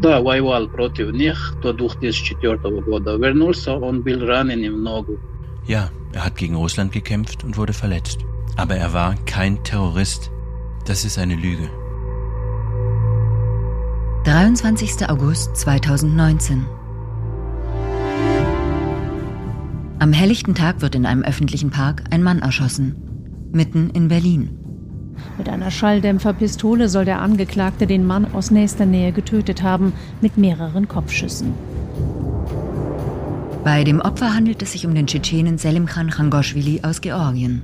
Да, 0.00 0.20
воевал 0.20 0.68
против 0.68 1.12
них 1.12 1.54
до 1.62 1.72
2004 1.72 2.56
года. 2.80 3.16
Вернулся, 3.16 3.74
он 3.74 4.02
был 4.02 4.26
ранен 4.26 4.64
im 4.64 4.82
ногу. 4.82 5.18
Ja, 5.66 5.90
er 6.12 6.24
hat 6.24 6.36
gegen 6.36 6.56
Russland 6.56 6.92
gekämpft 6.92 7.44
und 7.44 7.56
wurde 7.56 7.72
verletzt. 7.72 8.18
Aber 8.56 8.74
er 8.74 8.92
war 8.92 9.14
kein 9.26 9.62
Terrorist. 9.62 10.30
Das 10.86 11.04
ist 11.04 11.18
eine 11.18 11.36
Lüge. 11.36 11.70
23. 14.24 15.08
August 15.08 15.56
2019. 15.56 16.66
Am 20.00 20.12
helllichten 20.12 20.54
Tag 20.56 20.82
wird 20.82 20.96
in 20.96 21.06
einem 21.06 21.22
öffentlichen 21.22 21.70
Park 21.70 22.02
ein 22.10 22.24
Mann 22.24 22.40
erschossen. 22.40 22.96
Mitten 23.52 23.90
in 23.90 24.08
Berlin. 24.08 24.58
Mit 25.37 25.49
einer 25.49 25.71
Schalldämpferpistole 25.71 26.89
soll 26.89 27.05
der 27.05 27.21
Angeklagte 27.21 27.87
den 27.87 28.05
Mann 28.05 28.33
aus 28.33 28.51
nächster 28.51 28.85
Nähe 28.85 29.11
getötet 29.11 29.63
haben, 29.63 29.93
mit 30.21 30.37
mehreren 30.37 30.87
Kopfschüssen. 30.87 31.53
Bei 33.63 33.83
dem 33.83 33.99
Opfer 33.99 34.33
handelt 34.33 34.61
es 34.61 34.71
sich 34.71 34.85
um 34.85 34.95
den 34.95 35.07
Tschetschenen 35.07 35.57
Selimkhan 35.57 36.09
Khangoshvili 36.09 36.81
aus 36.83 37.01
Georgien. 37.01 37.63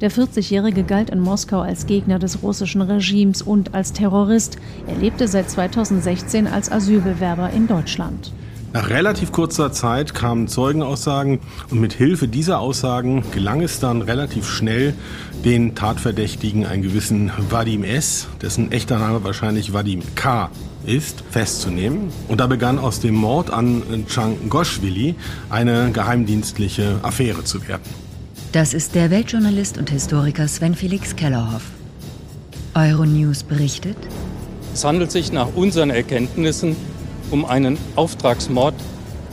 Der 0.00 0.10
40-Jährige 0.10 0.82
galt 0.82 1.10
in 1.10 1.20
Moskau 1.20 1.60
als 1.60 1.86
Gegner 1.86 2.18
des 2.18 2.42
russischen 2.42 2.82
Regimes 2.82 3.40
und 3.40 3.74
als 3.74 3.92
Terrorist. 3.92 4.58
Er 4.88 4.96
lebte 4.96 5.28
seit 5.28 5.48
2016 5.48 6.46
als 6.46 6.70
Asylbewerber 6.70 7.50
in 7.50 7.68
Deutschland. 7.68 8.32
Nach 8.74 8.90
relativ 8.90 9.30
kurzer 9.30 9.70
Zeit 9.70 10.14
kamen 10.14 10.48
Zeugenaussagen 10.48 11.38
und 11.70 11.80
mit 11.80 11.92
Hilfe 11.92 12.26
dieser 12.26 12.58
Aussagen 12.58 13.22
gelang 13.30 13.62
es 13.62 13.78
dann 13.78 14.02
relativ 14.02 14.50
schnell, 14.50 14.94
den 15.44 15.76
Tatverdächtigen, 15.76 16.66
einen 16.66 16.82
gewissen 16.82 17.30
Vadim 17.50 17.84
S., 17.84 18.26
dessen 18.42 18.72
echter 18.72 18.98
Name 18.98 19.22
wahrscheinlich 19.22 19.72
Vadim 19.72 20.02
K. 20.16 20.50
ist, 20.84 21.22
festzunehmen. 21.30 22.08
Und 22.26 22.40
da 22.40 22.48
begann 22.48 22.80
aus 22.80 22.98
dem 22.98 23.14
Mord 23.14 23.52
an 23.52 24.06
Changoshvili 24.08 25.14
eine 25.50 25.92
geheimdienstliche 25.92 26.98
Affäre 27.02 27.44
zu 27.44 27.68
werden. 27.68 27.84
Das 28.50 28.74
ist 28.74 28.96
der 28.96 29.12
Weltjournalist 29.12 29.78
und 29.78 29.88
Historiker 29.90 30.48
Sven 30.48 30.74
Felix 30.74 31.14
Kellerhoff. 31.14 31.62
Euronews 32.74 33.44
berichtet. 33.44 33.96
Es 34.74 34.84
handelt 34.84 35.12
sich 35.12 35.30
nach 35.30 35.54
unseren 35.54 35.90
Erkenntnissen 35.90 36.74
um 37.34 37.44
einen 37.44 37.76
Auftragsmord 37.96 38.74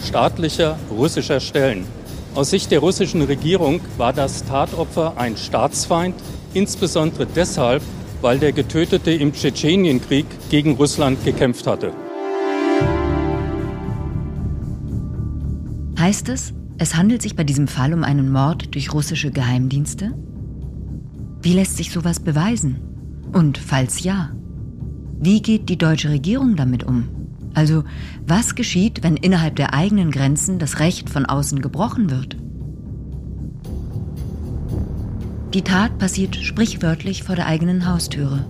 staatlicher 0.03 0.75
russischer 0.89 1.39
Stellen. 1.39 1.85
Aus 2.33 2.49
Sicht 2.49 2.71
der 2.71 2.80
russischen 2.80 3.21
Regierung 3.21 3.80
war 3.97 4.11
das 4.11 4.43
Tatopfer 4.43 5.13
ein 5.17 5.38
Staatsfeind, 5.38 6.16
insbesondere 6.55 7.27
deshalb, 7.27 7.83
weil 8.21 8.39
der 8.39 8.53
Getötete 8.53 9.11
im 9.11 9.33
Tschetschenienkrieg 9.33 10.25
gegen 10.49 10.77
Russland 10.77 11.23
gekämpft 11.23 11.67
hatte. 11.67 11.93
Heißt 15.99 16.30
es, 16.30 16.53
es 16.80 16.95
handelt 16.95 17.21
sich 17.21 17.36
bei 17.36 17.43
diesem 17.43 17.67
Fall 17.67 17.93
um 17.93 18.03
einen 18.03 18.31
Mord 18.31 18.73
durch 18.73 18.91
russische 18.91 19.30
Geheimdienste? 19.30 20.13
Wie 21.43 21.53
lässt 21.53 21.77
sich 21.77 21.91
sowas 21.91 22.19
beweisen? 22.19 22.77
Und 23.31 23.59
falls 23.59 24.03
ja, 24.03 24.31
wie 25.19 25.43
geht 25.43 25.69
die 25.69 25.77
deutsche 25.77 26.09
Regierung 26.09 26.55
damit 26.55 26.83
um? 26.83 27.20
Also, 27.53 27.83
was 28.25 28.55
geschieht, 28.55 29.03
wenn 29.03 29.17
innerhalb 29.17 29.55
der 29.55 29.73
eigenen 29.73 30.11
Grenzen 30.11 30.59
das 30.59 30.80
Recht 30.80 31.09
von 31.09 31.25
außen 31.25 31.61
gebrochen 31.61 32.09
wird? 32.09 32.38
Die 35.53 35.63
Tat 35.63 35.97
passiert 35.97 36.38
sprichwörtlich 36.38 37.23
vor 37.23 37.35
der 37.35 37.47
eigenen 37.47 37.85
Haustüre. 37.85 38.45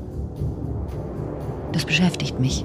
Das 1.71 1.85
beschäftigt 1.85 2.39
mich. 2.39 2.63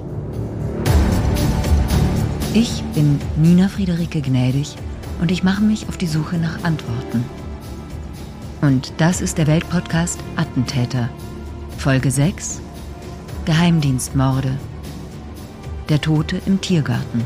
Ich 2.53 2.83
bin 2.93 3.19
Nina 3.35 3.67
Friederike 3.67 4.21
Gnädig 4.21 4.75
und 5.21 5.31
ich 5.31 5.43
mache 5.43 5.63
mich 5.63 5.89
auf 5.89 5.97
die 5.97 6.07
Suche 6.07 6.37
nach 6.37 6.63
Antworten. 6.63 7.23
Und 8.61 8.93
das 8.97 9.21
ist 9.21 9.37
der 9.37 9.47
Weltpodcast 9.47 10.19
Attentäter. 10.35 11.09
Folge 11.77 12.11
6 12.11 12.61
Geheimdienstmorde 13.45 14.57
der 15.89 16.01
Tote 16.01 16.41
im 16.45 16.59
Tiergarten. 16.59 17.25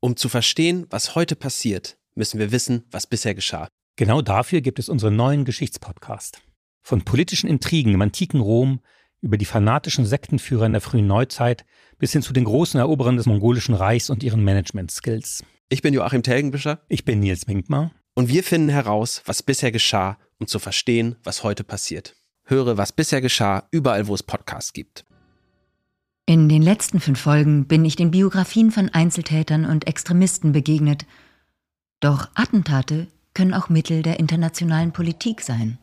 Um 0.00 0.16
zu 0.16 0.28
verstehen, 0.28 0.86
was 0.90 1.14
heute 1.14 1.34
passiert, 1.34 1.96
müssen 2.14 2.38
wir 2.38 2.52
wissen, 2.52 2.84
was 2.90 3.06
bisher 3.06 3.34
geschah. 3.34 3.68
Genau 3.96 4.20
dafür 4.20 4.60
gibt 4.60 4.78
es 4.78 4.90
unseren 4.90 5.16
neuen 5.16 5.46
Geschichtspodcast. 5.46 6.42
Von 6.82 7.02
politischen 7.02 7.48
Intrigen 7.48 7.94
im 7.94 8.02
antiken 8.02 8.40
Rom 8.40 8.80
über 9.22 9.38
die 9.38 9.46
fanatischen 9.46 10.04
Sektenführer 10.04 10.66
in 10.66 10.72
der 10.72 10.82
frühen 10.82 11.06
Neuzeit 11.06 11.64
bis 11.98 12.12
hin 12.12 12.20
zu 12.20 12.34
den 12.34 12.44
großen 12.44 12.78
Eroberern 12.78 13.16
des 13.16 13.24
mongolischen 13.24 13.74
Reichs 13.74 14.10
und 14.10 14.22
ihren 14.22 14.44
Management-Skills. 14.44 15.42
Ich 15.70 15.80
bin 15.80 15.94
Joachim 15.94 16.22
Telgenbischer. 16.22 16.82
Ich 16.88 17.06
bin 17.06 17.20
Nils 17.20 17.46
Minkmar. 17.46 17.90
Und 18.14 18.28
wir 18.28 18.44
finden 18.44 18.68
heraus, 18.68 19.22
was 19.26 19.42
bisher 19.42 19.72
geschah, 19.72 20.18
um 20.38 20.46
zu 20.46 20.58
verstehen, 20.58 21.16
was 21.24 21.42
heute 21.42 21.64
passiert. 21.64 22.14
Höre, 22.44 22.76
was 22.76 22.92
bisher 22.92 23.20
geschah, 23.20 23.66
überall, 23.70 24.06
wo 24.06 24.14
es 24.14 24.22
Podcasts 24.22 24.72
gibt. 24.72 25.04
In 26.26 26.48
den 26.48 26.62
letzten 26.62 27.00
fünf 27.00 27.20
Folgen 27.20 27.66
bin 27.66 27.84
ich 27.84 27.96
den 27.96 28.10
Biografien 28.10 28.70
von 28.70 28.88
Einzeltätern 28.88 29.66
und 29.66 29.86
Extremisten 29.86 30.52
begegnet. 30.52 31.04
Doch 32.00 32.28
Attentate 32.34 33.08
können 33.34 33.52
auch 33.52 33.68
Mittel 33.68 34.02
der 34.02 34.18
internationalen 34.20 34.92
Politik 34.92 35.42
sein. 35.42 35.78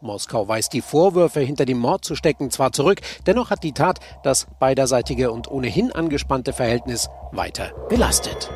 Moskau 0.00 0.46
weist 0.46 0.72
die 0.72 0.80
Vorwürfe, 0.80 1.40
hinter 1.40 1.64
dem 1.64 1.78
Mord 1.78 2.04
zu 2.04 2.14
stecken, 2.14 2.50
zwar 2.50 2.72
zurück, 2.72 3.00
dennoch 3.26 3.50
hat 3.50 3.64
die 3.64 3.72
Tat 3.72 3.98
das 4.22 4.46
beiderseitige 4.60 5.32
und 5.32 5.50
ohnehin 5.50 5.90
angespannte 5.92 6.52
Verhältnis 6.52 7.08
weiter 7.32 7.72
belastet. 7.88 8.50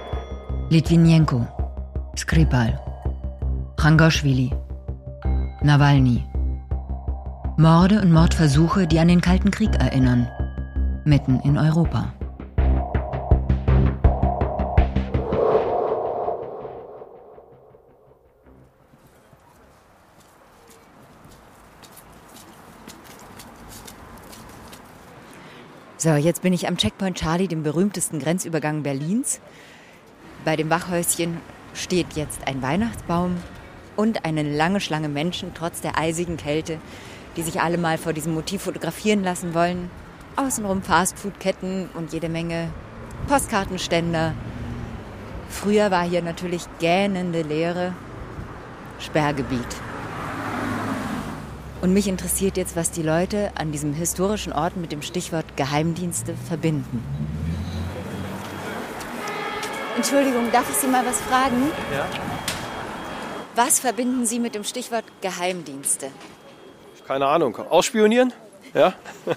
Litvinenko, 0.71 1.47
Skripal, 2.15 2.79
Changoshvili, 3.81 4.53
Nawalny. 5.63 6.23
Morde 7.57 8.03
und 8.03 8.13
Mordversuche, 8.13 8.87
die 8.87 8.99
an 8.99 9.09
den 9.09 9.23
Kalten 9.23 9.51
Krieg 9.51 9.75
erinnern. 9.77 10.29
Mitten 11.05 11.41
in 11.41 11.57
Europa. 11.57 12.13
So, 25.97 26.11
jetzt 26.11 26.43
bin 26.43 26.53
ich 26.53 26.69
am 26.69 26.77
Checkpoint 26.77 27.17
Charlie, 27.17 27.49
dem 27.49 27.63
berühmtesten 27.63 28.19
Grenzübergang 28.19 28.83
Berlins. 28.83 29.41
Bei 30.45 30.57
dem 30.57 30.69
Wachhäuschen 30.69 31.39
steht 31.75 32.15
jetzt 32.15 32.47
ein 32.47 32.63
Weihnachtsbaum 32.63 33.37
und 33.97 34.25
eine 34.25 34.43
lange 34.43 34.81
Schlange 34.81 35.09
Menschen, 35.09 35.53
trotz 35.55 35.81
der 35.81 35.99
eisigen 35.99 36.37
Kälte, 36.37 36.79
die 37.37 37.43
sich 37.43 37.61
alle 37.61 37.79
mal 37.79 37.99
vor 37.99 38.13
diesem 38.13 38.35
Motiv 38.35 38.63
fotografieren 38.63 39.23
lassen 39.23 39.55
wollen. 39.55 39.91
Außenrum 40.37 40.83
Fastfood-Ketten 40.83 41.89
und 41.95 42.13
jede 42.13 42.29
Menge 42.29 42.69
Postkartenständer. 43.29 44.35
Früher 45.49 45.91
war 45.91 46.05
hier 46.05 46.23
natürlich 46.23 46.63
gähnende 46.79 47.43
Leere, 47.43 47.95
Sperrgebiet. 48.99 49.67
Und 51.83 51.93
mich 51.93 52.07
interessiert 52.09 52.57
jetzt, 52.57 52.77
was 52.77 52.91
die 52.91 53.03
Leute 53.03 53.51
an 53.57 53.73
diesem 53.73 53.93
historischen 53.93 54.53
Ort 54.53 54.77
mit 54.77 54.93
dem 54.93 55.03
Stichwort 55.03 55.57
Geheimdienste 55.57 56.35
verbinden. 56.49 57.03
Entschuldigung, 60.03 60.51
darf 60.51 60.69
ich 60.69 60.75
Sie 60.75 60.89
mal 60.89 61.07
was 61.07 61.21
fragen? 61.21 61.71
Ja. 61.95 62.05
Was 63.55 63.79
verbinden 63.79 64.27
Sie 64.27 64.41
mit 64.41 64.57
dem 64.57 64.65
Stichwort 64.65 65.05
Geheimdienste? 65.21 66.09
Keine 67.07 67.29
Ahnung. 67.29 67.57
Ausspionieren? 67.57 68.33
Ja. 68.75 68.95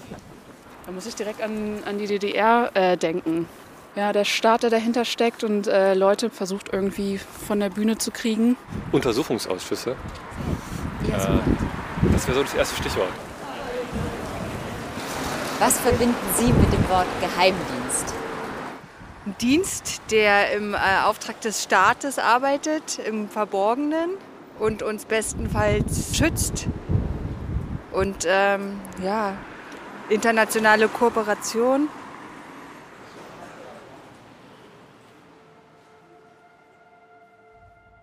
Da 0.84 0.92
muss 0.92 1.06
ich 1.06 1.16
direkt 1.16 1.42
an, 1.42 1.82
an 1.84 1.98
die 1.98 2.06
DDR 2.06 2.70
äh, 2.74 2.96
denken. 2.96 3.48
Ja, 3.96 4.12
der 4.12 4.24
Staat, 4.24 4.62
der 4.62 4.70
dahinter 4.70 5.04
steckt 5.04 5.42
und 5.42 5.66
äh, 5.66 5.94
Leute 5.94 6.30
versucht 6.30 6.72
irgendwie 6.72 7.18
von 7.18 7.58
der 7.58 7.70
Bühne 7.70 7.98
zu 7.98 8.12
kriegen. 8.12 8.56
Untersuchungsausschüsse. 8.92 9.96
Ja. 11.08 11.16
Äh, 11.16 11.38
das 12.12 12.26
wäre 12.28 12.36
so 12.36 12.42
das 12.44 12.54
erste 12.54 12.76
Stichwort. 12.76 13.10
Was 15.58 15.80
verbinden 15.80 16.14
Sie 16.36 16.52
mit 16.52 16.72
dem 16.72 16.88
Wort 16.88 17.06
Geheimdienst? 17.20 18.15
Ein 19.26 19.34
Dienst, 19.40 20.02
der 20.12 20.52
im 20.52 20.72
äh, 20.72 20.76
Auftrag 21.04 21.40
des 21.40 21.60
Staates 21.60 22.20
arbeitet, 22.20 23.00
im 23.00 23.28
Verborgenen 23.28 24.10
und 24.60 24.84
uns 24.84 25.04
bestenfalls 25.04 26.16
schützt. 26.16 26.68
Und 27.90 28.24
ähm, 28.28 28.78
ja, 29.02 29.36
internationale 30.10 30.86
Kooperation. 30.86 31.88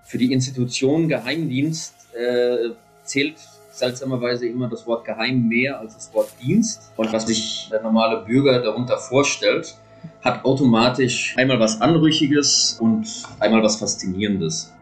Für 0.03 0.17
die 0.17 0.33
Institution 0.33 1.07
Geheimdienst 1.07 1.95
äh, 2.13 2.71
zählt 3.05 3.37
seltsamerweise 3.71 4.45
immer 4.45 4.67
das 4.67 4.85
Wort 4.85 5.05
geheim 5.05 5.47
mehr 5.47 5.79
als 5.79 5.95
das 5.95 6.13
Wort 6.13 6.31
Dienst. 6.41 6.91
Und 6.97 7.13
was 7.13 7.27
sich 7.27 7.69
der 7.71 7.81
normale 7.81 8.25
Bürger 8.25 8.59
darunter 8.59 8.97
vorstellt, 8.97 9.77
hat 10.21 10.45
automatisch 10.45 11.35
einmal 11.37 11.59
was 11.59 11.81
Anrüchiges 11.81 12.77
und 12.79 13.07
einmal 13.39 13.63
was 13.63 13.77
Faszinierendes. 13.77 14.73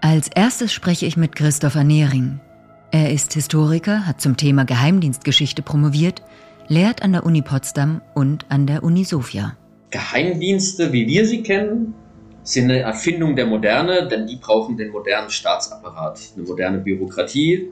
Als 0.00 0.28
erstes 0.28 0.72
spreche 0.72 1.06
ich 1.06 1.16
mit 1.16 1.36
Christopher 1.36 1.84
Nehring. 1.84 2.40
Er 2.90 3.12
ist 3.12 3.32
Historiker, 3.32 4.06
hat 4.06 4.20
zum 4.20 4.36
Thema 4.36 4.64
Geheimdienstgeschichte 4.64 5.62
promoviert, 5.62 6.22
lehrt 6.68 7.02
an 7.02 7.12
der 7.12 7.24
Uni 7.24 7.42
Potsdam 7.42 8.02
und 8.14 8.46
an 8.48 8.66
der 8.66 8.82
Uni 8.82 9.04
Sofia. 9.04 9.56
Geheimdienste, 9.90 10.92
wie 10.92 11.06
wir 11.06 11.26
sie 11.26 11.42
kennen, 11.42 11.94
sind 12.42 12.64
eine 12.64 12.80
Erfindung 12.80 13.36
der 13.36 13.46
Moderne, 13.46 14.08
denn 14.08 14.26
die 14.26 14.36
brauchen 14.36 14.76
den 14.76 14.90
modernen 14.90 15.30
Staatsapparat, 15.30 16.18
eine 16.36 16.44
moderne 16.44 16.78
Bürokratie, 16.78 17.68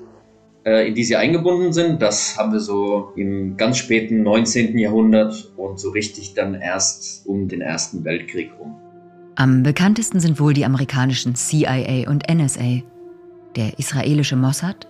in 0.65 0.95
die 0.95 1.05
sie 1.05 1.17
eingebunden 1.17 1.73
sind. 1.73 2.03
Das 2.03 2.37
haben 2.37 2.53
wir 2.53 2.61
so 2.61 3.13
im 3.17 3.57
ganz 3.57 3.79
späten 3.79 4.23
19. 4.23 4.77
Jahrhundert 4.79 5.53
und 5.57 5.81
so 5.81 5.91
richtig 5.91 6.35
dann 6.35 6.55
erst 6.55 7.27
um 7.27 7.49
den 7.49 7.63
Ersten 7.63 8.05
Weltkrieg 8.05 8.51
rum. 8.59 8.77
Am 9.37 9.63
bekanntesten 9.63 10.21
sind 10.21 10.39
wohl 10.39 10.53
die 10.53 10.67
amerikanischen 10.67 11.35
CIA 11.35 12.11
und 12.11 12.25
NSA, 12.31 12.83
der 13.57 13.79
israelische 13.79 14.37
Mossad, 14.37 14.87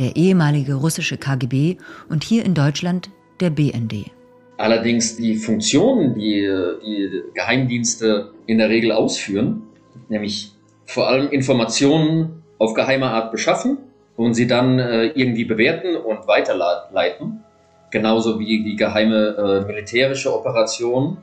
der 0.00 0.16
ehemalige 0.16 0.74
russische 0.74 1.18
KGB 1.18 1.76
und 2.08 2.24
hier 2.24 2.44
in 2.44 2.54
Deutschland 2.54 3.10
der 3.38 3.50
BND. 3.50 4.10
Allerdings 4.56 5.16
die 5.16 5.36
Funktionen, 5.36 6.14
die 6.14 6.48
die 6.84 7.22
Geheimdienste 7.34 8.32
in 8.46 8.58
der 8.58 8.68
Regel 8.68 8.90
ausführen, 8.90 9.62
nämlich 10.08 10.52
vor 10.84 11.08
allem 11.08 11.30
Informationen 11.30 12.42
auf 12.58 12.74
geheime 12.74 13.06
Art 13.06 13.30
beschaffen 13.30 13.78
und 14.22 14.34
sie 14.34 14.46
dann 14.46 14.78
äh, 14.78 15.06
irgendwie 15.06 15.44
bewerten 15.44 15.96
und 15.96 16.26
weiterleiten, 16.26 17.44
genauso 17.90 18.38
wie 18.38 18.62
die 18.62 18.76
geheime 18.76 19.62
äh, 19.64 19.66
militärische 19.66 20.34
Operation. 20.34 21.18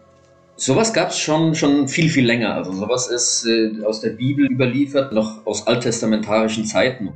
Sowas 0.56 0.94
gab 0.94 1.10
es 1.10 1.19
schon, 1.19 1.56
schon 1.56 1.88
viel, 1.88 2.10
viel 2.10 2.25
länger. 2.25 2.56
Also 2.56 2.74
sowas 2.74 3.07
ist 3.07 3.46
äh, 3.46 3.84
aus 3.86 4.01
der 4.01 4.12
Bibel 4.12 4.46
überliefert, 4.46 5.13
noch 5.13 5.46
aus 5.46 5.68
alttestamentarischen 5.68 6.66
Zeiten. 6.66 7.13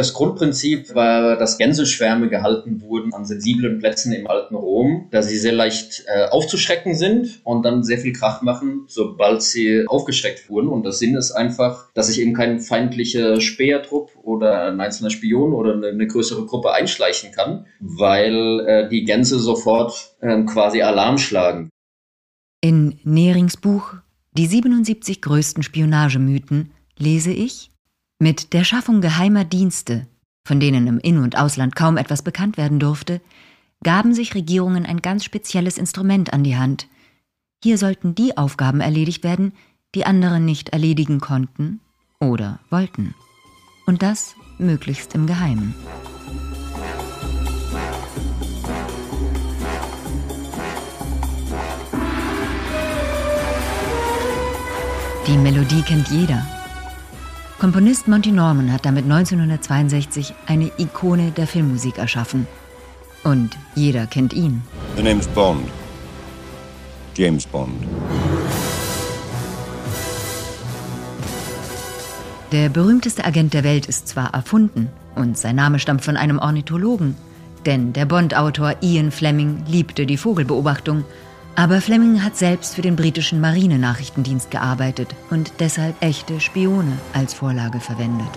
Das 0.00 0.14
Grundprinzip 0.14 0.94
war, 0.94 1.36
dass 1.36 1.58
Gänseschwärme 1.58 2.30
gehalten 2.30 2.80
wurden 2.80 3.12
an 3.12 3.26
sensiblen 3.26 3.80
Plätzen 3.80 4.14
im 4.14 4.28
alten 4.28 4.54
Rom, 4.54 5.08
da 5.10 5.20
sie 5.20 5.36
sehr 5.36 5.52
leicht 5.52 6.04
äh, 6.06 6.24
aufzuschrecken 6.30 6.94
sind 6.94 7.42
und 7.44 7.66
dann 7.66 7.84
sehr 7.84 7.98
viel 7.98 8.14
Krach 8.14 8.40
machen, 8.40 8.84
sobald 8.86 9.42
sie 9.42 9.84
aufgeschreckt 9.86 10.48
wurden. 10.48 10.68
Und 10.68 10.84
der 10.84 10.92
Sinn 10.92 11.16
ist 11.16 11.32
einfach, 11.32 11.92
dass 11.92 12.06
sich 12.06 12.18
eben 12.22 12.32
kein 12.32 12.60
feindlicher 12.60 13.42
Spähertrupp 13.42 14.12
oder 14.22 14.68
ein 14.68 14.80
einzelner 14.80 15.10
Spion 15.10 15.52
oder 15.52 15.74
eine, 15.74 15.88
eine 15.88 16.06
größere 16.06 16.46
Gruppe 16.46 16.72
einschleichen 16.72 17.32
kann, 17.32 17.66
weil 17.78 18.60
äh, 18.60 18.88
die 18.88 19.04
Gänse 19.04 19.38
sofort 19.38 20.16
äh, 20.20 20.44
quasi 20.44 20.80
Alarm 20.80 21.18
schlagen. 21.18 21.68
In 22.62 22.98
Nehrings 23.04 23.58
Buch 23.58 23.96
Die 24.34 24.46
77 24.46 25.20
größten 25.20 25.62
Spionagemythen 25.62 26.70
lese 26.96 27.32
ich, 27.32 27.70
mit 28.20 28.52
der 28.52 28.64
Schaffung 28.64 29.00
geheimer 29.00 29.44
Dienste, 29.44 30.06
von 30.44 30.60
denen 30.60 30.86
im 30.86 30.98
In- 30.98 31.18
und 31.18 31.36
Ausland 31.38 31.74
kaum 31.74 31.96
etwas 31.96 32.22
bekannt 32.22 32.56
werden 32.58 32.78
durfte, 32.78 33.20
gaben 33.82 34.14
sich 34.14 34.34
Regierungen 34.34 34.84
ein 34.84 35.00
ganz 35.00 35.24
spezielles 35.24 35.78
Instrument 35.78 36.32
an 36.32 36.44
die 36.44 36.56
Hand. 36.56 36.86
Hier 37.64 37.78
sollten 37.78 38.14
die 38.14 38.36
Aufgaben 38.36 38.80
erledigt 38.80 39.24
werden, 39.24 39.52
die 39.94 40.04
andere 40.04 40.38
nicht 40.38 40.68
erledigen 40.68 41.18
konnten 41.18 41.80
oder 42.20 42.60
wollten. 42.68 43.14
Und 43.86 44.02
das 44.02 44.36
möglichst 44.58 45.14
im 45.14 45.26
Geheimen. 45.26 45.74
Die 55.26 55.38
Melodie 55.38 55.82
kennt 55.82 56.08
jeder. 56.08 56.59
Komponist 57.60 58.08
Monty 58.08 58.32
Norman 58.32 58.72
hat 58.72 58.86
damit 58.86 59.04
1962 59.04 60.32
eine 60.46 60.72
Ikone 60.78 61.30
der 61.30 61.46
Filmmusik 61.46 61.98
erschaffen. 61.98 62.46
Und 63.22 63.50
jeder 63.74 64.06
kennt 64.06 64.32
ihn. 64.32 64.62
The 64.96 65.02
name's 65.02 65.28
Bond. 65.28 65.68
James 67.14 67.46
Bond. 67.46 67.86
Der 72.50 72.70
berühmteste 72.70 73.26
Agent 73.26 73.52
der 73.52 73.62
Welt 73.62 73.84
ist 73.84 74.08
zwar 74.08 74.32
erfunden 74.32 74.88
und 75.14 75.36
sein 75.36 75.56
Name 75.56 75.78
stammt 75.78 76.02
von 76.02 76.16
einem 76.16 76.38
Ornithologen, 76.38 77.14
denn 77.66 77.92
der 77.92 78.06
Bond-Autor 78.06 78.76
Ian 78.80 79.10
Fleming 79.10 79.64
liebte 79.66 80.06
die 80.06 80.16
Vogelbeobachtung 80.16 81.04
aber 81.56 81.80
Fleming 81.80 82.22
hat 82.22 82.36
selbst 82.36 82.74
für 82.74 82.82
den 82.82 82.96
britischen 82.96 83.40
Marinenachrichtendienst 83.40 84.50
gearbeitet 84.50 85.14
und 85.30 85.52
deshalb 85.60 85.94
echte 86.02 86.40
Spione 86.40 86.98
als 87.12 87.34
Vorlage 87.34 87.80
verwendet. 87.80 88.28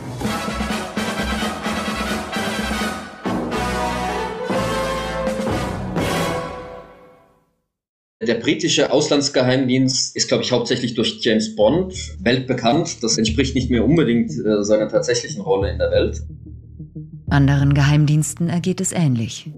Der 8.27 8.35
britische 8.35 8.91
Auslandsgeheimdienst 8.91 10.15
ist, 10.15 10.27
glaube 10.27 10.43
ich, 10.43 10.51
hauptsächlich 10.51 10.93
durch 10.93 11.19
James 11.21 11.55
Bond 11.55 11.93
weltbekannt. 12.19 13.03
Das 13.03 13.17
entspricht 13.17 13.53
nicht 13.53 13.69
mehr 13.69 13.83
unbedingt 13.83 14.31
äh, 14.31 14.63
seiner 14.63 14.87
tatsächlichen 14.87 15.41
Rolle 15.41 15.71
in 15.71 15.77
der 15.77 15.91
Welt. 15.91 16.21
Anderen 17.29 17.73
Geheimdiensten 17.73 18.47
ergeht 18.47 18.79
es 18.79 18.91
ähnlich. 18.91 19.49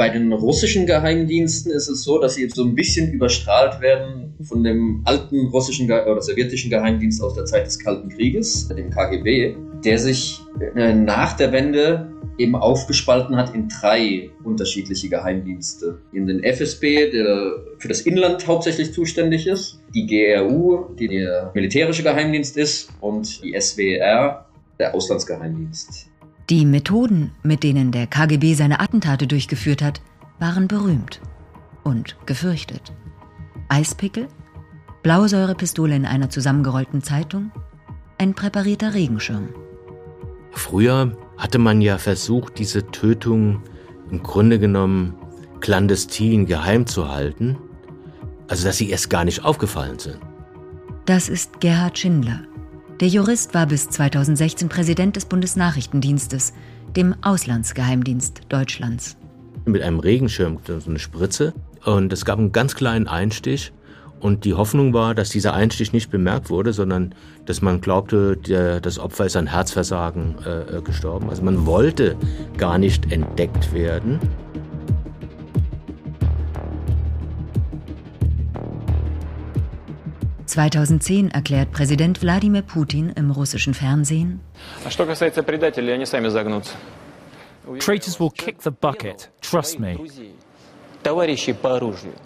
Bei 0.00 0.08
den 0.08 0.32
russischen 0.32 0.86
Geheimdiensten 0.86 1.70
ist 1.72 1.86
es 1.86 2.04
so, 2.04 2.18
dass 2.18 2.36
sie 2.36 2.48
so 2.48 2.64
ein 2.64 2.74
bisschen 2.74 3.12
überstrahlt 3.12 3.82
werden 3.82 4.32
von 4.40 4.64
dem 4.64 5.02
alten 5.04 5.48
russischen 5.48 5.92
oder 5.92 6.22
sowjetischen 6.22 6.70
Geheimdienst 6.70 7.22
aus 7.22 7.34
der 7.34 7.44
Zeit 7.44 7.66
des 7.66 7.78
Kalten 7.78 8.08
Krieges, 8.08 8.66
dem 8.68 8.88
KGB, 8.88 9.56
der 9.84 9.98
sich 9.98 10.40
äh, 10.74 10.94
nach 10.94 11.34
der 11.34 11.52
Wende 11.52 12.10
eben 12.38 12.56
aufgespalten 12.56 13.36
hat 13.36 13.54
in 13.54 13.68
drei 13.68 14.30
unterschiedliche 14.42 15.10
Geheimdienste. 15.10 15.98
In 16.14 16.26
den 16.26 16.42
FSB, 16.44 17.10
der 17.10 17.56
für 17.76 17.88
das 17.88 18.00
Inland 18.00 18.46
hauptsächlich 18.46 18.94
zuständig 18.94 19.46
ist, 19.46 19.82
die 19.94 20.06
GRU, 20.06 20.94
die 20.98 21.08
der 21.08 21.50
militärische 21.54 22.02
Geheimdienst 22.02 22.56
ist, 22.56 22.88
und 23.02 23.44
die 23.44 23.54
SWR, 23.60 24.46
der 24.78 24.94
Auslandsgeheimdienst. 24.94 26.10
Die 26.50 26.66
Methoden, 26.66 27.30
mit 27.44 27.62
denen 27.62 27.92
der 27.92 28.08
KGB 28.08 28.54
seine 28.54 28.80
Attentate 28.80 29.28
durchgeführt 29.28 29.82
hat, 29.82 30.00
waren 30.40 30.66
berühmt 30.66 31.20
und 31.84 32.16
gefürchtet. 32.26 32.92
Eispickel, 33.68 34.26
Blausäurepistole 35.04 35.94
in 35.94 36.04
einer 36.04 36.28
zusammengerollten 36.28 37.04
Zeitung, 37.04 37.52
ein 38.18 38.34
präparierter 38.34 38.94
Regenschirm. 38.94 39.50
Früher 40.50 41.16
hatte 41.38 41.58
man 41.58 41.80
ja 41.80 41.98
versucht, 41.98 42.58
diese 42.58 42.84
Tötung 42.88 43.62
im 44.10 44.20
Grunde 44.20 44.58
genommen 44.58 45.14
clandestin 45.60 46.46
geheim 46.46 46.84
zu 46.84 47.08
halten, 47.12 47.58
also 48.48 48.64
dass 48.64 48.76
sie 48.76 48.90
erst 48.90 49.08
gar 49.08 49.24
nicht 49.24 49.44
aufgefallen 49.44 50.00
sind. 50.00 50.18
Das 51.06 51.28
ist 51.28 51.60
Gerhard 51.60 51.96
Schindler, 51.96 52.40
der 53.00 53.08
Jurist 53.08 53.54
war 53.54 53.66
bis 53.66 53.88
2016 53.88 54.68
Präsident 54.68 55.16
des 55.16 55.24
Bundesnachrichtendienstes, 55.24 56.52
dem 56.94 57.14
Auslandsgeheimdienst 57.22 58.42
Deutschlands. 58.50 59.16
Mit 59.64 59.80
einem 59.80 60.00
Regenschirm, 60.00 60.58
so 60.66 60.78
eine 60.86 60.98
Spritze. 60.98 61.54
Und 61.84 62.12
es 62.12 62.26
gab 62.26 62.38
einen 62.38 62.52
ganz 62.52 62.74
kleinen 62.74 63.08
Einstich. 63.08 63.72
Und 64.20 64.44
die 64.44 64.52
Hoffnung 64.52 64.92
war, 64.92 65.14
dass 65.14 65.30
dieser 65.30 65.54
Einstich 65.54 65.94
nicht 65.94 66.10
bemerkt 66.10 66.50
wurde, 66.50 66.74
sondern 66.74 67.14
dass 67.46 67.62
man 67.62 67.80
glaubte, 67.80 68.36
der, 68.36 68.82
das 68.82 68.98
Opfer 68.98 69.24
ist 69.24 69.36
an 69.36 69.46
Herzversagen 69.46 70.34
äh, 70.44 70.76
äh 70.76 70.82
gestorben. 70.82 71.30
Also 71.30 71.42
man 71.42 71.64
wollte 71.64 72.16
gar 72.58 72.76
nicht 72.76 73.10
entdeckt 73.10 73.72
werden. 73.72 74.20
2010 80.50 81.30
erklärt 81.30 81.72
Präsident 81.72 82.22
Wladimir 82.22 82.62
Putin 82.62 83.10
im 83.10 83.30
russischen 83.30 83.74
Fernsehen. 83.74 84.40
Traitors 87.78 88.20
will 88.20 88.30
kick 88.30 88.62
the 88.62 88.70
bucket, 88.70 89.30
trust 89.40 89.78
me. 89.78 89.96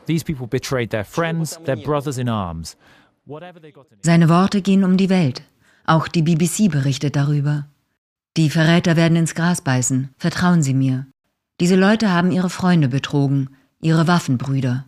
These 0.06 0.24
people 0.24 0.46
betrayed 0.46 0.90
their 0.90 1.04
friends, 1.04 1.58
their 1.64 1.76
brothers 1.76 2.18
in 2.18 2.28
arms. 2.28 2.76
Seine 4.02 4.28
Worte 4.28 4.62
gehen 4.62 4.84
um 4.84 4.96
die 4.96 5.10
Welt. 5.10 5.42
Auch 5.86 6.08
die 6.08 6.22
BBC 6.22 6.70
berichtet 6.70 7.16
darüber. 7.16 7.66
Die 8.36 8.50
Verräter 8.50 8.96
werden 8.96 9.16
ins 9.16 9.34
Gras 9.34 9.60
beißen, 9.60 10.10
vertrauen 10.16 10.62
Sie 10.62 10.74
mir. 10.74 11.06
Diese 11.60 11.76
Leute 11.76 12.10
haben 12.10 12.32
ihre 12.32 12.50
Freunde 12.50 12.88
betrogen, 12.88 13.50
ihre 13.80 14.08
Waffenbrüder. 14.08 14.86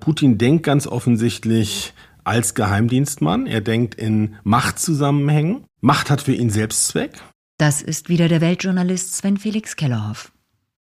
Putin 0.00 0.36
denkt 0.36 0.64
ganz 0.64 0.86
offensichtlich 0.86 1.94
als 2.24 2.54
Geheimdienstmann. 2.54 3.46
Er 3.46 3.60
denkt 3.60 3.94
in 3.94 4.36
Machtzusammenhängen. 4.42 5.64
Macht 5.80 6.10
hat 6.10 6.22
für 6.22 6.34
ihn 6.34 6.50
Selbstzweck. 6.50 7.20
Das 7.58 7.82
ist 7.82 8.08
wieder 8.08 8.28
der 8.28 8.40
Weltjournalist 8.40 9.16
Sven 9.16 9.36
Felix 9.36 9.76
Kellerhoff. 9.76 10.32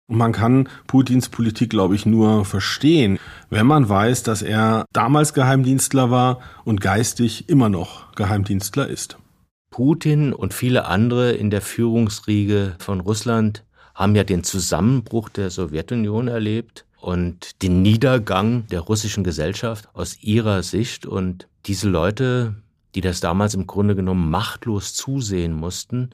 Und 0.08 0.18
man 0.18 0.32
kann 0.32 0.68
Putins 0.88 1.30
Politik, 1.30 1.70
glaube 1.70 1.96
ich, 1.96 2.06
nur 2.06 2.46
verstehen, 2.46 3.20
wenn 3.50 3.66
man 3.66 3.88
weiß, 3.88 4.24
dass 4.24 4.42
er 4.42 4.86
damals 4.92 5.34
Geheimdienstler 5.34 6.12
war 6.12 6.40
und 6.66 6.82
geistig 6.82 7.48
immer 7.48 7.70
noch 7.70 8.14
Geheimdienstler 8.16 8.88
ist. 8.88 9.18
Putin 9.70 10.34
und 10.34 10.54
viele 10.54 10.86
andere 10.86 11.32
in 11.32 11.50
der 11.50 11.62
Führungsriege 11.62 12.76
von 12.80 13.00
Russland 13.00 13.64
haben 13.96 14.16
ja 14.16 14.24
den 14.24 14.44
Zusammenbruch 14.44 15.30
der 15.30 15.50
Sowjetunion 15.50 16.28
erlebt 16.28 16.86
und 17.04 17.62
den 17.62 17.82
Niedergang 17.82 18.66
der 18.68 18.80
russischen 18.80 19.26
Gesellschaft 19.26 19.90
aus 19.94 20.24
ihrer 20.24 20.64
Sicht. 20.64 21.06
Und 21.06 21.50
diese 21.66 21.90
Leute, 21.90 22.56
die 22.96 23.02
das 23.02 23.20
damals 23.20 23.56
im 23.56 23.68
Grunde 23.68 23.94
genommen 23.94 24.30
machtlos 24.30 24.94
zusehen 24.94 25.52
mussten, 25.52 26.12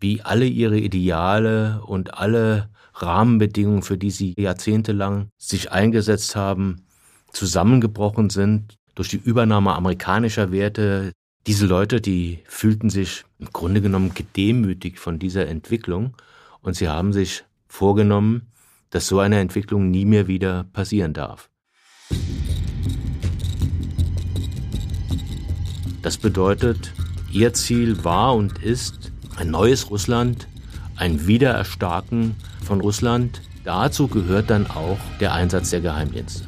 wie 0.00 0.22
alle 0.22 0.46
ihre 0.46 0.78
Ideale 0.78 1.82
und 1.84 2.14
alle 2.14 2.70
Rahmenbedingungen, 2.94 3.82
für 3.82 3.98
die 3.98 4.10
sie 4.10 4.34
jahrzehntelang 4.38 5.28
sich 5.36 5.72
eingesetzt 5.72 6.34
haben, 6.36 6.86
zusammengebrochen 7.32 8.30
sind 8.30 8.76
durch 8.94 9.10
die 9.10 9.20
Übernahme 9.22 9.74
amerikanischer 9.74 10.52
Werte. 10.52 11.12
Diese 11.46 11.66
Leute, 11.66 12.00
die 12.00 12.38
fühlten 12.46 12.88
sich 12.88 13.26
im 13.40 13.52
Grunde 13.52 13.82
genommen 13.82 14.14
gedemütigt 14.14 14.98
von 15.00 15.18
dieser 15.18 15.48
Entwicklung 15.48 16.14
und 16.62 16.76
sie 16.76 16.88
haben 16.88 17.12
sich 17.12 17.44
vorgenommen, 17.68 18.49
dass 18.90 19.06
so 19.06 19.20
eine 19.20 19.38
Entwicklung 19.40 19.90
nie 19.90 20.04
mehr 20.04 20.26
wieder 20.26 20.64
passieren 20.72 21.12
darf. 21.12 21.48
Das 26.02 26.16
bedeutet, 26.18 26.92
ihr 27.30 27.52
Ziel 27.52 28.04
war 28.04 28.34
und 28.34 28.62
ist 28.62 29.12
ein 29.36 29.50
neues 29.50 29.90
Russland, 29.90 30.48
ein 30.96 31.26
Wiedererstarken 31.26 32.34
von 32.64 32.80
Russland. 32.80 33.42
Dazu 33.64 34.08
gehört 34.08 34.50
dann 34.50 34.66
auch 34.66 34.98
der 35.20 35.34
Einsatz 35.34 35.70
der 35.70 35.80
Geheimdienste. 35.80 36.46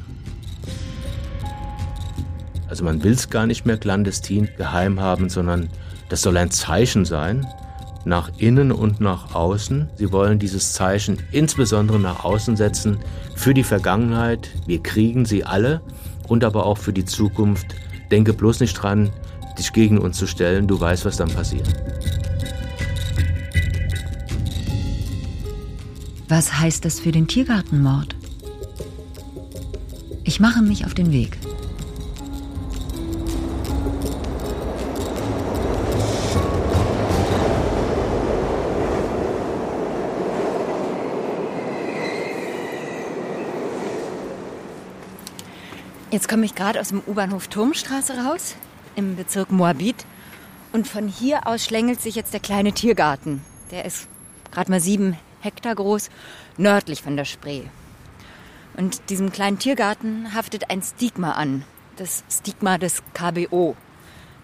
Also 2.67 2.83
man 2.83 3.03
will 3.03 3.13
es 3.13 3.29
gar 3.29 3.45
nicht 3.45 3.65
mehr 3.65 3.77
clandestin 3.77 4.49
geheim 4.57 4.99
haben, 4.99 5.29
sondern 5.29 5.69
das 6.09 6.23
soll 6.23 6.37
ein 6.37 6.49
Zeichen 6.49 7.05
sein 7.05 7.45
nach 8.05 8.31
innen 8.37 8.71
und 8.71 8.99
nach 8.99 9.33
außen. 9.33 9.89
Sie 9.95 10.11
wollen 10.11 10.39
dieses 10.39 10.73
Zeichen 10.73 11.17
insbesondere 11.31 11.99
nach 11.99 12.23
außen 12.23 12.55
setzen 12.55 12.97
für 13.35 13.53
die 13.53 13.63
Vergangenheit. 13.63 14.49
Wir 14.67 14.81
kriegen 14.81 15.25
sie 15.25 15.43
alle 15.43 15.81
und 16.27 16.43
aber 16.43 16.65
auch 16.65 16.77
für 16.77 16.93
die 16.93 17.05
Zukunft. 17.05 17.75
Denke 18.11 18.33
bloß 18.33 18.59
nicht 18.59 18.73
dran, 18.73 19.09
dich 19.57 19.73
gegen 19.73 19.97
uns 19.97 20.17
zu 20.17 20.27
stellen. 20.27 20.67
Du 20.67 20.79
weißt, 20.79 21.05
was 21.05 21.17
dann 21.17 21.29
passiert. 21.29 21.67
Was 26.27 26.59
heißt 26.59 26.83
das 26.85 26.99
für 26.99 27.11
den 27.11 27.27
Tiergartenmord? 27.27 28.15
Ich 30.23 30.39
mache 30.39 30.61
mich 30.61 30.85
auf 30.85 30.93
den 30.93 31.11
Weg. 31.11 31.37
Jetzt 46.13 46.29
komme 46.29 46.45
ich 46.45 46.53
gerade 46.53 46.79
aus 46.79 46.89
dem 46.89 47.01
U-Bahnhof 47.07 47.47
Turmstraße 47.47 48.13
raus, 48.23 48.53
im 48.95 49.15
Bezirk 49.15 49.51
Moabit. 49.51 50.05
Und 50.71 50.87
von 50.87 51.07
hier 51.07 51.47
aus 51.47 51.65
schlängelt 51.65 52.01
sich 52.01 52.13
jetzt 52.13 52.33
der 52.33 52.39
kleine 52.39 52.71
Tiergarten. 52.71 53.41
Der 53.71 53.83
ist 53.85 54.07
gerade 54.51 54.69
mal 54.69 54.79
sieben 54.79 55.17
Hektar 55.41 55.73
groß, 55.73 56.11
nördlich 56.55 57.01
von 57.01 57.17
der 57.17 57.25
Spree. 57.25 57.63
Und 58.77 59.09
diesem 59.09 59.31
kleinen 59.31 59.57
Tiergarten 59.57 60.35
haftet 60.35 60.69
ein 60.69 60.83
Stigma 60.83 61.31
an. 61.31 61.63
Das 61.95 62.23
Stigma 62.29 62.77
des 62.77 63.01
KBO. 63.15 63.75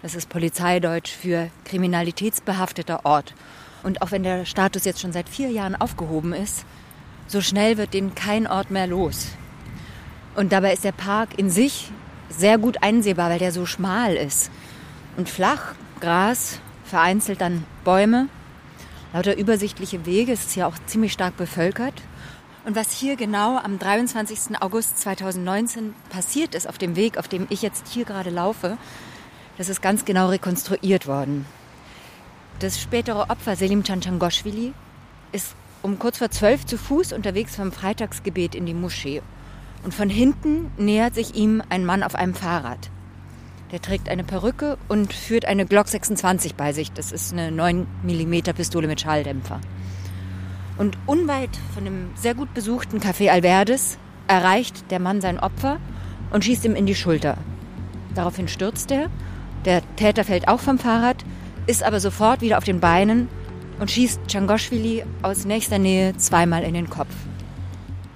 Das 0.02 0.16
ist 0.16 0.28
Polizeideutsch 0.28 1.12
für 1.12 1.50
kriminalitätsbehafteter 1.66 3.06
Ort. 3.06 3.32
Und 3.84 4.02
auch 4.02 4.10
wenn 4.10 4.24
der 4.24 4.44
Status 4.44 4.84
jetzt 4.84 4.98
schon 4.98 5.12
seit 5.12 5.28
vier 5.28 5.50
Jahren 5.50 5.76
aufgehoben 5.76 6.32
ist, 6.32 6.64
so 7.28 7.40
schnell 7.40 7.76
wird 7.76 7.94
den 7.94 8.16
kein 8.16 8.48
Ort 8.48 8.72
mehr 8.72 8.88
los. 8.88 9.28
Und 10.34 10.52
dabei 10.52 10.72
ist 10.72 10.84
der 10.84 10.92
Park 10.92 11.38
in 11.38 11.50
sich 11.50 11.90
sehr 12.28 12.58
gut 12.58 12.82
einsehbar, 12.82 13.30
weil 13.30 13.38
der 13.38 13.52
so 13.52 13.66
schmal 13.66 14.14
ist. 14.14 14.50
Und 15.16 15.28
flach, 15.28 15.74
Gras, 16.00 16.60
vereinzelt 16.84 17.40
dann 17.40 17.64
Bäume, 17.84 18.28
lauter 19.12 19.36
übersichtliche 19.36 20.06
Wege. 20.06 20.32
Es 20.32 20.46
ist 20.46 20.56
ja 20.56 20.66
auch 20.66 20.76
ziemlich 20.86 21.12
stark 21.12 21.36
bevölkert. 21.36 21.94
Und 22.64 22.76
was 22.76 22.92
hier 22.92 23.16
genau 23.16 23.58
am 23.58 23.78
23. 23.78 24.60
August 24.60 25.00
2019 25.00 25.94
passiert 26.10 26.54
ist, 26.54 26.68
auf 26.68 26.78
dem 26.78 26.94
Weg, 26.94 27.18
auf 27.18 27.26
dem 27.26 27.46
ich 27.50 27.62
jetzt 27.62 27.88
hier 27.88 28.04
gerade 28.04 28.30
laufe, 28.30 28.76
das 29.58 29.68
ist 29.68 29.82
ganz 29.82 30.04
genau 30.04 30.28
rekonstruiert 30.28 31.06
worden. 31.06 31.46
Das 32.60 32.80
spätere 32.80 33.30
Opfer 33.30 33.56
Selim 33.56 33.82
Chanchangoshvili 33.82 34.74
ist 35.32 35.54
um 35.82 35.98
kurz 35.98 36.18
vor 36.18 36.30
zwölf 36.30 36.66
zu 36.66 36.76
Fuß 36.76 37.12
unterwegs 37.14 37.56
vom 37.56 37.72
Freitagsgebet 37.72 38.54
in 38.54 38.66
die 38.66 38.74
Moschee 38.74 39.22
und 39.82 39.94
von 39.94 40.10
hinten 40.10 40.70
nähert 40.76 41.14
sich 41.14 41.34
ihm 41.34 41.62
ein 41.68 41.84
Mann 41.84 42.02
auf 42.02 42.14
einem 42.14 42.34
Fahrrad. 42.34 42.90
Der 43.72 43.80
trägt 43.80 44.08
eine 44.08 44.24
Perücke 44.24 44.78
und 44.88 45.12
führt 45.12 45.44
eine 45.44 45.64
Glock 45.64 45.88
26 45.88 46.56
bei 46.56 46.72
sich. 46.72 46.90
Das 46.92 47.12
ist 47.12 47.32
eine 47.32 47.52
9 47.52 47.86
mm 48.02 48.52
Pistole 48.54 48.88
mit 48.88 49.00
Schalldämpfer. 49.00 49.60
Und 50.76 50.98
unweit 51.06 51.50
von 51.74 51.84
dem 51.84 52.10
sehr 52.14 52.34
gut 52.34 52.52
besuchten 52.52 52.98
Café 52.98 53.30
Alverdes 53.30 53.98
erreicht 54.26 54.90
der 54.90 54.98
Mann 54.98 55.20
sein 55.20 55.38
Opfer 55.38 55.78
und 56.32 56.44
schießt 56.44 56.64
ihm 56.64 56.74
in 56.74 56.86
die 56.86 56.94
Schulter. 56.94 57.36
Daraufhin 58.14 58.48
stürzt 58.48 58.90
er. 58.90 59.08
Der 59.64 59.82
Täter 59.96 60.24
fällt 60.24 60.48
auch 60.48 60.60
vom 60.60 60.78
Fahrrad, 60.78 61.24
ist 61.66 61.82
aber 61.82 62.00
sofort 62.00 62.40
wieder 62.40 62.58
auf 62.58 62.64
den 62.64 62.80
Beinen 62.80 63.28
und 63.78 63.90
schießt 63.90 64.26
Changoshvili 64.26 65.04
aus 65.22 65.44
nächster 65.44 65.78
Nähe 65.78 66.16
zweimal 66.16 66.62
in 66.62 66.74
den 66.74 66.90
Kopf. 66.90 67.14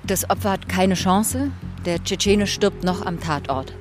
Das 0.07 0.29
Opfer 0.29 0.51
hat 0.51 0.69
keine 0.69 0.95
Chance. 0.95 1.51
Der 1.87 2.03
Tschetschene 2.03 2.47
stirbt 2.47 2.85
noch 2.85 3.07
am 3.07 3.21
Tatort. 3.21 3.75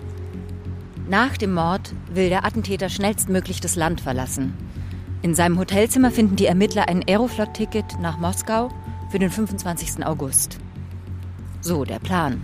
Nach 1.09 1.35
dem 1.35 1.53
Mord 1.53 1.93
will 2.13 2.29
der 2.29 2.45
Attentäter 2.45 2.87
schnellstmöglich 2.87 3.59
das 3.59 3.75
Land 3.75 3.99
verlassen. 3.99 4.53
In 5.21 5.35
seinem 5.35 5.59
Hotelzimmer 5.59 6.11
finden 6.11 6.37
die 6.37 6.45
Ermittler 6.45 6.87
ein 6.87 7.03
Aeroflot-Ticket 7.05 7.99
nach 7.99 8.17
Moskau 8.17 8.69
für 9.09 9.19
den 9.19 9.29
25. 9.29 10.05
August. 10.05 10.59
So 11.59 11.83
der 11.83 11.99
Plan. 11.99 12.41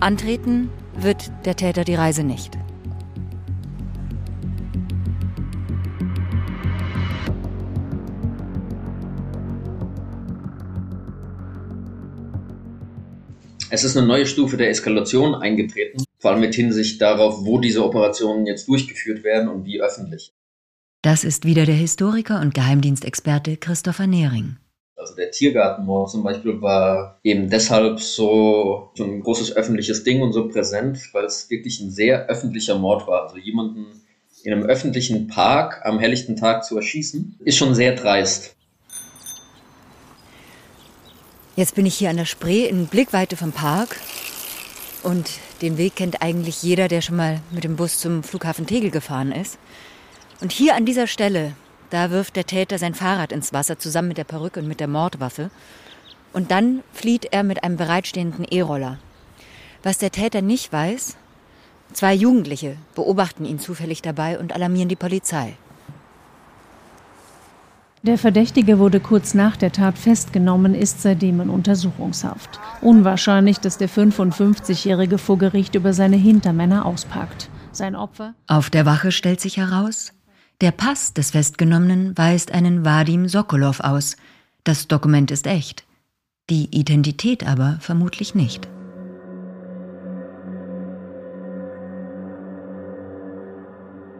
Antreten 0.00 0.70
wird 0.96 1.30
der 1.44 1.56
Täter 1.56 1.84
die 1.84 1.94
Reise 1.94 2.24
nicht. 2.24 2.61
Es 13.74 13.84
ist 13.84 13.96
eine 13.96 14.06
neue 14.06 14.26
Stufe 14.26 14.58
der 14.58 14.68
Eskalation 14.68 15.34
eingetreten, 15.34 16.04
vor 16.18 16.32
allem 16.32 16.40
mit 16.40 16.54
Hinsicht 16.54 17.00
darauf, 17.00 17.46
wo 17.46 17.58
diese 17.58 17.82
Operationen 17.82 18.44
jetzt 18.44 18.68
durchgeführt 18.68 19.24
werden 19.24 19.48
und 19.48 19.64
wie 19.64 19.80
öffentlich. 19.80 20.34
Das 21.00 21.24
ist 21.24 21.46
wieder 21.46 21.64
der 21.64 21.76
Historiker 21.76 22.42
und 22.42 22.52
Geheimdienstexperte 22.52 23.56
Christopher 23.56 24.06
Nehring. 24.06 24.58
Also 24.94 25.14
der 25.14 25.30
Tiergartenmord 25.30 26.10
zum 26.10 26.22
Beispiel 26.22 26.60
war 26.60 27.18
eben 27.24 27.48
deshalb 27.48 27.98
so, 28.00 28.90
so 28.94 29.04
ein 29.04 29.22
großes 29.22 29.56
öffentliches 29.56 30.04
Ding 30.04 30.20
und 30.20 30.34
so 30.34 30.48
präsent, 30.48 30.98
weil 31.14 31.24
es 31.24 31.48
wirklich 31.48 31.80
ein 31.80 31.90
sehr 31.90 32.26
öffentlicher 32.26 32.78
Mord 32.78 33.06
war. 33.06 33.22
Also 33.22 33.38
jemanden 33.38 33.86
in 34.44 34.52
einem 34.52 34.64
öffentlichen 34.64 35.28
Park 35.28 35.80
am 35.84 35.98
helllichten 35.98 36.36
Tag 36.36 36.66
zu 36.66 36.76
erschießen, 36.76 37.38
ist 37.42 37.56
schon 37.56 37.74
sehr 37.74 37.94
dreist. 37.94 38.54
Jetzt 41.54 41.74
bin 41.74 41.84
ich 41.84 41.94
hier 41.94 42.08
an 42.08 42.16
der 42.16 42.24
Spree 42.24 42.66
in 42.66 42.86
Blickweite 42.86 43.36
vom 43.36 43.52
Park 43.52 44.00
und 45.02 45.28
den 45.60 45.76
Weg 45.76 45.96
kennt 45.96 46.22
eigentlich 46.22 46.62
jeder, 46.62 46.88
der 46.88 47.02
schon 47.02 47.16
mal 47.16 47.40
mit 47.50 47.62
dem 47.62 47.76
Bus 47.76 47.98
zum 47.98 48.22
Flughafen 48.22 48.66
Tegel 48.66 48.90
gefahren 48.90 49.32
ist. 49.32 49.58
Und 50.40 50.50
hier 50.50 50.74
an 50.74 50.86
dieser 50.86 51.06
Stelle, 51.06 51.54
da 51.90 52.10
wirft 52.10 52.36
der 52.36 52.46
Täter 52.46 52.78
sein 52.78 52.94
Fahrrad 52.94 53.32
ins 53.32 53.52
Wasser 53.52 53.78
zusammen 53.78 54.08
mit 54.08 54.16
der 54.16 54.24
Perücke 54.24 54.60
und 54.60 54.66
mit 54.66 54.80
der 54.80 54.88
Mordwaffe. 54.88 55.50
Und 56.32 56.50
dann 56.50 56.82
flieht 56.94 57.26
er 57.32 57.42
mit 57.42 57.62
einem 57.64 57.76
bereitstehenden 57.76 58.46
E-Roller. 58.50 58.98
Was 59.82 59.98
der 59.98 60.10
Täter 60.10 60.40
nicht 60.40 60.72
weiß, 60.72 61.18
zwei 61.92 62.14
Jugendliche 62.14 62.78
beobachten 62.94 63.44
ihn 63.44 63.58
zufällig 63.58 64.00
dabei 64.00 64.38
und 64.38 64.54
alarmieren 64.54 64.88
die 64.88 64.96
Polizei. 64.96 65.58
Der 68.04 68.18
Verdächtige 68.18 68.80
wurde 68.80 68.98
kurz 68.98 69.32
nach 69.32 69.56
der 69.56 69.70
Tat 69.70 69.96
festgenommen, 69.96 70.74
ist 70.74 71.02
seitdem 71.02 71.40
in 71.40 71.48
Untersuchungshaft. 71.48 72.58
Unwahrscheinlich, 72.80 73.60
dass 73.60 73.78
der 73.78 73.88
55-Jährige 73.88 75.18
vor 75.18 75.38
Gericht 75.38 75.76
über 75.76 75.92
seine 75.92 76.16
Hintermänner 76.16 76.84
auspackt. 76.84 77.48
Sein 77.70 77.94
Opfer? 77.94 78.34
Auf 78.48 78.70
der 78.70 78.86
Wache 78.86 79.12
stellt 79.12 79.40
sich 79.40 79.56
heraus, 79.56 80.12
der 80.60 80.72
Pass 80.72 81.14
des 81.14 81.30
Festgenommenen 81.30 82.16
weist 82.18 82.52
einen 82.52 82.84
Vadim 82.84 83.28
Sokolov 83.28 83.80
aus. 83.80 84.16
Das 84.64 84.88
Dokument 84.88 85.30
ist 85.30 85.46
echt. 85.46 85.84
Die 86.50 86.68
Identität 86.76 87.46
aber 87.46 87.78
vermutlich 87.80 88.34
nicht. 88.34 88.68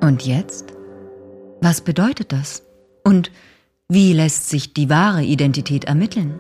Und 0.01 0.25
jetzt? 0.25 0.73
Was 1.61 1.81
bedeutet 1.81 2.33
das? 2.33 2.65
Und 3.05 3.31
wie 3.89 4.13
lässt 4.13 4.49
sich 4.49 4.73
die 4.73 4.89
wahre 4.89 5.23
Identität 5.23 5.85
ermitteln? 5.85 6.35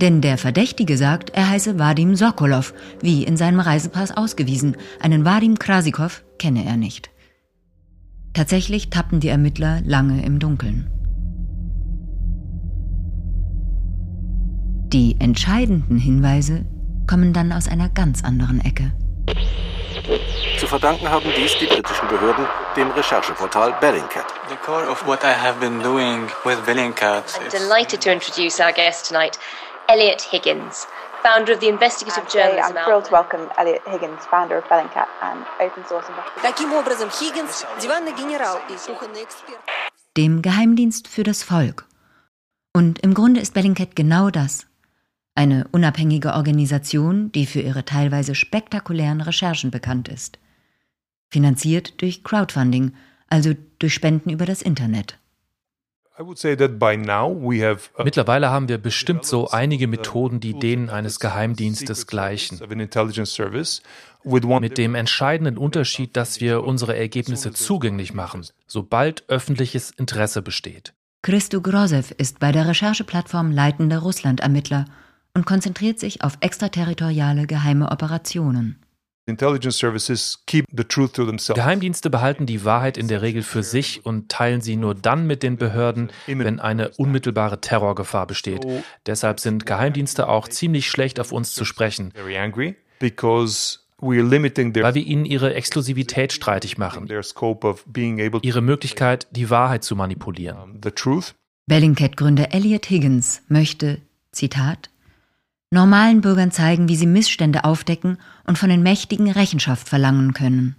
Denn 0.00 0.20
der 0.20 0.38
Verdächtige 0.38 0.96
sagt, 0.96 1.30
er 1.30 1.50
heiße 1.50 1.78
Vadim 1.78 2.16
Sokolov, 2.16 2.74
wie 3.00 3.22
in 3.24 3.36
seinem 3.36 3.60
Reisepass 3.60 4.16
ausgewiesen. 4.16 4.76
Einen 5.00 5.24
Vadim 5.24 5.58
Krasikov 5.58 6.24
kenne 6.38 6.64
er 6.64 6.76
nicht. 6.76 7.10
Tatsächlich 8.32 8.90
tappen 8.90 9.20
die 9.20 9.28
Ermittler 9.28 9.82
lange 9.84 10.24
im 10.24 10.38
Dunkeln. 10.38 10.90
Die 14.92 15.16
entscheidenden 15.20 15.98
Hinweise 15.98 16.64
kommen 17.06 17.32
dann 17.32 17.52
aus 17.52 17.68
einer 17.68 17.88
ganz 17.88 18.24
anderen 18.24 18.60
Ecke. 18.60 18.92
Zu 20.59 20.67
verdanken 20.67 21.09
haben 21.09 21.31
dies 21.35 21.57
die 21.57 21.67
britischen 21.67 22.07
Behörden 22.07 22.47
dem 22.75 22.91
Rechercheportal 22.91 23.73
Bellingcat. 23.79 24.25
The 24.49 24.55
core 24.57 24.87
of 24.89 25.05
what 25.07 25.23
I 25.23 25.33
have 25.33 25.59
been 25.59 25.81
doing 25.81 26.29
with 26.43 26.63
Bellingcat. 26.65 27.39
I'm 27.39 27.49
delighted 27.49 28.01
to 28.01 28.11
introduce 28.11 28.59
our 28.59 28.71
guest 28.71 29.07
tonight, 29.07 29.37
Elliot 29.87 30.21
Higgins, 30.21 30.87
founder 31.23 31.53
of 31.53 31.59
the 31.59 31.67
investigative 31.67 32.27
journalism. 32.29 32.77
I'm 32.77 32.85
thrilled 32.85 33.05
to 33.05 33.11
welcome 33.11 33.49
Elliot 33.57 33.81
Higgins, 33.85 34.25
founder 34.29 34.57
of 34.57 34.63
Bellingcat 34.65 35.07
and 35.21 35.45
open 35.59 35.83
source 35.85 36.07
investigation. 36.07 36.41
Таким 36.41 36.73
образом, 36.73 37.09
Хиггинс – 37.09 37.81
диванный 37.81 38.13
генерал 38.13 38.59
и 38.69 38.75
кухонный 38.87 39.23
эксперт. 39.23 39.59
Dem 40.17 40.41
Geheimdienst 40.41 41.07
für 41.07 41.23
das 41.23 41.43
Volk. 41.43 41.85
Und 42.73 42.99
im 42.99 43.13
Grunde 43.13 43.41
ist 43.41 43.53
Bellingcat 43.53 43.95
genau 43.95 44.29
das. 44.29 44.65
Eine 45.34 45.66
unabhängige 45.72 46.34
Organisation, 46.34 47.32
die 47.32 47.46
für 47.46 47.60
ihre 47.60 47.84
teilweise 47.84 48.34
spektakulären 48.34 49.20
Recherchen 49.20 49.70
bekannt 49.70 50.08
ist 50.08 50.38
finanziert 51.30 52.02
durch 52.02 52.22
Crowdfunding, 52.24 52.92
also 53.28 53.54
durch 53.78 53.94
Spenden 53.94 54.28
über 54.30 54.44
das 54.44 54.60
Internet. 54.62 55.16
Mittlerweile 56.18 57.14
haben 58.50 58.68
wir 58.68 58.76
bestimmt 58.76 59.24
so 59.24 59.48
einige 59.48 59.86
Methoden, 59.86 60.40
die 60.40 60.58
denen 60.58 60.90
eines 60.90 61.18
Geheimdienstes 61.18 62.06
gleichen. 62.06 62.60
Mit 64.22 64.76
dem 64.76 64.94
entscheidenden 64.94 65.56
Unterschied, 65.56 66.14
dass 66.18 66.42
wir 66.42 66.62
unsere 66.64 66.94
Ergebnisse 66.94 67.52
zugänglich 67.52 68.12
machen, 68.12 68.46
sobald 68.66 69.26
öffentliches 69.30 69.92
Interesse 69.92 70.42
besteht. 70.42 70.92
Christo 71.22 71.62
Grozev 71.62 72.10
ist 72.18 72.38
bei 72.38 72.52
der 72.52 72.68
Rechercheplattform 72.68 73.50
leitender 73.50 74.00
Russland-Ermittler 74.00 74.84
und 75.34 75.46
konzentriert 75.46 75.98
sich 75.98 76.22
auf 76.22 76.38
extraterritoriale 76.40 77.46
geheime 77.46 77.90
Operationen. 77.90 78.80
Geheimdienste 81.54 82.10
behalten 82.10 82.46
die 82.46 82.64
Wahrheit 82.64 82.98
in 82.98 83.08
der 83.08 83.22
Regel 83.22 83.42
für 83.42 83.62
sich 83.62 84.04
und 84.04 84.28
teilen 84.28 84.60
sie 84.60 84.76
nur 84.76 84.94
dann 84.94 85.26
mit 85.26 85.42
den 85.42 85.56
Behörden, 85.56 86.10
wenn 86.26 86.58
eine 86.58 86.90
unmittelbare 86.90 87.60
Terrorgefahr 87.60 88.26
besteht. 88.26 88.66
Deshalb 89.06 89.40
sind 89.40 89.66
Geheimdienste 89.66 90.28
auch 90.28 90.48
ziemlich 90.48 90.90
schlecht 90.90 91.20
auf 91.20 91.32
uns 91.32 91.52
zu 91.52 91.64
sprechen, 91.64 92.12
weil 94.02 94.94
wir 94.94 95.06
ihnen 95.06 95.24
ihre 95.26 95.54
Exklusivität 95.54 96.32
streitig 96.32 96.78
machen, 96.78 97.08
ihre 98.42 98.62
Möglichkeit, 98.62 99.28
die 99.30 99.50
Wahrheit 99.50 99.84
zu 99.84 99.94
manipulieren. 99.94 100.80
Bellingcat-Gründer 101.66 102.52
Elliot 102.52 102.90
Higgins 102.90 103.42
möchte, 103.48 104.00
Zitat, 104.32 104.90
normalen 105.70 106.20
Bürgern 106.20 106.50
zeigen, 106.50 106.88
wie 106.88 106.96
sie 106.96 107.06
Missstände 107.06 107.64
aufdecken 107.64 108.18
und 108.46 108.58
von 108.58 108.68
den 108.68 108.82
Mächtigen 108.82 109.30
Rechenschaft 109.30 109.88
verlangen 109.88 110.34
können. 110.34 110.76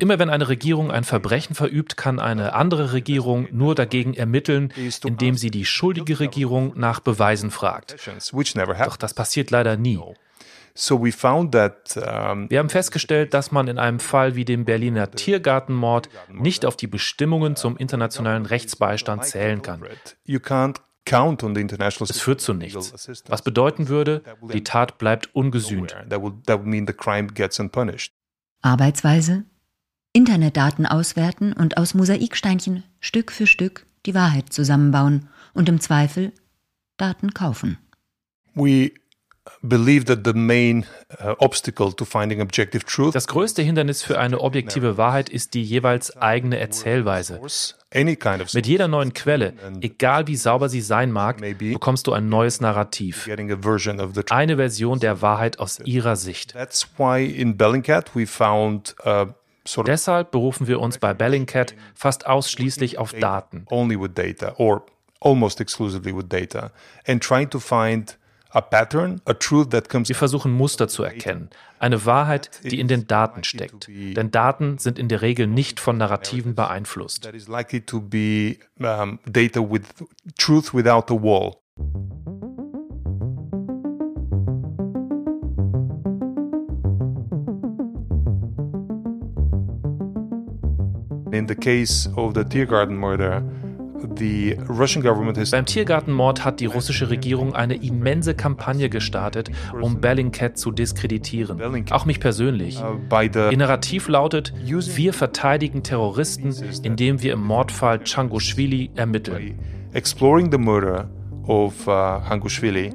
Immer 0.00 0.18
wenn 0.18 0.28
eine 0.28 0.48
Regierung 0.48 0.90
ein 0.90 1.04
Verbrechen 1.04 1.54
verübt, 1.54 1.96
kann 1.96 2.20
eine 2.20 2.52
andere 2.52 2.92
Regierung 2.92 3.48
nur 3.50 3.74
dagegen 3.74 4.12
ermitteln, 4.12 4.74
indem 5.04 5.36
sie 5.36 5.50
die 5.50 5.64
schuldige 5.64 6.20
Regierung 6.20 6.74
nach 6.76 7.00
Beweisen 7.00 7.50
fragt. 7.50 7.96
Doch 7.96 8.96
das 8.98 9.14
passiert 9.14 9.50
leider 9.50 9.78
nie. 9.78 9.98
Wir 10.74 12.58
haben 12.58 12.70
festgestellt, 12.70 13.34
dass 13.34 13.52
man 13.52 13.68
in 13.68 13.78
einem 13.78 14.00
Fall 14.00 14.34
wie 14.34 14.44
dem 14.44 14.66
Berliner 14.66 15.10
Tiergartenmord 15.10 16.10
nicht 16.30 16.66
auf 16.66 16.76
die 16.76 16.86
Bestimmungen 16.86 17.56
zum 17.56 17.78
internationalen 17.78 18.44
Rechtsbeistand 18.44 19.24
zählen 19.24 19.62
kann. 19.62 19.82
Es 22.10 22.20
führt 22.20 22.40
zu 22.40 22.54
nichts. 22.54 23.22
Was 23.28 23.42
bedeuten 23.42 23.88
würde, 23.88 24.22
die 24.52 24.64
Tat 24.64 24.98
bleibt 24.98 25.34
ungesühnt. 25.34 25.94
Arbeitsweise? 28.62 29.44
Internetdaten 30.14 30.86
auswerten 30.86 31.52
und 31.52 31.78
aus 31.78 31.94
Mosaiksteinchen 31.94 32.84
Stück 33.00 33.32
für 33.32 33.46
Stück 33.46 33.86
die 34.04 34.14
Wahrheit 34.14 34.52
zusammenbauen 34.52 35.28
und 35.54 35.68
im 35.68 35.80
Zweifel 35.80 36.32
Daten 36.96 37.34
kaufen. 37.34 37.78
We 38.54 38.92
Uh, 39.44 41.34
das 43.12 43.26
größte 43.26 43.62
Hindernis 43.62 44.02
für 44.04 44.20
eine 44.20 44.40
objektive 44.40 44.96
Wahrheit 44.96 45.28
ist 45.28 45.54
die 45.54 45.64
jeweils 45.64 46.16
eigene 46.16 46.58
Erzählweise. 46.58 47.40
Mit 48.54 48.66
jeder 48.66 48.86
neuen 48.86 49.12
Quelle, 49.14 49.54
egal 49.80 50.28
wie 50.28 50.36
sauber 50.36 50.68
sie 50.68 50.80
sein 50.80 51.10
mag, 51.10 51.40
bekommst 51.58 52.06
du 52.06 52.12
ein 52.12 52.28
neues 52.28 52.60
Narrativ. 52.60 53.28
Eine 54.30 54.56
Version 54.56 55.00
der 55.00 55.22
Wahrheit 55.22 55.58
aus 55.58 55.80
ihrer 55.80 56.14
Sicht. 56.14 56.54
Uh, 59.04 59.26
Deshalb 59.86 60.30
berufen 60.32 60.66
wir 60.66 60.80
uns 60.80 60.98
bei 60.98 61.14
Bellingcat 61.14 61.74
fast 61.94 62.26
ausschließlich 62.26 62.98
auf 62.98 63.12
Daten. 63.12 63.66
almost 65.24 65.60
exclusively 65.60 66.12
with 66.12 66.28
data 66.28 66.72
and 67.06 67.22
trying 67.22 67.48
to 67.48 67.60
find 67.60 68.16
wir 68.52 70.14
versuchen 70.14 70.52
Muster 70.52 70.88
zu 70.88 71.02
erkennen, 71.02 71.48
eine 71.78 72.04
Wahrheit, 72.04 72.50
die 72.64 72.80
in 72.80 72.88
den 72.88 73.06
Daten 73.06 73.44
steckt. 73.44 73.88
Denn 73.88 74.30
Daten 74.30 74.78
sind 74.78 74.98
in 74.98 75.08
der 75.08 75.22
Regel 75.22 75.46
nicht 75.46 75.80
von 75.80 75.96
Narrativen 75.96 76.54
beeinflusst. 76.54 77.26
In 91.32 91.48
the 91.48 91.54
case 91.54 92.10
of 92.14 92.34
the 92.34 92.44
Tiergarten 92.44 92.94
murder, 92.94 93.42
beim 94.14 95.66
Tiergartenmord 95.66 96.44
hat 96.44 96.60
die 96.60 96.66
russische 96.66 97.10
Regierung 97.10 97.54
eine 97.54 97.74
immense 97.74 98.34
Kampagne 98.34 98.88
gestartet, 98.88 99.50
um 99.80 100.00
Bellingcat 100.00 100.58
zu 100.58 100.70
diskreditieren. 100.70 101.60
Auch 101.90 102.04
mich 102.04 102.20
persönlich. 102.20 102.80
Uh, 102.82 103.22
Ihr 103.50 103.56
Narrativ 103.56 104.08
lautet, 104.08 104.52
wir 104.64 105.12
verteidigen 105.12 105.82
Terroristen, 105.82 106.54
indem 106.82 107.22
wir 107.22 107.32
im 107.34 107.42
Mordfall 107.42 108.02
Changushvili 108.04 108.90
ermitteln. 108.94 109.58
Exploring 109.94 110.50
the 110.50 110.58
murder 110.58 111.10
of 111.46 111.86
uh, 111.86 112.20
Hangushvili, 112.28 112.94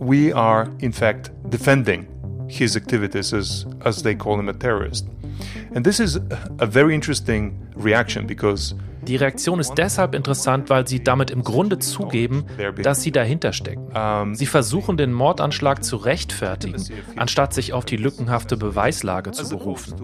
we 0.00 0.34
are 0.34 0.68
in 0.78 0.92
fact 0.92 1.30
defending 1.50 2.06
his 2.48 2.76
activities 2.76 3.32
as, 3.32 3.66
as 3.84 4.02
they 4.02 4.14
call 4.14 4.38
him 4.38 4.48
a 4.48 4.52
terrorist. 4.52 5.06
And 5.74 5.84
this 5.84 6.00
is 6.00 6.20
a 6.58 6.66
very 6.66 6.94
interesting 6.94 7.58
reaction 7.76 8.26
because 8.26 8.74
die 9.06 9.16
Reaktion 9.16 9.60
ist 9.60 9.74
deshalb 9.74 10.14
interessant, 10.16 10.68
weil 10.68 10.88
sie 10.88 11.02
damit 11.02 11.30
im 11.30 11.44
Grunde 11.44 11.78
zugeben, 11.78 12.44
dass 12.82 13.02
sie 13.02 13.12
dahinter 13.12 13.52
stecken. 13.52 14.34
Sie 14.34 14.46
versuchen 14.46 14.96
den 14.96 15.12
Mordanschlag 15.12 15.84
zu 15.84 15.96
rechtfertigen, 15.96 16.82
anstatt 17.14 17.54
sich 17.54 17.72
auf 17.72 17.84
die 17.84 17.96
lückenhafte 17.96 18.56
Beweislage 18.56 19.30
zu 19.30 19.48
berufen. 19.48 19.94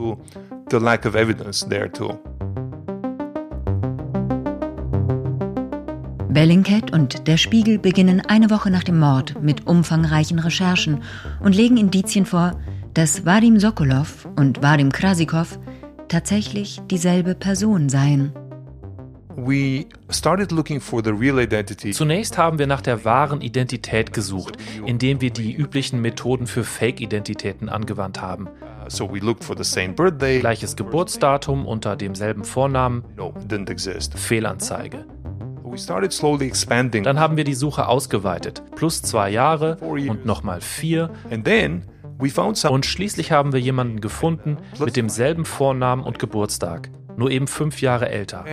Bellingcat 6.29 6.92
und 6.92 7.27
der 7.27 7.37
Spiegel 7.37 7.79
beginnen 7.79 8.23
eine 8.27 8.51
Woche 8.51 8.71
nach 8.71 8.85
dem 8.85 8.99
Mord 8.99 9.42
mit 9.42 9.66
umfangreichen 9.66 10.38
Recherchen 10.38 11.03
und 11.40 11.55
legen 11.55 11.77
Indizien 11.77 12.25
vor, 12.25 12.53
dass 12.94 13.24
Vadim 13.24 13.59
Sokolov 13.59 14.28
und 14.37 14.62
Vadim 14.62 14.92
Krasikov 14.92 15.59
tatsächlich 16.09 16.81
dieselbe 16.90 17.35
Person 17.35 17.88
seien. 17.88 18.33
Zunächst 21.92 22.38
haben 22.38 22.59
wir 22.59 22.66
nach 22.66 22.81
der 22.83 23.05
wahren 23.07 23.40
Identität 23.40 24.12
gesucht, 24.12 24.59
indem 24.85 25.22
wir 25.22 25.31
die 25.31 25.55
üblichen 25.55 26.02
Methoden 26.02 26.46
für 26.46 26.64
Fake-Identitäten 26.64 27.70
angewandt 27.70 28.20
haben. 28.20 28.48
So 28.88 29.11
we 29.11 29.20
looked 29.20 29.42
for 29.42 29.57
the 29.57 29.64
same 29.64 29.94
birthday. 29.94 30.40
Gleiches 30.40 30.76
Geburtsdatum 30.76 31.66
unter 31.66 31.96
demselben 31.96 32.44
Vornamen. 32.44 33.05
No, 33.16 33.33
didn't 33.48 33.70
exist. 33.70 34.18
Fehlanzeige. 34.18 35.07
We 35.64 35.78
started 35.78 36.12
slowly 36.12 36.46
expanding. 36.46 37.02
Dann 37.05 37.18
haben 37.18 37.38
wir 37.38 37.44
die 37.44 37.55
Suche 37.55 37.88
ausgeweitet. 37.88 38.62
Plus 38.76 39.00
zwei 39.00 39.31
Jahre 39.31 39.76
und 39.76 40.26
nochmal 40.26 40.61
vier. 40.61 41.09
And 41.31 41.46
then 41.46 41.85
und 42.70 42.87
schließlich 42.87 43.33
haben 43.33 43.53
wir 43.53 43.61
jemanden 43.61 44.01
gefunden 44.01 44.59
mit 44.79 44.96
demselben 44.96 45.44
Vornamen 45.44 46.05
und 46.05 46.18
Geburtstag. 46.18 46.90
Nur 47.16 47.31
eben 47.31 47.46
fünf 47.46 47.81
Jahre 47.81 48.09
älter. 48.09 48.44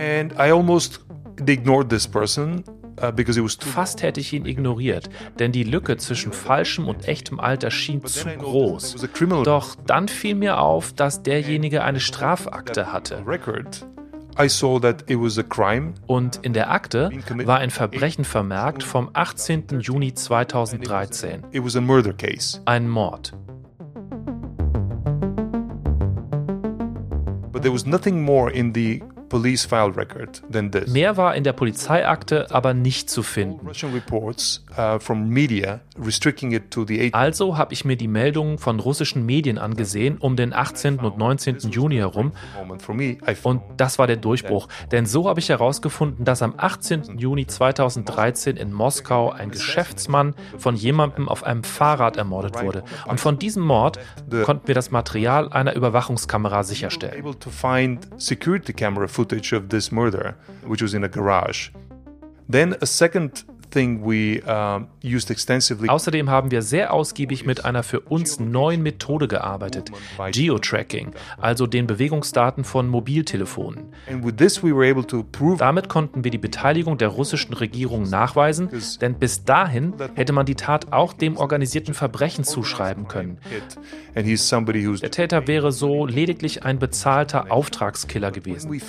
Uh, 3.02 3.12
Fast 3.60 4.02
hätte 4.02 4.20
ich 4.20 4.32
ihn 4.32 4.44
ignoriert, 4.44 5.08
denn 5.38 5.52
die 5.52 5.62
Lücke 5.62 5.96
zwischen 5.96 6.32
falschem 6.32 6.86
und 6.86 7.08
echtem 7.08 7.40
Alter 7.40 7.70
schien 7.70 8.04
zu 8.04 8.28
groß. 8.28 8.96
Doch 9.44 9.74
dann 9.86 10.08
fiel 10.08 10.34
mir 10.34 10.58
auf, 10.60 10.92
dass 10.92 11.22
derjenige 11.22 11.82
eine 11.82 12.00
Strafakte 12.00 12.92
hatte. 12.92 13.22
Und 16.06 16.40
in 16.42 16.52
der 16.52 16.70
Akte 16.70 17.10
war 17.44 17.58
ein 17.58 17.70
Verbrechen 17.70 18.24
vermerkt 18.24 18.82
vom 18.82 19.10
18. 19.12 19.80
Juni 19.80 20.14
2013. 20.14 21.44
Ein 22.64 22.88
Mord. 22.88 23.34
But 27.52 27.62
there 27.62 27.72
was 27.72 27.86
nothing 27.86 28.22
more 28.22 28.50
in 28.50 28.72
the 28.72 29.02
police 29.30 29.64
file 29.64 29.92
record 29.96 30.42
than 30.52 30.70
this. 30.70 30.88
Mehr 30.88 31.16
war 31.16 31.34
in 31.34 31.44
der 31.44 31.54
Polizeiakte 31.54 32.50
aber 32.50 32.74
nicht 32.74 33.08
zu 33.08 33.22
finden. 33.22 33.68
Reports, 33.94 34.62
uh, 34.76 34.98
from 34.98 35.28
media 35.28 35.80
restricting 35.98 36.52
it 36.52 36.70
to 36.70 36.84
the 36.84 37.14
also 37.14 37.56
habe 37.56 37.72
ich 37.72 37.84
mir 37.84 37.96
die 37.96 38.08
Meldungen 38.08 38.58
von 38.58 38.80
russischen 38.80 39.24
Medien 39.24 39.58
angesehen 39.58 40.18
um 40.18 40.36
den 40.36 40.52
18. 40.52 40.98
und 40.98 41.16
19. 41.16 41.70
Juni 41.70 41.96
herum 41.96 42.32
und 43.42 43.62
das 43.76 43.98
war 43.98 44.06
der 44.06 44.16
Durchbruch, 44.16 44.68
denn 44.90 45.06
so 45.06 45.28
habe 45.28 45.40
ich 45.40 45.48
herausgefunden, 45.48 46.24
dass 46.24 46.42
am 46.42 46.54
18. 46.56 47.18
Juni 47.18 47.46
2013 47.46 48.56
in 48.56 48.72
Moskau 48.72 49.30
ein 49.30 49.50
Geschäftsmann 49.50 50.34
von 50.58 50.74
jemandem 50.74 51.28
auf 51.28 51.44
einem 51.44 51.62
Fahrrad 51.62 52.16
ermordet 52.16 52.60
wurde 52.62 52.82
und 53.06 53.20
von 53.20 53.38
diesem 53.38 53.62
Mord 53.62 53.98
konnten 54.42 54.66
wir 54.68 54.74
das 54.74 54.90
Material 54.90 55.48
einer 55.52 55.74
Überwachungskamera 55.74 56.64
sicherstellen 56.64 57.24
footage 59.20 59.52
of 59.52 59.68
this 59.68 59.92
murder, 59.92 60.34
which 60.64 60.80
was 60.80 60.94
in 60.94 61.04
a 61.04 61.08
garage. 61.08 61.68
Then 62.48 62.74
a 62.80 62.86
second 62.86 63.44
Außerdem 65.88 66.30
haben 66.30 66.50
wir 66.50 66.62
sehr 66.62 66.92
ausgiebig 66.92 67.46
mit 67.46 67.64
einer 67.64 67.82
für 67.82 68.00
uns 68.00 68.40
neuen 68.40 68.82
Methode 68.82 69.28
gearbeitet, 69.28 69.90
Geotracking, 70.32 71.12
also 71.38 71.66
den 71.66 71.86
Bewegungsdaten 71.86 72.64
von 72.64 72.88
Mobiltelefonen. 72.88 73.92
Damit 75.58 75.88
konnten 75.88 76.24
wir 76.24 76.30
die 76.30 76.38
Beteiligung 76.38 76.98
der 76.98 77.08
russischen 77.08 77.54
Regierung 77.54 78.08
nachweisen, 78.08 78.70
denn 79.00 79.14
bis 79.14 79.44
dahin 79.44 79.94
hätte 80.14 80.32
man 80.32 80.46
die 80.46 80.54
Tat 80.54 80.92
auch 80.92 81.12
dem 81.12 81.36
organisierten 81.36 81.94
Verbrechen 81.94 82.44
zuschreiben 82.44 83.08
können. 83.08 83.38
Der 84.14 85.10
Täter 85.10 85.46
wäre 85.46 85.72
so 85.72 86.06
lediglich 86.06 86.64
ein 86.64 86.78
bezahlter 86.78 87.50
Auftragskiller 87.52 88.30
gewesen. 88.30 88.80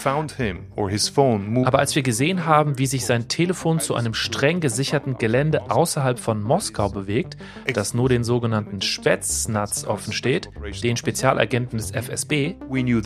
Aber 1.65 1.79
als 1.79 1.95
wir 1.95 2.03
gesehen 2.03 2.45
haben, 2.45 2.77
wie 2.77 2.87
sich 2.87 3.05
sein 3.05 3.27
Telefon 3.27 3.79
zu 3.79 3.95
einem 3.95 4.13
streng 4.13 4.59
gesicherten 4.71 5.17
Gelände 5.17 5.69
außerhalb 5.69 6.17
von 6.17 6.41
Moskau 6.41 6.87
bewegt, 6.87 7.35
das 7.73 7.93
nur 7.93 8.07
den 8.07 8.23
sogenannten 8.23 8.79
Spätznaz 8.79 9.85
offen 9.85 10.13
steht, 10.13 10.49
den 10.81 10.95
Spezialagenten 10.95 11.77
des 11.77 11.91
FSB, 11.91 12.55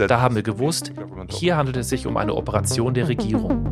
da 0.08 0.22
haben 0.22 0.36
wir 0.36 0.44
gewusst, 0.44 0.92
hier 1.30 1.58
handelt 1.58 1.78
es 1.78 1.90
sich 1.90 2.06
um 2.06 2.18
eine 2.18 2.36
Operation 2.36 2.94
der 2.94 3.08
Regierung. 3.08 3.66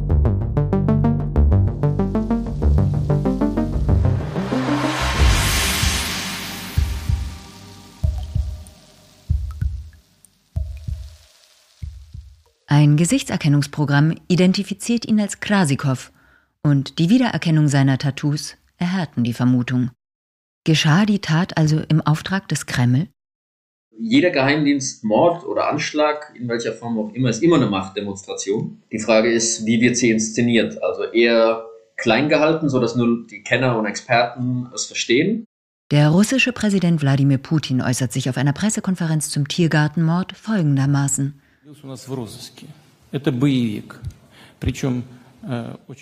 Ein 12.66 12.98
Gesichtserkennungsprogramm 12.98 14.16
identifiziert 14.28 15.06
ihn 15.06 15.22
als 15.22 15.40
Krasikov 15.40 16.12
und 16.66 17.00
die 17.00 17.10
Wiedererkennung 17.10 17.68
seiner 17.68 17.98
Tattoos 17.98 18.56
erhärten 18.78 19.24
die 19.24 19.34
Vermutung. 19.34 19.92
Geschah 20.66 21.06
die 21.06 21.20
Tat 21.20 21.58
also 21.58 21.82
im 21.90 22.02
Auftrag 22.02 22.48
des 22.48 22.66
Kreml? 22.66 23.08
Jeder 24.00 24.32
Geheimdienst, 24.32 25.04
Mord 25.04 25.46
oder 25.46 25.70
Anschlag, 25.70 26.34
in 26.40 26.48
welcher 26.48 26.74
Form 26.74 26.98
auch 26.98 27.14
immer, 27.14 27.30
ist 27.30 27.44
immer 27.44 27.58
eine 27.58 27.68
Machtdemonstration. 27.68 28.82
Die 28.92 29.00
Frage 29.00 29.32
ist, 29.32 29.66
wie 29.66 29.82
wird 29.82 29.98
sie 29.98 30.10
inszeniert? 30.10 30.82
Also 30.82 31.04
eher 31.04 31.66
klein 31.98 32.28
gehalten, 32.28 32.70
sodass 32.70 32.96
nur 32.96 33.28
die 33.28 33.44
Kenner 33.44 33.78
und 33.78 33.86
Experten 33.86 34.68
es 34.74 34.86
verstehen. 34.86 35.46
Der 35.92 36.10
russische 36.10 36.54
Präsident 36.54 37.02
Wladimir 37.02 37.38
Putin 37.38 37.82
äußert 37.82 38.12
sich 38.12 38.30
auf 38.30 38.38
einer 38.38 38.54
Pressekonferenz 38.54 39.30
zum 39.30 39.48
Tiergartenmord 39.48 40.36
folgendermaßen. 40.36 41.40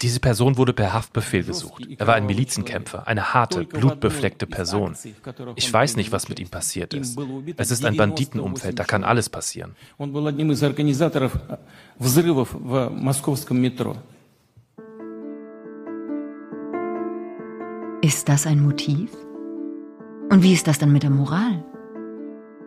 Diese 0.01 0.19
Person 0.19 0.57
wurde 0.57 0.73
per 0.73 0.93
Haftbefehl 0.93 1.43
gesucht. 1.43 1.87
Er 1.97 2.05
war 2.05 2.13
ein 2.13 2.27
Milizenkämpfer, 2.27 3.07
eine 3.07 3.33
harte, 3.33 3.63
blutbefleckte 3.65 4.45
Person. 4.45 4.95
Ich 5.55 5.73
weiß 5.73 5.95
nicht, 5.95 6.11
was 6.11 6.29
mit 6.29 6.39
ihm 6.39 6.49
passiert 6.49 6.93
ist. 6.93 7.19
Es 7.57 7.71
ist 7.71 7.83
ein 7.83 7.97
Banditenumfeld, 7.97 8.77
da 8.77 8.83
kann 8.83 9.03
alles 9.03 9.29
passieren. 9.29 9.75
Ist 18.03 18.29
das 18.29 18.47
ein 18.47 18.61
Motiv? 18.61 19.11
Und 20.29 20.43
wie 20.43 20.53
ist 20.53 20.67
das 20.67 20.79
dann 20.79 20.91
mit 20.91 21.03
der 21.03 21.09
Moral? 21.09 21.63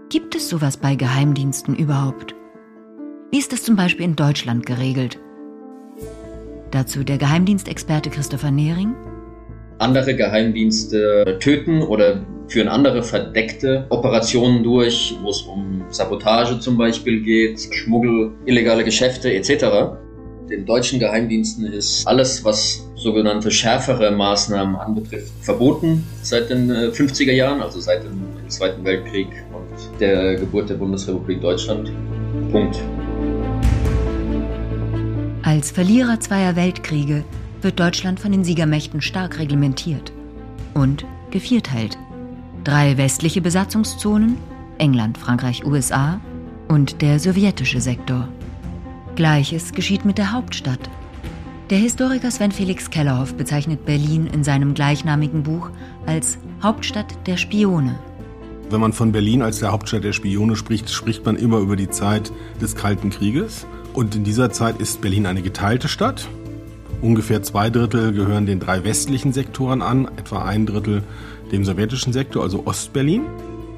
Gibt 0.08 0.34
es 0.34 0.48
sowas 0.48 0.76
bei 0.76 0.96
Geheimdiensten 0.96 1.74
überhaupt? 1.74 2.34
Wie 3.30 3.38
ist 3.38 3.52
das 3.52 3.62
zum 3.62 3.74
Beispiel 3.74 4.04
in 4.04 4.16
Deutschland 4.16 4.66
geregelt? 4.66 5.18
Dazu 6.74 7.04
der 7.04 7.18
Geheimdienstexperte 7.18 8.10
Christopher 8.10 8.50
Nehring. 8.50 8.96
Andere 9.78 10.16
Geheimdienste 10.16 11.38
töten 11.38 11.82
oder 11.82 12.26
führen 12.48 12.66
andere 12.66 13.04
verdeckte 13.04 13.86
Operationen 13.90 14.64
durch, 14.64 15.14
wo 15.22 15.30
es 15.30 15.42
um 15.42 15.84
Sabotage 15.90 16.58
zum 16.58 16.76
Beispiel 16.76 17.22
geht, 17.22 17.60
Schmuggel, 17.72 18.32
illegale 18.44 18.82
Geschäfte 18.82 19.32
etc. 19.32 19.94
Den 20.50 20.66
deutschen 20.66 20.98
Geheimdiensten 20.98 21.64
ist 21.64 22.08
alles, 22.08 22.44
was 22.44 22.84
sogenannte 22.96 23.52
schärfere 23.52 24.10
Maßnahmen 24.10 24.74
anbetrifft, 24.74 25.30
verboten 25.42 26.04
seit 26.22 26.50
den 26.50 26.72
50er 26.72 27.30
äh, 27.30 27.36
Jahren, 27.36 27.62
also 27.62 27.78
seit 27.78 28.02
dem 28.02 28.20
Zweiten 28.48 28.84
Weltkrieg 28.84 29.28
und 29.52 30.00
der 30.00 30.34
Geburt 30.34 30.70
der 30.70 30.74
Bundesrepublik 30.74 31.40
Deutschland. 31.40 31.92
Punkt. 32.50 32.80
Als 35.44 35.70
Verlierer 35.70 36.20
zweier 36.20 36.56
Weltkriege 36.56 37.22
wird 37.60 37.78
Deutschland 37.78 38.18
von 38.18 38.32
den 38.32 38.44
Siegermächten 38.44 39.02
stark 39.02 39.38
reglementiert 39.38 40.10
und 40.72 41.04
gevierteilt. 41.30 41.98
Drei 42.64 42.96
westliche 42.96 43.42
Besatzungszonen, 43.42 44.38
England, 44.78 45.18
Frankreich, 45.18 45.66
USA 45.66 46.18
und 46.68 47.02
der 47.02 47.20
sowjetische 47.20 47.82
Sektor. 47.82 48.26
Gleiches 49.16 49.72
geschieht 49.72 50.06
mit 50.06 50.16
der 50.16 50.32
Hauptstadt. 50.32 50.88
Der 51.68 51.76
Historiker 51.76 52.30
Sven 52.30 52.50
Felix 52.50 52.88
Kellerhoff 52.88 53.34
bezeichnet 53.34 53.84
Berlin 53.84 54.26
in 54.26 54.44
seinem 54.44 54.72
gleichnamigen 54.72 55.42
Buch 55.42 55.68
als 56.06 56.38
Hauptstadt 56.62 57.18
der 57.26 57.36
Spione. 57.36 57.98
Wenn 58.70 58.80
man 58.80 58.94
von 58.94 59.12
Berlin 59.12 59.42
als 59.42 59.58
der 59.58 59.72
Hauptstadt 59.72 60.04
der 60.04 60.14
Spione 60.14 60.56
spricht, 60.56 60.88
spricht 60.88 61.26
man 61.26 61.36
immer 61.36 61.58
über 61.58 61.76
die 61.76 61.90
Zeit 61.90 62.32
des 62.62 62.76
Kalten 62.76 63.10
Krieges. 63.10 63.66
Und 63.94 64.16
in 64.16 64.24
dieser 64.24 64.50
Zeit 64.50 64.80
ist 64.80 65.00
Berlin 65.00 65.24
eine 65.24 65.40
geteilte 65.40 65.86
Stadt. 65.86 66.28
Ungefähr 67.00 67.44
zwei 67.44 67.70
Drittel 67.70 68.12
gehören 68.12 68.44
den 68.44 68.58
drei 68.58 68.82
westlichen 68.82 69.32
Sektoren 69.32 69.82
an, 69.82 70.08
etwa 70.16 70.44
ein 70.44 70.66
Drittel 70.66 71.04
dem 71.52 71.64
sowjetischen 71.64 72.12
Sektor, 72.12 72.42
also 72.42 72.66
Ostberlin. 72.66 73.22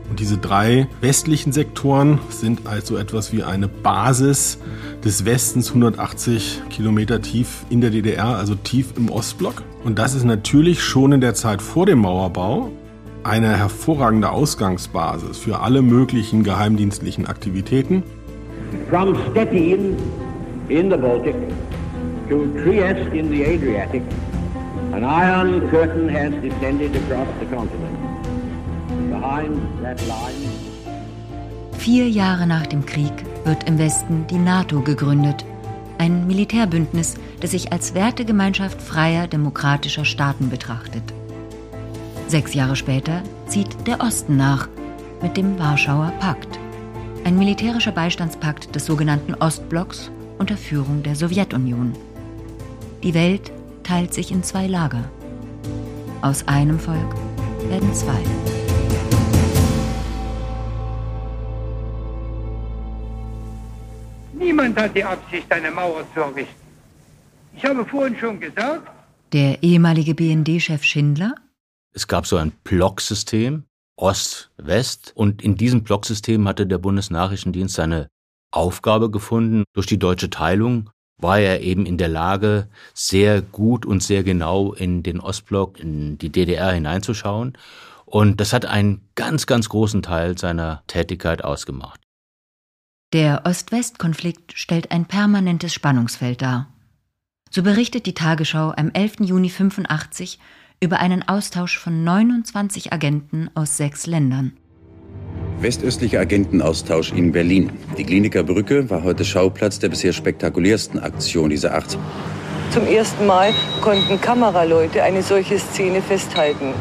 Und 0.09 0.19
diese 0.19 0.39
drei 0.39 0.89
westlichen 1.03 1.53
Sektoren 1.53 2.19
sind 2.31 2.67
also 2.67 2.97
etwas 2.97 3.33
wie 3.35 3.43
eine 3.43 3.69
Basis 3.69 4.59
des 5.05 5.27
Westens 5.27 5.69
180 5.69 6.63
Kilometer 6.71 7.21
tief 7.21 7.67
in 7.69 7.83
der 7.83 7.91
DDR, 7.91 8.37
also 8.37 8.55
tief 8.55 8.95
im 8.97 9.11
Ostblock. 9.11 9.63
Und 9.85 9.99
das 9.99 10.15
ist 10.15 10.25
natürlich 10.25 10.83
schon 10.83 11.13
in 11.13 11.21
der 11.21 11.35
Zeit 11.35 11.61
vor 11.61 11.85
dem 11.85 11.99
Mauerbau 11.99 12.71
eine 13.23 13.55
hervorragende 13.55 14.31
Ausgangsbasis 14.31 15.37
für 15.37 15.61
alle 15.61 15.83
möglichen 15.83 16.43
geheimdienstlichen 16.43 17.27
Aktivitäten 17.27 18.05
from 18.89 19.15
Stettin 19.31 19.97
in 20.69 20.89
the 20.89 20.97
Baltic 20.97 21.37
to 22.29 22.53
Trieste 22.63 23.13
in 23.13 23.31
the 23.31 23.45
Adriatic, 23.45 24.03
an 24.93 25.05
iron 25.05 25.69
curtain 25.71 26.09
has 26.09 26.33
descended 26.43 26.95
across 26.97 27.29
the 27.41 27.47
continent. 27.47 27.97
Behind 29.11 29.61
that 29.83 30.01
line. 30.07 30.51
Vier 31.79 32.09
Jahre 32.09 32.47
nach 32.47 32.67
dem 32.67 32.85
Krieg 32.85 33.13
wird 33.45 33.69
im 33.69 33.79
Westen 33.79 34.27
die 34.29 34.39
NATO 34.39 34.81
gegründet. 34.81 35.45
Ein 35.99 36.27
Militärbündnis, 36.27 37.15
das 37.41 37.53
sich 37.53 37.73
als 37.73 37.95
Wertegemeinschaft 37.95 38.83
freier 38.83 39.27
demokratischer 39.27 40.05
Staaten 40.05 40.51
betrachtet. 40.51 41.03
Sechs 42.29 42.55
Jahre 42.55 42.77
später 42.77 43.23
zieht 43.47 43.87
der 43.87 44.01
Osten 44.01 44.37
nach 44.37 44.69
mit 45.23 45.37
dem 45.37 45.59
Warschauer 45.59 46.13
Pakt. 46.19 46.59
Ein 47.27 47.39
militärischer 47.39 47.91
Beistandspakt 47.91 48.73
des 48.77 48.87
sogenannten 48.87 49.35
Ostblocks 49.35 50.13
unter 50.39 50.57
Führung 50.57 51.03
der 51.03 51.17
Sowjetunion. 51.17 51.93
Die 53.03 53.15
Welt 53.15 53.51
teilt 53.83 54.15
sich 54.15 54.31
in 54.31 54.45
zwei 54.45 54.69
Lager. 54.69 55.11
Aus 56.23 56.47
einem 56.47 56.79
Volk 56.79 57.17
werden 57.69 57.93
zwei. 57.93 58.21
Niemand 64.33 64.79
hat 64.79 64.95
die 64.95 65.03
Absicht, 65.03 65.51
eine 65.51 65.73
Mauer 65.73 66.05
zu 66.15 66.21
errichten. 66.21 66.55
Ich 67.57 67.65
habe 67.65 67.85
vorhin 67.85 68.17
schon 68.21 68.39
gesagt. 68.39 68.89
Der 69.33 69.65
ehemalige 69.65 70.15
BND-Chef 70.15 70.85
Schindler. 70.85 71.35
Es 71.93 72.07
gab 72.07 72.25
so 72.25 72.37
ein 72.37 72.53
Blocksystem, 72.63 73.65
Ost, 73.97 74.51
West, 74.57 75.13
und 75.15 75.43
in 75.43 75.57
diesem 75.57 75.83
Blocksystem 75.83 76.47
hatte 76.47 76.67
der 76.67 76.79
Bundesnachrichtendienst 76.79 77.75
seine 77.75 78.09
Aufgabe 78.51 79.11
gefunden. 79.11 79.65
Durch 79.75 79.87
die 79.87 79.99
deutsche 79.99 80.31
Teilung 80.31 80.91
war 81.19 81.39
er 81.39 81.63
eben 81.63 81.87
in 81.87 81.97
der 81.97 82.09
Lage, 82.09 82.69
sehr 82.95 83.41
gut 83.41 83.87
und 83.87 84.03
sehr 84.03 84.23
genau 84.23 84.75
in 84.75 85.03
den 85.03 85.21
Ostblock, 85.21 85.81
in 85.81 86.19
die 86.19 86.31
DDR 86.31 86.73
hineinzuschauen. 86.73 87.57
Und 88.05 88.41
das 88.41 88.53
hat 88.53 88.67
einen 88.67 89.09
ganz, 89.15 89.47
ganz 89.47 89.69
großen 89.69 90.03
Teil 90.03 90.39
seiner 90.39 90.83
Tätigkeit 90.87 91.43
ausgemacht. 91.43 92.01
Der 93.13 93.43
Ost-West-Konflikt 93.45 94.53
stellt 94.53 94.91
ein 94.91 95.07
permanentes 95.07 95.73
Spannungsfeld 95.73 96.43
dar. 96.43 96.69
So 97.51 97.63
berichtet 97.63 98.07
die 98.07 98.15
Tagesschau 98.15 98.73
am 98.77 98.91
11. 98.91 99.21
Juni 99.21 99.49
85 99.49 100.39
über 100.83 101.01
einen 101.01 101.27
Austausch 101.27 101.79
von 101.79 102.05
29 102.05 102.93
Agenten 102.93 103.49
aus 103.55 103.77
sechs 103.77 104.07
Ländern. 104.07 104.53
Westöstlicher 105.61 106.21
Agentenaustausch 106.21 107.13
in 107.13 107.33
Berlin. 107.33 107.71
Die 107.97 108.05
Kliniker 108.05 108.43
Brücke 108.43 108.91
war 108.91 109.03
heute 109.03 109.25
Schauplatz 109.25 109.79
der 109.79 109.89
bisher 109.89 110.13
spektakulärsten 110.13 111.01
Aktion 111.01 111.49
dieser 111.49 111.73
Art. 111.73 111.97
Zum 112.71 112.87
ersten 112.87 113.27
Mal 113.27 113.55
konnten 113.81 114.21
Kameraleute 114.21 115.03
eine 115.03 115.23
solche 115.23 115.59
Szene 115.59 116.03
festhalten. 116.03 116.75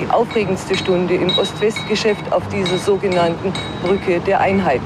Die 0.00 0.10
aufregendste 0.10 0.76
Stunde 0.76 1.14
im 1.14 1.30
Ost-West-Geschäft 1.38 2.32
auf 2.32 2.48
dieser 2.48 2.78
sogenannten 2.78 3.52
Brücke 3.82 4.18
der 4.20 4.40
Einheit. 4.40 4.82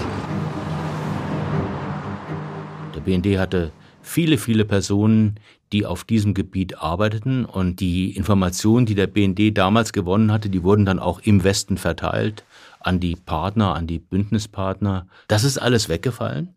Der 2.94 3.00
BND 3.00 3.38
hatte 3.38 3.72
viele, 4.02 4.36
viele 4.36 4.64
Personen, 4.66 5.36
die 5.72 5.86
auf 5.86 6.04
diesem 6.04 6.34
Gebiet 6.34 6.78
arbeiteten 6.78 7.44
und 7.44 7.80
die 7.80 8.14
Informationen, 8.16 8.86
die 8.86 8.94
der 8.94 9.06
BND 9.06 9.56
damals 9.56 9.92
gewonnen 9.92 10.30
hatte, 10.30 10.48
die 10.50 10.62
wurden 10.62 10.84
dann 10.84 10.98
auch 10.98 11.20
im 11.20 11.44
Westen 11.44 11.78
verteilt 11.78 12.44
an 12.80 13.00
die 13.00 13.16
Partner, 13.16 13.74
an 13.74 13.86
die 13.86 13.98
Bündnispartner. 13.98 15.06
Das 15.28 15.44
ist 15.44 15.58
alles 15.58 15.88
weggefallen. 15.88 16.54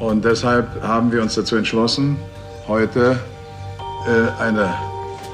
Und 0.00 0.24
deshalb 0.24 0.82
haben 0.82 1.12
wir 1.12 1.22
uns 1.22 1.34
dazu 1.36 1.56
entschlossen, 1.56 2.16
heute 2.66 3.18
äh, 4.06 4.28
eine 4.42 4.74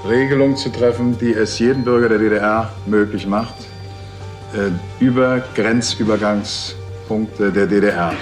Regelung 0.09 0.57
zu 0.57 0.71
treffen, 0.71 1.19
die 1.19 1.33
es 1.33 1.59
jedem 1.59 1.85
Bürger 1.85 2.09
der 2.09 2.19
DDR 2.19 2.71
möglich 2.87 3.27
macht, 3.27 3.55
äh, 4.55 4.71
über 5.03 5.43
Grenzübergangspunkte 5.55 7.51
der 7.53 7.67
DDR 7.67 8.13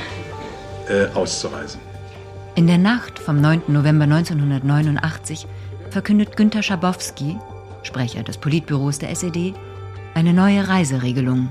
äh, 0.88 1.06
auszureisen. 1.14 1.89
In 2.56 2.66
der 2.66 2.78
Nacht 2.78 3.18
vom 3.20 3.40
9. 3.40 3.62
November 3.68 4.04
1989 4.04 5.46
verkündet 5.90 6.36
Günter 6.36 6.62
Schabowski, 6.62 7.36
Sprecher 7.84 8.24
des 8.24 8.38
Politbüros 8.38 8.98
der 8.98 9.10
SED, 9.14 9.54
eine 10.14 10.32
neue 10.32 10.66
Reiseregelung. 10.66 11.50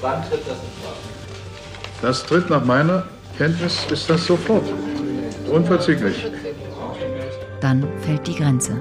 Wann 0.00 0.20
tritt 0.22 0.40
das 0.40 0.58
in 0.58 0.82
Kraft? 0.82 2.02
Das 2.02 2.26
tritt 2.26 2.50
nach 2.50 2.64
meiner 2.64 3.04
Kenntnis 3.38 3.86
ist 3.90 4.10
das 4.10 4.26
sofort. 4.26 4.64
Unverzüglich. 5.50 6.26
Dann 7.60 7.86
fällt 8.00 8.26
die 8.26 8.34
Grenze. 8.34 8.80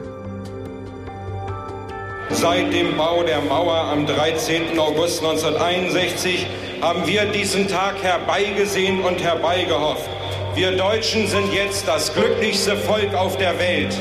Seit 2.32 2.74
dem 2.74 2.98
Bau 2.98 3.24
der 3.24 3.42
Mauer 3.42 3.76
am 3.76 4.08
13. 4.08 4.80
August 4.80 5.24
1961 5.24 6.48
haben 6.82 7.06
wir 7.06 7.26
diesen 7.26 7.68
Tag 7.68 8.02
herbeigesehen 8.02 9.02
und 9.02 9.22
herbeigehofft. 9.22 10.10
Wir 10.56 10.76
Deutschen 10.76 11.28
sind 11.28 11.54
jetzt 11.54 11.88
das 11.88 12.14
glücklichste 12.14 12.76
Volk 12.76 13.14
auf 13.14 13.38
der 13.38 13.58
Welt. 13.60 13.96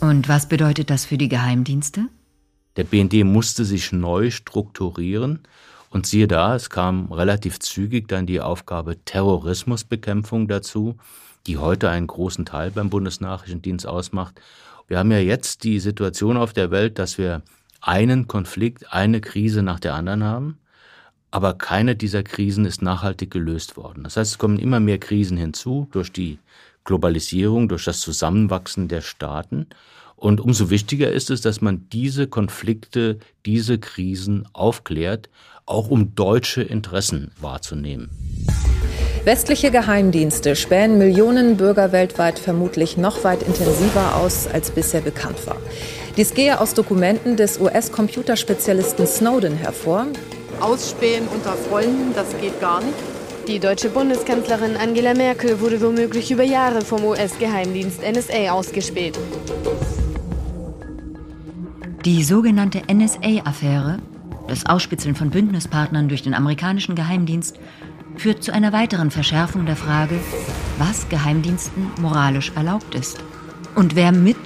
Und 0.00 0.28
was 0.28 0.48
bedeutet 0.48 0.90
das 0.90 1.04
für 1.04 1.18
die 1.18 1.28
Geheimdienste? 1.28 2.06
Der 2.76 2.84
BND 2.84 3.24
musste 3.24 3.64
sich 3.64 3.92
neu 3.92 4.30
strukturieren. 4.30 5.40
Und 5.90 6.06
siehe 6.06 6.26
da, 6.26 6.56
es 6.56 6.70
kam 6.70 7.12
relativ 7.12 7.58
zügig 7.60 8.08
dann 8.08 8.24
die 8.24 8.40
Aufgabe 8.40 8.96
Terrorismusbekämpfung 9.04 10.48
dazu, 10.48 10.96
die 11.46 11.58
heute 11.58 11.90
einen 11.90 12.06
großen 12.06 12.46
Teil 12.46 12.70
beim 12.70 12.88
Bundesnachrichtendienst 12.88 13.86
ausmacht. 13.86 14.40
Wir 14.92 14.98
haben 14.98 15.10
ja 15.10 15.20
jetzt 15.20 15.64
die 15.64 15.80
Situation 15.80 16.36
auf 16.36 16.52
der 16.52 16.70
Welt, 16.70 16.98
dass 16.98 17.16
wir 17.16 17.40
einen 17.80 18.28
Konflikt, 18.28 18.92
eine 18.92 19.22
Krise 19.22 19.62
nach 19.62 19.80
der 19.80 19.94
anderen 19.94 20.22
haben, 20.22 20.58
aber 21.30 21.54
keine 21.54 21.96
dieser 21.96 22.22
Krisen 22.22 22.66
ist 22.66 22.82
nachhaltig 22.82 23.30
gelöst 23.30 23.78
worden. 23.78 24.04
Das 24.04 24.18
heißt, 24.18 24.32
es 24.32 24.38
kommen 24.38 24.58
immer 24.58 24.80
mehr 24.80 24.98
Krisen 24.98 25.38
hinzu 25.38 25.88
durch 25.92 26.12
die 26.12 26.38
Globalisierung, 26.84 27.70
durch 27.70 27.86
das 27.86 28.00
Zusammenwachsen 28.00 28.88
der 28.88 29.00
Staaten. 29.00 29.68
Und 30.14 30.42
umso 30.42 30.68
wichtiger 30.68 31.10
ist 31.10 31.30
es, 31.30 31.40
dass 31.40 31.62
man 31.62 31.88
diese 31.88 32.26
Konflikte, 32.26 33.18
diese 33.46 33.78
Krisen 33.78 34.46
aufklärt, 34.52 35.30
auch 35.66 35.88
um 35.90 36.14
deutsche 36.14 36.62
Interessen 36.62 37.30
wahrzunehmen. 37.40 38.10
Westliche 39.24 39.70
Geheimdienste 39.70 40.56
spähen 40.56 40.98
Millionen 40.98 41.56
Bürger 41.56 41.92
weltweit 41.92 42.40
vermutlich 42.40 42.96
noch 42.96 43.22
weit 43.22 43.44
intensiver 43.44 44.16
aus, 44.16 44.48
als 44.48 44.72
bisher 44.72 45.00
bekannt 45.00 45.46
war. 45.46 45.58
Dies 46.16 46.34
gehe 46.34 46.60
aus 46.60 46.74
Dokumenten 46.74 47.36
des 47.36 47.60
US-Computerspezialisten 47.60 49.06
Snowden 49.06 49.54
hervor. 49.56 50.06
Ausspähen 50.60 51.28
unter 51.28 51.52
Freunden, 51.52 52.12
das 52.14 52.36
geht 52.40 52.60
gar 52.60 52.82
nicht. 52.82 52.94
Die 53.48 53.58
deutsche 53.58 53.88
Bundeskanzlerin 53.88 54.76
Angela 54.76 55.14
Merkel 55.14 55.60
wurde 55.60 55.80
womöglich 55.80 56.30
über 56.30 56.44
Jahre 56.44 56.82
vom 56.82 57.04
US-Geheimdienst 57.04 58.00
NSA 58.02 58.52
ausgespäht. 58.52 59.18
Die 62.04 62.24
sogenannte 62.24 62.82
NSA-Affäre, 62.92 63.98
das 64.48 64.66
Ausspitzeln 64.66 65.14
von 65.14 65.30
Bündnispartnern 65.30 66.08
durch 66.08 66.22
den 66.22 66.34
amerikanischen 66.34 66.94
Geheimdienst, 66.94 67.58
führt 68.16 68.42
zu 68.42 68.52
einer 68.52 68.72
weiteren 68.72 69.10
Verschärfung 69.10 69.66
der 69.66 69.76
Frage, 69.76 70.18
was 70.78 71.08
Geheimdiensten 71.08 71.90
moralisch 72.00 72.52
erlaubt 72.54 72.94
ist 72.94 73.18
und 73.74 73.96
wer 73.96 74.12
mit 74.12 74.36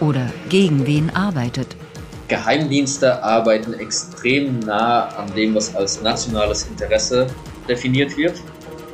oder 0.00 0.30
gegen 0.48 0.86
wen 0.86 1.10
arbeitet. 1.14 1.76
Geheimdienste 2.28 3.22
arbeiten 3.22 3.74
extrem 3.74 4.60
nah 4.60 5.06
an 5.08 5.32
dem, 5.34 5.54
was 5.54 5.74
als 5.74 6.02
nationales 6.02 6.66
Interesse 6.66 7.28
definiert 7.68 8.16
wird. 8.16 8.40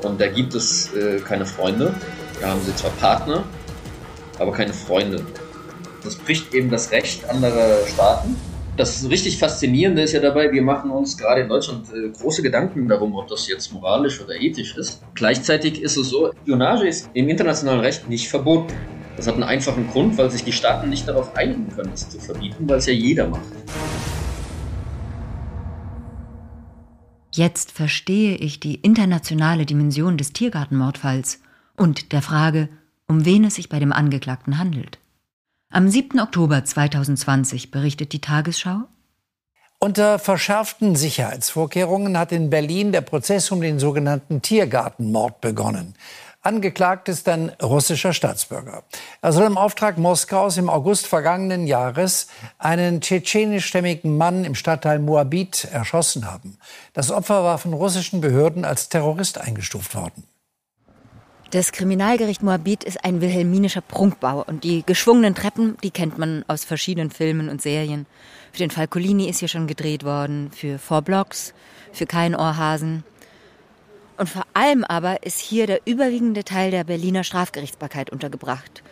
Und 0.02 0.20
da 0.20 0.28
gibt 0.28 0.54
es 0.54 0.92
äh, 0.94 1.20
keine 1.20 1.46
Freunde. 1.46 1.94
Da 2.40 2.48
haben 2.48 2.60
sie 2.64 2.74
zwar 2.74 2.90
Partner, 2.92 3.44
aber 4.38 4.52
keine 4.52 4.72
Freunde. 4.72 5.24
Das 6.02 6.16
bricht 6.16 6.52
eben 6.52 6.70
das 6.70 6.90
Recht 6.90 7.28
anderer 7.30 7.86
Staaten 7.86 8.36
das 8.76 9.08
richtig 9.08 9.38
Faszinierende 9.38 10.02
ist 10.02 10.12
ja 10.12 10.20
dabei, 10.20 10.50
wir 10.50 10.62
machen 10.62 10.90
uns 10.90 11.18
gerade 11.18 11.42
in 11.42 11.48
Deutschland 11.48 11.86
äh, 11.92 12.08
große 12.08 12.42
Gedanken 12.42 12.88
darum, 12.88 13.14
ob 13.14 13.28
das 13.28 13.46
jetzt 13.48 13.72
moralisch 13.72 14.20
oder 14.20 14.34
ethisch 14.40 14.76
ist. 14.76 15.02
Gleichzeitig 15.14 15.82
ist 15.82 15.96
es 15.96 16.08
so, 16.08 16.32
Spionage 16.42 16.88
ist 16.88 17.10
im 17.12 17.28
internationalen 17.28 17.80
Recht 17.80 18.08
nicht 18.08 18.28
verboten. 18.28 18.72
Das 19.16 19.26
hat 19.26 19.34
einen 19.34 19.42
einfachen 19.42 19.88
Grund, 19.90 20.16
weil 20.16 20.30
sich 20.30 20.42
die 20.42 20.52
Staaten 20.52 20.88
nicht 20.88 21.06
darauf 21.06 21.36
einigen 21.36 21.68
können, 21.68 21.90
es 21.92 22.08
zu 22.08 22.18
verbieten, 22.18 22.68
weil 22.68 22.78
es 22.78 22.86
ja 22.86 22.94
jeder 22.94 23.28
macht. 23.28 23.42
Jetzt 27.34 27.72
verstehe 27.72 28.36
ich 28.36 28.60
die 28.60 28.76
internationale 28.76 29.66
Dimension 29.66 30.16
des 30.16 30.32
Tiergartenmordfalls 30.32 31.40
und 31.76 32.12
der 32.12 32.22
Frage, 32.22 32.68
um 33.06 33.24
wen 33.24 33.44
es 33.44 33.56
sich 33.56 33.68
bei 33.68 33.78
dem 33.78 33.92
Angeklagten 33.92 34.58
handelt. 34.58 34.98
Am 35.74 35.88
7. 35.88 36.20
Oktober 36.20 36.62
2020 36.66 37.70
berichtet 37.70 38.12
die 38.12 38.20
Tagesschau. 38.20 38.82
Unter 39.78 40.18
verschärften 40.18 40.96
Sicherheitsvorkehrungen 40.96 42.18
hat 42.18 42.30
in 42.30 42.50
Berlin 42.50 42.92
der 42.92 43.00
Prozess 43.00 43.50
um 43.50 43.62
den 43.62 43.78
sogenannten 43.78 44.42
Tiergartenmord 44.42 45.40
begonnen. 45.40 45.94
Angeklagt 46.42 47.08
ist 47.08 47.26
ein 47.26 47.52
russischer 47.62 48.12
Staatsbürger. 48.12 48.82
Er 49.22 49.32
soll 49.32 49.46
im 49.46 49.56
Auftrag 49.56 49.96
Moskaus 49.96 50.58
im 50.58 50.68
August 50.68 51.06
vergangenen 51.06 51.66
Jahres 51.66 52.26
einen 52.58 53.00
tschetschenischstämmigen 53.00 54.14
Mann 54.14 54.44
im 54.44 54.54
Stadtteil 54.54 54.98
Moabit 54.98 55.68
erschossen 55.72 56.30
haben. 56.30 56.58
Das 56.92 57.10
Opfer 57.10 57.44
war 57.44 57.56
von 57.56 57.72
russischen 57.72 58.20
Behörden 58.20 58.66
als 58.66 58.90
Terrorist 58.90 59.38
eingestuft 59.38 59.94
worden. 59.94 60.24
Das 61.52 61.70
Kriminalgericht 61.70 62.42
Moabit 62.42 62.82
ist 62.82 63.04
ein 63.04 63.20
wilhelminischer 63.20 63.82
Prunkbau 63.82 64.42
und 64.42 64.64
die 64.64 64.84
geschwungenen 64.86 65.34
Treppen, 65.34 65.76
die 65.82 65.90
kennt 65.90 66.16
man 66.16 66.46
aus 66.48 66.64
verschiedenen 66.64 67.10
Filmen 67.10 67.50
und 67.50 67.60
Serien. 67.60 68.06
Für 68.52 68.60
den 68.60 68.70
Falcolini 68.70 69.28
ist 69.28 69.40
hier 69.40 69.48
schon 69.48 69.66
gedreht 69.66 70.02
worden, 70.02 70.50
für 70.50 70.78
Four 70.78 71.02
Blocks, 71.02 71.52
für 71.92 72.06
Kein 72.06 72.34
Ohrhasen. 72.34 73.04
Und 74.16 74.30
vor 74.30 74.46
allem 74.54 74.82
aber 74.82 75.24
ist 75.24 75.40
hier 75.40 75.66
der 75.66 75.82
überwiegende 75.84 76.42
Teil 76.42 76.70
der 76.70 76.84
Berliner 76.84 77.22
Strafgerichtsbarkeit 77.22 78.08
untergebracht. 78.08 78.82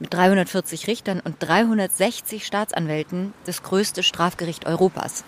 Mit 0.00 0.12
340 0.12 0.88
Richtern 0.88 1.20
und 1.20 1.36
360 1.38 2.44
Staatsanwälten 2.44 3.32
das 3.44 3.62
größte 3.62 4.02
Strafgericht 4.02 4.66
Europas. 4.66 5.22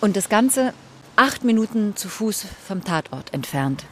Und 0.00 0.16
das 0.16 0.30
Ganze 0.30 0.72
acht 1.14 1.44
Minuten 1.44 1.94
zu 1.94 2.08
Fuß 2.08 2.46
vom 2.66 2.84
Tatort 2.84 3.34
entfernt. 3.34 3.84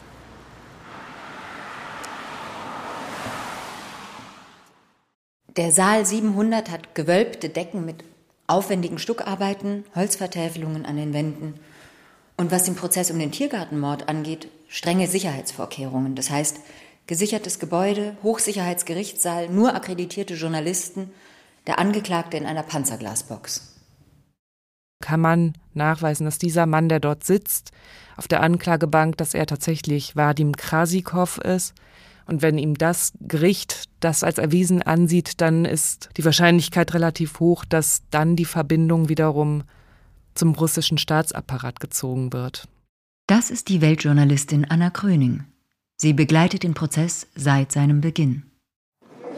Der 5.56 5.70
Saal 5.70 6.04
700 6.04 6.68
hat 6.68 6.96
gewölbte 6.96 7.48
Decken 7.48 7.84
mit 7.84 8.02
aufwendigen 8.48 8.98
Stuckarbeiten, 8.98 9.84
Holzvertäfelungen 9.94 10.84
an 10.84 10.96
den 10.96 11.12
Wänden 11.12 11.54
und 12.36 12.50
was 12.50 12.64
den 12.64 12.74
Prozess 12.74 13.12
um 13.12 13.20
den 13.20 13.30
Tiergartenmord 13.30 14.08
angeht, 14.08 14.48
strenge 14.68 15.06
Sicherheitsvorkehrungen. 15.06 16.16
Das 16.16 16.28
heißt, 16.28 16.58
gesichertes 17.06 17.60
Gebäude, 17.60 18.16
Hochsicherheitsgerichtssaal, 18.24 19.48
nur 19.48 19.76
akkreditierte 19.76 20.34
Journalisten, 20.34 21.10
der 21.68 21.78
Angeklagte 21.78 22.36
in 22.36 22.46
einer 22.46 22.64
Panzerglasbox. 22.64 23.74
Kann 25.00 25.20
man 25.20 25.52
nachweisen, 25.72 26.24
dass 26.24 26.38
dieser 26.38 26.66
Mann, 26.66 26.88
der 26.88 26.98
dort 26.98 27.22
sitzt, 27.22 27.70
auf 28.16 28.26
der 28.26 28.42
Anklagebank, 28.42 29.16
dass 29.18 29.34
er 29.34 29.46
tatsächlich 29.46 30.16
Vadim 30.16 30.56
Krasikov 30.56 31.38
ist? 31.38 31.74
Und 32.26 32.42
wenn 32.42 32.58
ihm 32.58 32.76
das 32.76 33.12
Gericht 33.20 33.84
das 34.00 34.24
als 34.24 34.38
erwiesen 34.38 34.82
ansieht, 34.82 35.40
dann 35.40 35.64
ist 35.64 36.10
die 36.16 36.24
Wahrscheinlichkeit 36.24 36.94
relativ 36.94 37.40
hoch, 37.40 37.64
dass 37.64 38.02
dann 38.10 38.36
die 38.36 38.44
Verbindung 38.44 39.08
wiederum 39.08 39.64
zum 40.34 40.54
russischen 40.54 40.98
Staatsapparat 40.98 41.80
gezogen 41.80 42.32
wird. 42.32 42.68
Das 43.26 43.50
ist 43.50 43.68
die 43.68 43.80
Weltjournalistin 43.80 44.66
Anna 44.68 44.90
Kröning. 44.90 45.44
Sie 45.96 46.12
begleitet 46.12 46.62
den 46.62 46.74
Prozess 46.74 47.26
seit 47.34 47.72
seinem 47.72 48.00
Beginn. 48.00 48.42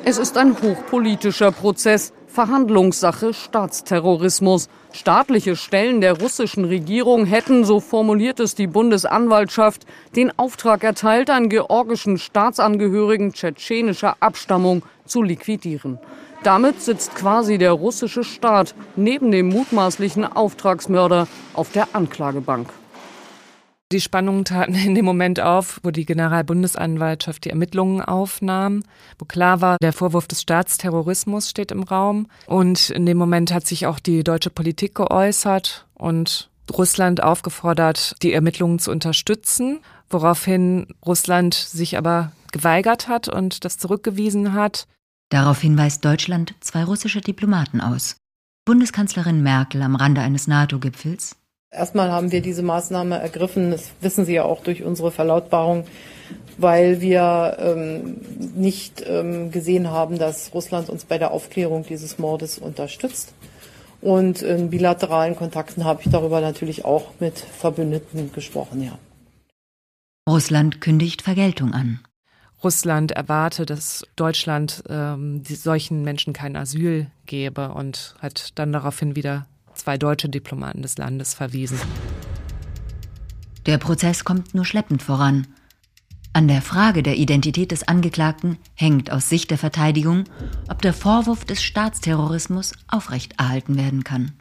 Es 0.04 0.18
ist 0.18 0.36
ein 0.36 0.60
hochpolitischer 0.60 1.52
Prozess, 1.52 2.12
Verhandlungssache 2.36 3.32
Staatsterrorismus. 3.32 4.68
Staatliche 4.92 5.56
Stellen 5.56 6.02
der 6.02 6.20
russischen 6.20 6.66
Regierung 6.66 7.24
hätten, 7.24 7.64
so 7.64 7.80
formuliert 7.80 8.40
es 8.40 8.54
die 8.54 8.66
Bundesanwaltschaft, 8.66 9.86
den 10.14 10.38
Auftrag 10.38 10.84
erteilt, 10.84 11.30
einen 11.30 11.48
georgischen 11.48 12.18
Staatsangehörigen 12.18 13.32
tschetschenischer 13.32 14.18
Abstammung 14.20 14.82
zu 15.06 15.22
liquidieren. 15.22 15.98
Damit 16.42 16.82
sitzt 16.82 17.14
quasi 17.14 17.56
der 17.56 17.72
russische 17.72 18.22
Staat 18.22 18.74
neben 18.96 19.30
dem 19.30 19.48
mutmaßlichen 19.48 20.26
Auftragsmörder 20.26 21.28
auf 21.54 21.72
der 21.72 21.88
Anklagebank. 21.94 22.68
Die 23.92 24.00
Spannungen 24.00 24.44
taten 24.44 24.74
in 24.74 24.96
dem 24.96 25.04
Moment 25.04 25.38
auf, 25.38 25.78
wo 25.84 25.92
die 25.92 26.06
Generalbundesanwaltschaft 26.06 27.44
die 27.44 27.50
Ermittlungen 27.50 28.00
aufnahm, 28.00 28.82
wo 29.18 29.26
klar 29.26 29.60
war, 29.60 29.76
der 29.80 29.92
Vorwurf 29.92 30.26
des 30.26 30.42
Staatsterrorismus 30.42 31.48
steht 31.48 31.70
im 31.70 31.84
Raum. 31.84 32.26
Und 32.46 32.90
in 32.90 33.06
dem 33.06 33.16
Moment 33.16 33.52
hat 33.52 33.64
sich 33.64 33.86
auch 33.86 34.00
die 34.00 34.24
deutsche 34.24 34.50
Politik 34.50 34.96
geäußert 34.96 35.86
und 35.94 36.50
Russland 36.72 37.22
aufgefordert, 37.22 38.16
die 38.22 38.32
Ermittlungen 38.32 38.80
zu 38.80 38.90
unterstützen, 38.90 39.78
woraufhin 40.10 40.88
Russland 41.04 41.54
sich 41.54 41.96
aber 41.96 42.32
geweigert 42.50 43.06
hat 43.06 43.28
und 43.28 43.64
das 43.64 43.78
zurückgewiesen 43.78 44.52
hat. 44.52 44.88
Daraufhin 45.28 45.78
weist 45.78 46.04
Deutschland 46.04 46.54
zwei 46.58 46.82
russische 46.82 47.20
Diplomaten 47.20 47.80
aus. 47.80 48.16
Bundeskanzlerin 48.64 49.44
Merkel 49.44 49.80
am 49.82 49.94
Rande 49.94 50.22
eines 50.22 50.48
NATO-Gipfels 50.48 51.36
Erstmal 51.70 52.10
haben 52.10 52.32
wir 52.32 52.40
diese 52.40 52.62
Maßnahme 52.62 53.18
ergriffen, 53.18 53.70
das 53.70 53.90
wissen 54.00 54.24
Sie 54.24 54.34
ja 54.34 54.44
auch 54.44 54.62
durch 54.62 54.82
unsere 54.82 55.10
Verlautbarung, 55.10 55.84
weil 56.58 57.00
wir 57.00 57.56
ähm, 57.60 58.20
nicht 58.54 59.04
ähm, 59.06 59.50
gesehen 59.50 59.90
haben, 59.90 60.18
dass 60.18 60.54
Russland 60.54 60.88
uns 60.88 61.04
bei 61.04 61.18
der 61.18 61.32
Aufklärung 61.32 61.84
dieses 61.84 62.18
Mordes 62.18 62.58
unterstützt. 62.58 63.34
Und 64.00 64.42
in 64.42 64.70
bilateralen 64.70 65.36
Kontakten 65.36 65.84
habe 65.84 66.02
ich 66.04 66.10
darüber 66.10 66.40
natürlich 66.40 66.84
auch 66.84 67.10
mit 67.18 67.38
Verbündeten 67.38 68.32
gesprochen, 68.32 68.82
ja. 68.82 68.98
Russland 70.28 70.80
kündigt 70.80 71.22
Vergeltung 71.22 71.72
an. 71.72 72.00
Russland 72.64 73.12
erwarte, 73.12 73.66
dass 73.66 74.06
Deutschland 74.16 74.82
ähm, 74.88 75.42
solchen 75.44 76.02
Menschen 76.02 76.32
kein 76.32 76.56
Asyl 76.56 77.06
gebe 77.26 77.68
und 77.72 78.16
hat 78.20 78.58
dann 78.58 78.72
daraufhin 78.72 79.14
wieder 79.14 79.46
zwei 79.76 79.98
deutsche 79.98 80.28
Diplomaten 80.28 80.82
des 80.82 80.98
Landes 80.98 81.34
verwiesen. 81.34 81.78
Der 83.66 83.78
Prozess 83.78 84.24
kommt 84.24 84.54
nur 84.54 84.64
schleppend 84.64 85.02
voran. 85.02 85.46
An 86.32 86.48
der 86.48 86.60
Frage 86.60 87.02
der 87.02 87.16
Identität 87.16 87.72
des 87.72 87.88
Angeklagten 87.88 88.58
hängt 88.74 89.10
aus 89.10 89.28
Sicht 89.28 89.50
der 89.50 89.58
Verteidigung, 89.58 90.24
ob 90.68 90.82
der 90.82 90.92
Vorwurf 90.92 91.44
des 91.44 91.62
Staatsterrorismus 91.62 92.72
aufrechterhalten 92.88 93.78
werden 93.78 94.04
kann. 94.04 94.32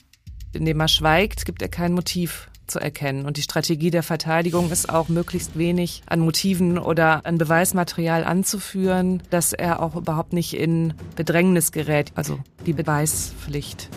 Indem 0.52 0.80
er 0.80 0.90
schweigt, 0.90 1.46
gibt 1.46 1.62
er 1.62 1.70
kein 1.70 1.94
Motiv 1.94 2.50
zu 2.68 2.80
erkennen. 2.80 3.26
Und 3.26 3.38
die 3.38 3.42
Strategie 3.42 3.92
der 3.92 4.04
Verteidigung 4.04 4.72
ist 4.72 4.90
auch, 4.90 5.08
möglichst 5.08 5.58
wenig 5.58 6.04
an 6.08 6.20
Motiven 6.20 6.78
oder 6.78 7.26
an 7.26 7.38
Beweismaterial 7.38 8.24
anzuführen, 8.24 9.24
dass 9.30 9.54
er 9.54 9.82
auch 9.82 9.96
überhaupt 9.96 10.34
nicht 10.34 10.54
in 10.54 10.94
Bedrängnis 11.16 11.72
gerät. 11.72 12.12
Also 12.16 12.40
die 12.66 12.74
Beweispflicht 12.74 13.90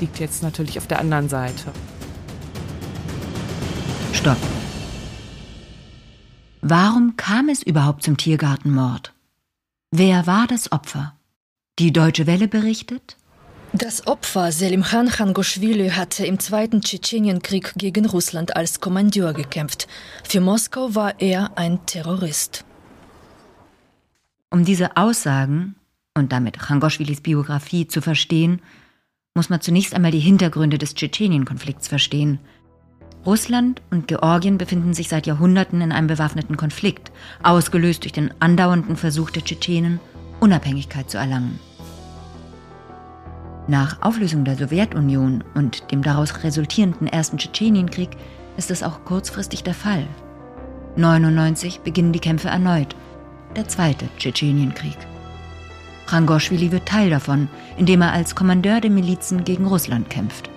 liegt 0.00 0.18
jetzt 0.18 0.42
natürlich 0.42 0.78
auf 0.78 0.86
der 0.86 1.00
anderen 1.00 1.28
Seite. 1.28 1.72
Stopp. 4.12 4.38
Warum 6.60 7.16
kam 7.16 7.48
es 7.48 7.62
überhaupt 7.62 8.02
zum 8.02 8.16
Tiergartenmord? 8.16 9.12
Wer 9.90 10.26
war 10.26 10.46
das 10.46 10.72
Opfer? 10.72 11.14
Die 11.78 11.92
Deutsche 11.92 12.26
Welle 12.26 12.48
berichtet, 12.48 13.16
das 13.78 14.06
Opfer 14.06 14.52
Selimkhan 14.52 15.08
Khangoshvili 15.08 15.90
hatte 15.90 16.24
im 16.24 16.38
Zweiten 16.38 16.80
Tschetschenienkrieg 16.80 17.74
gegen 17.76 18.06
Russland 18.06 18.56
als 18.56 18.80
Kommandeur 18.80 19.34
gekämpft. 19.34 19.86
Für 20.24 20.40
Moskau 20.40 20.94
war 20.94 21.20
er 21.20 21.58
ein 21.58 21.84
Terrorist. 21.84 22.64
Um 24.48 24.64
diese 24.64 24.96
Aussagen 24.96 25.74
und 26.14 26.32
damit 26.32 26.58
Khangoshvilis 26.58 27.20
Biografie 27.20 27.86
zu 27.86 28.00
verstehen, 28.00 28.62
muss 29.36 29.50
man 29.50 29.60
zunächst 29.60 29.94
einmal 29.94 30.10
die 30.10 30.18
Hintergründe 30.18 30.78
des 30.78 30.94
Tschetschenien-Konflikts 30.94 31.88
verstehen. 31.88 32.40
Russland 33.26 33.82
und 33.90 34.08
Georgien 34.08 34.56
befinden 34.56 34.94
sich 34.94 35.08
seit 35.08 35.26
Jahrhunderten 35.26 35.80
in 35.82 35.92
einem 35.92 36.06
bewaffneten 36.06 36.56
Konflikt, 36.56 37.12
ausgelöst 37.42 38.04
durch 38.04 38.12
den 38.12 38.32
andauernden 38.40 38.96
Versuch 38.96 39.30
der 39.30 39.44
Tschetschenen, 39.44 40.00
Unabhängigkeit 40.40 41.10
zu 41.10 41.18
erlangen. 41.18 41.58
Nach 43.68 44.00
Auflösung 44.00 44.44
der 44.44 44.56
Sowjetunion 44.56 45.44
und 45.54 45.90
dem 45.90 46.02
daraus 46.02 46.44
resultierenden 46.44 47.08
ersten 47.08 47.36
Tschetschenienkrieg 47.36 48.10
ist 48.56 48.70
es 48.70 48.82
auch 48.82 49.04
kurzfristig 49.04 49.64
der 49.64 49.74
Fall. 49.74 50.06
99 50.96 51.80
beginnen 51.80 52.12
die 52.12 52.20
Kämpfe 52.20 52.48
erneut, 52.48 52.96
der 53.54 53.68
zweite 53.68 54.08
Tschetschenienkrieg. 54.18 54.96
Rangoschwili 56.08 56.72
wird 56.72 56.86
Teil 56.86 57.10
davon, 57.10 57.48
indem 57.76 58.02
er 58.02 58.12
als 58.12 58.34
Kommandeur 58.34 58.80
der 58.80 58.90
Milizen 58.90 59.44
gegen 59.44 59.66
Russland 59.66 60.10
kämpft. 60.10 60.50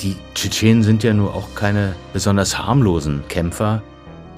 Die 0.00 0.16
Tschetschenen 0.34 0.82
sind 0.82 1.02
ja 1.02 1.12
nur 1.14 1.34
auch 1.34 1.54
keine 1.54 1.94
besonders 2.12 2.58
harmlosen 2.58 3.22
Kämpfer. 3.28 3.82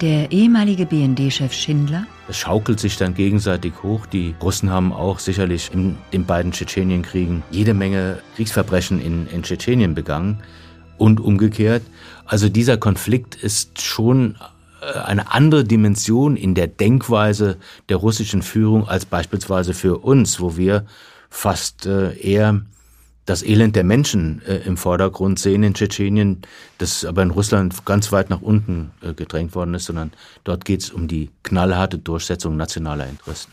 Der 0.01 0.31
ehemalige 0.31 0.85
BND-Chef 0.85 1.53
Schindler 1.53 2.05
es 2.27 2.37
schaukelt 2.37 2.79
sich 2.79 2.97
dann 2.97 3.13
gegenseitig 3.13 3.73
hoch. 3.83 4.05
Die 4.07 4.33
Russen 4.41 4.71
haben 4.71 4.91
auch 4.91 5.19
sicherlich 5.19 5.69
in 5.71 5.97
den 6.11 6.25
beiden 6.25 6.51
Tschetschenienkriegen 6.51 7.43
jede 7.51 7.73
Menge 7.73 8.19
Kriegsverbrechen 8.35 8.99
in, 8.99 9.27
in 9.27 9.43
Tschetschenien 9.43 9.93
begangen 9.93 10.41
und 10.97 11.19
umgekehrt. 11.19 11.83
Also 12.25 12.49
dieser 12.49 12.77
Konflikt 12.77 13.35
ist 13.35 13.81
schon 13.81 14.37
eine 14.93 15.31
andere 15.31 15.63
Dimension 15.63 16.37
in 16.37 16.55
der 16.55 16.67
Denkweise 16.67 17.57
der 17.89 17.97
russischen 17.97 18.41
Führung 18.41 18.87
als 18.87 19.05
beispielsweise 19.05 19.73
für 19.73 19.99
uns, 19.99 20.39
wo 20.39 20.57
wir 20.57 20.85
fast 21.29 21.85
äh, 21.85 22.15
eher 22.17 22.61
das 23.25 23.41
Elend 23.41 23.75
der 23.75 23.83
Menschen 23.83 24.41
äh, 24.43 24.57
im 24.57 24.77
Vordergrund 24.77 25.39
sehen 25.39 25.63
in 25.63 25.73
Tschetschenien, 25.73 26.41
das 26.77 27.03
aber 27.03 27.23
in 27.23 27.31
Russland 27.31 27.85
ganz 27.85 28.11
weit 28.11 28.29
nach 28.29 28.41
unten 28.41 28.91
äh, 29.01 29.13
gedrängt 29.13 29.55
worden 29.55 29.73
ist, 29.73 29.85
sondern 29.85 30.11
dort 30.43 30.63
geht 30.63 30.81
es 30.81 30.91
um 30.91 31.07
die 31.07 31.31
knallharte 31.43 31.97
Durchsetzung 31.97 32.55
nationaler 32.55 33.07
Interessen. 33.07 33.51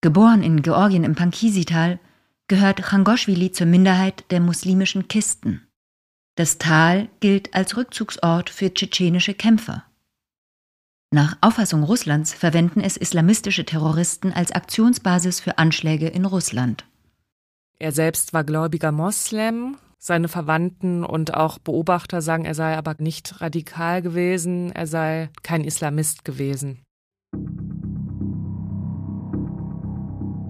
Geboren 0.00 0.42
in 0.42 0.62
Georgien 0.62 1.04
im 1.04 1.14
Pankisi-Tal, 1.14 1.98
gehört 2.48 2.80
Changoschwili 2.80 3.50
zur 3.52 3.66
Minderheit 3.66 4.24
der 4.30 4.40
muslimischen 4.40 5.08
Kisten. 5.08 5.62
Das 6.36 6.58
Tal 6.58 7.08
gilt 7.20 7.54
als 7.54 7.76
Rückzugsort 7.76 8.50
für 8.50 8.72
tschetschenische 8.72 9.34
Kämpfer. 9.34 9.84
Nach 11.12 11.36
Auffassung 11.40 11.84
Russlands 11.84 12.34
verwenden 12.34 12.80
es 12.80 12.96
islamistische 12.96 13.64
Terroristen 13.64 14.32
als 14.32 14.50
Aktionsbasis 14.50 15.38
für 15.40 15.58
Anschläge 15.58 16.08
in 16.08 16.24
Russland. 16.24 16.84
Er 17.78 17.92
selbst 17.92 18.32
war 18.32 18.42
gläubiger 18.42 18.90
Moslem. 18.90 19.76
Seine 19.98 20.28
Verwandten 20.28 21.04
und 21.04 21.34
auch 21.34 21.58
Beobachter 21.58 22.22
sagen, 22.22 22.44
er 22.44 22.54
sei 22.54 22.76
aber 22.76 22.96
nicht 22.98 23.40
radikal 23.40 24.02
gewesen, 24.02 24.72
er 24.72 24.86
sei 24.86 25.30
kein 25.42 25.64
Islamist 25.64 26.24
gewesen. 26.24 26.82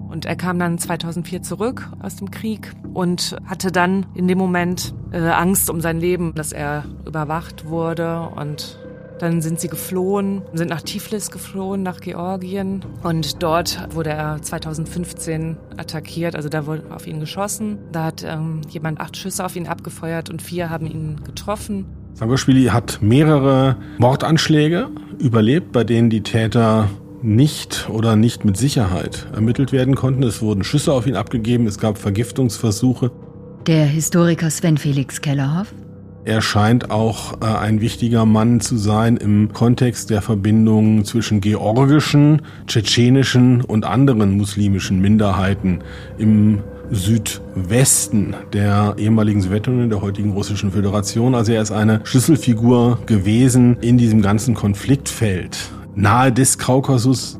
Und 0.09 0.25
er 0.25 0.35
kam 0.35 0.57
dann 0.57 0.79
2004 0.79 1.43
zurück 1.43 1.91
aus 1.99 2.15
dem 2.15 2.31
Krieg 2.31 2.73
und 2.93 3.35
hatte 3.45 3.71
dann 3.71 4.07
in 4.15 4.27
dem 4.27 4.37
Moment 4.37 4.95
äh, 5.11 5.19
Angst 5.19 5.69
um 5.69 5.81
sein 5.81 5.99
Leben, 5.99 6.33
dass 6.33 6.51
er 6.51 6.85
überwacht 7.05 7.65
wurde 7.65 8.29
und 8.35 8.79
dann 9.19 9.41
sind 9.41 9.59
sie 9.59 9.67
geflohen, 9.67 10.41
sind 10.53 10.69
nach 10.69 10.81
Tiflis 10.81 11.31
geflohen, 11.31 11.83
nach 11.83 11.99
Georgien. 11.99 12.81
Und 13.03 13.41
dort 13.41 13.87
wurde 13.93 14.11
er 14.11 14.41
2015 14.41 15.57
attackiert. 15.77 16.35
Also 16.35 16.49
da 16.49 16.65
wurde 16.65 16.83
auf 16.89 17.07
ihn 17.07 17.19
geschossen. 17.19 17.77
Da 17.91 18.05
hat 18.05 18.23
ähm, 18.23 18.61
jemand 18.69 18.99
acht 18.99 19.17
Schüsse 19.17 19.45
auf 19.45 19.55
ihn 19.55 19.67
abgefeuert 19.67 20.29
und 20.29 20.41
vier 20.41 20.69
haben 20.69 20.85
ihn 20.85 21.23
getroffen. 21.23 21.85
Sangoshvili 22.13 22.65
hat 22.65 22.99
mehrere 23.01 23.75
Mordanschläge 23.99 24.89
überlebt, 25.19 25.71
bei 25.71 25.83
denen 25.83 26.09
die 26.09 26.21
Täter 26.21 26.89
nicht 27.21 27.89
oder 27.89 28.15
nicht 28.15 28.45
mit 28.45 28.57
Sicherheit 28.57 29.27
ermittelt 29.33 29.71
werden 29.71 29.95
konnten. 29.95 30.23
Es 30.23 30.41
wurden 30.41 30.63
Schüsse 30.63 30.93
auf 30.93 31.07
ihn 31.07 31.15
abgegeben, 31.15 31.67
es 31.67 31.79
gab 31.79 31.97
Vergiftungsversuche. 31.97 33.11
Der 33.67 33.85
Historiker 33.85 34.49
Sven 34.49 34.77
Felix 34.77 35.21
Kellerhoff 35.21 35.73
er 36.27 36.41
scheint 36.41 36.91
auch 36.91 37.41
äh, 37.41 37.45
ein 37.45 37.79
wichtiger 37.79 38.25
Mann 38.25 38.59
zu 38.59 38.75
sein 38.75 39.15
im 39.15 39.53
Kontext 39.53 40.09
der 40.09 40.21
Verbindung 40.21 41.05
zwischen 41.05 41.39
georgischen, 41.39 42.41
tschetschenischen 42.67 43.61
und 43.61 43.85
anderen 43.85 44.35
muslimischen 44.35 44.99
Minderheiten 44.99 45.79
im 46.17 46.59
Südwesten 46.91 48.35
der 48.51 48.95
ehemaligen 48.97 49.41
Sowjetunion, 49.41 49.89
der 49.89 50.01
heutigen 50.01 50.31
Russischen 50.33 50.71
Föderation. 50.71 51.33
Also 51.33 51.53
er 51.53 51.61
ist 51.61 51.71
eine 51.71 52.01
Schlüsselfigur 52.03 52.99
gewesen 53.05 53.77
in 53.79 53.97
diesem 53.97 54.21
ganzen 54.21 54.53
Konfliktfeld 54.53 55.57
nahe 55.95 56.33
des 56.33 56.57
Kaukasus 56.57 57.39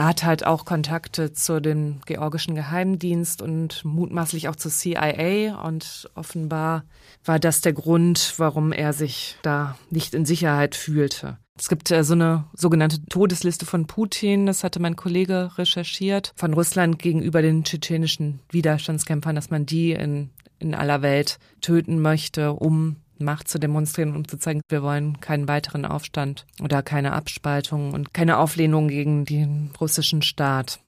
Er 0.00 0.06
hat 0.06 0.24
halt 0.24 0.46
auch 0.46 0.64
Kontakte 0.64 1.34
zu 1.34 1.60
dem 1.60 2.00
georgischen 2.06 2.54
Geheimdienst 2.54 3.42
und 3.42 3.84
mutmaßlich 3.84 4.48
auch 4.48 4.56
zur 4.56 4.70
CIA 4.70 5.62
und 5.62 6.08
offenbar 6.14 6.84
war 7.22 7.38
das 7.38 7.60
der 7.60 7.74
Grund, 7.74 8.32
warum 8.38 8.72
er 8.72 8.94
sich 8.94 9.36
da 9.42 9.76
nicht 9.90 10.14
in 10.14 10.24
Sicherheit 10.24 10.74
fühlte. 10.74 11.36
Es 11.58 11.68
gibt 11.68 11.90
äh, 11.90 12.02
so 12.02 12.14
eine 12.14 12.46
sogenannte 12.54 13.04
Todesliste 13.10 13.66
von 13.66 13.86
Putin, 13.86 14.46
das 14.46 14.64
hatte 14.64 14.80
mein 14.80 14.96
Kollege 14.96 15.50
recherchiert, 15.58 16.32
von 16.34 16.54
Russland 16.54 16.98
gegenüber 16.98 17.42
den 17.42 17.64
tschetschenischen 17.64 18.40
Widerstandskämpfern, 18.48 19.36
dass 19.36 19.50
man 19.50 19.66
die 19.66 19.92
in, 19.92 20.30
in 20.58 20.74
aller 20.74 21.02
Welt 21.02 21.38
töten 21.60 22.00
möchte, 22.00 22.54
um 22.54 22.96
Macht 23.20 23.48
zu 23.48 23.58
demonstrieren, 23.58 24.16
um 24.16 24.26
zu 24.26 24.38
zeigen, 24.38 24.62
wir 24.68 24.82
wollen 24.82 25.20
keinen 25.20 25.48
weiteren 25.48 25.84
Aufstand 25.84 26.46
oder 26.62 26.82
keine 26.82 27.12
Abspaltung 27.12 27.92
und 27.92 28.14
keine 28.14 28.38
Auflehnung 28.38 28.88
gegen 28.88 29.24
den 29.24 29.70
russischen 29.80 30.22
Staat. 30.22 30.80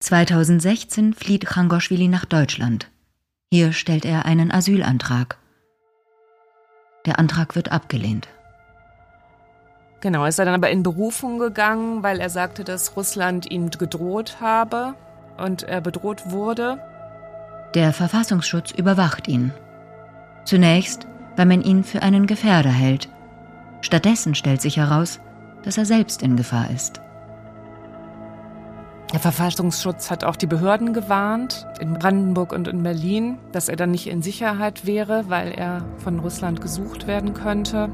2016 0.00 1.14
flieht 1.14 1.46
Changoschwili 1.46 2.08
nach 2.08 2.24
Deutschland. 2.24 2.90
Hier 3.52 3.72
stellt 3.72 4.04
er 4.04 4.24
einen 4.24 4.50
Asylantrag. 4.50 5.36
Der 7.06 7.18
Antrag 7.18 7.56
wird 7.56 7.72
abgelehnt. 7.72 8.28
Genau, 10.00 10.24
ist 10.24 10.38
er 10.38 10.46
dann 10.46 10.54
aber 10.54 10.70
in 10.70 10.82
Berufung 10.82 11.38
gegangen, 11.38 12.02
weil 12.02 12.20
er 12.20 12.30
sagte, 12.30 12.64
dass 12.64 12.96
Russland 12.96 13.50
ihn 13.50 13.70
gedroht 13.70 14.40
habe 14.40 14.94
und 15.36 15.62
er 15.62 15.80
bedroht 15.80 16.30
wurde. 16.30 16.78
Der 17.74 17.92
Verfassungsschutz 17.92 18.70
überwacht 18.70 19.28
ihn. 19.28 19.52
Zunächst 20.44 21.06
weil 21.40 21.46
man 21.46 21.62
ihn 21.62 21.84
für 21.84 22.02
einen 22.02 22.26
Gefährder 22.26 22.68
hält. 22.68 23.08
Stattdessen 23.80 24.34
stellt 24.34 24.60
sich 24.60 24.76
heraus, 24.76 25.20
dass 25.62 25.78
er 25.78 25.86
selbst 25.86 26.22
in 26.22 26.36
Gefahr 26.36 26.68
ist. 26.68 27.00
Der 29.14 29.20
Verfassungsschutz 29.20 30.10
hat 30.10 30.22
auch 30.22 30.36
die 30.36 30.46
Behörden 30.46 30.92
gewarnt, 30.92 31.66
in 31.80 31.94
Brandenburg 31.94 32.52
und 32.52 32.68
in 32.68 32.82
Berlin, 32.82 33.38
dass 33.52 33.70
er 33.70 33.76
dann 33.76 33.90
nicht 33.90 34.06
in 34.06 34.20
Sicherheit 34.20 34.84
wäre, 34.84 35.30
weil 35.30 35.52
er 35.52 35.82
von 35.96 36.18
Russland 36.18 36.60
gesucht 36.60 37.06
werden 37.06 37.32
könnte. 37.32 37.88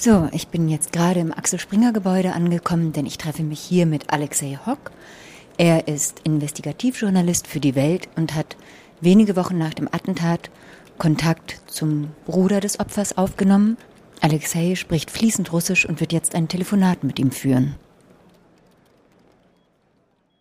So, 0.00 0.28
ich 0.30 0.46
bin 0.46 0.68
jetzt 0.68 0.92
gerade 0.92 1.18
im 1.18 1.32
Axel 1.32 1.58
Springer 1.58 1.92
Gebäude 1.92 2.32
angekommen, 2.32 2.92
denn 2.92 3.04
ich 3.04 3.18
treffe 3.18 3.42
mich 3.42 3.58
hier 3.58 3.84
mit 3.84 4.12
Alexei 4.12 4.56
Hock. 4.64 4.92
Er 5.56 5.88
ist 5.88 6.20
Investigativjournalist 6.22 7.48
für 7.48 7.58
die 7.58 7.74
Welt 7.74 8.08
und 8.14 8.36
hat 8.36 8.56
wenige 9.00 9.34
Wochen 9.34 9.58
nach 9.58 9.74
dem 9.74 9.88
Attentat 9.88 10.50
Kontakt 10.98 11.60
zum 11.66 12.10
Bruder 12.26 12.60
des 12.60 12.78
Opfers 12.78 13.18
aufgenommen. 13.18 13.76
Alexei 14.20 14.76
spricht 14.76 15.10
fließend 15.10 15.52
Russisch 15.52 15.84
und 15.84 15.98
wird 15.98 16.12
jetzt 16.12 16.36
ein 16.36 16.46
Telefonat 16.46 17.02
mit 17.02 17.18
ihm 17.18 17.32
führen. 17.32 17.74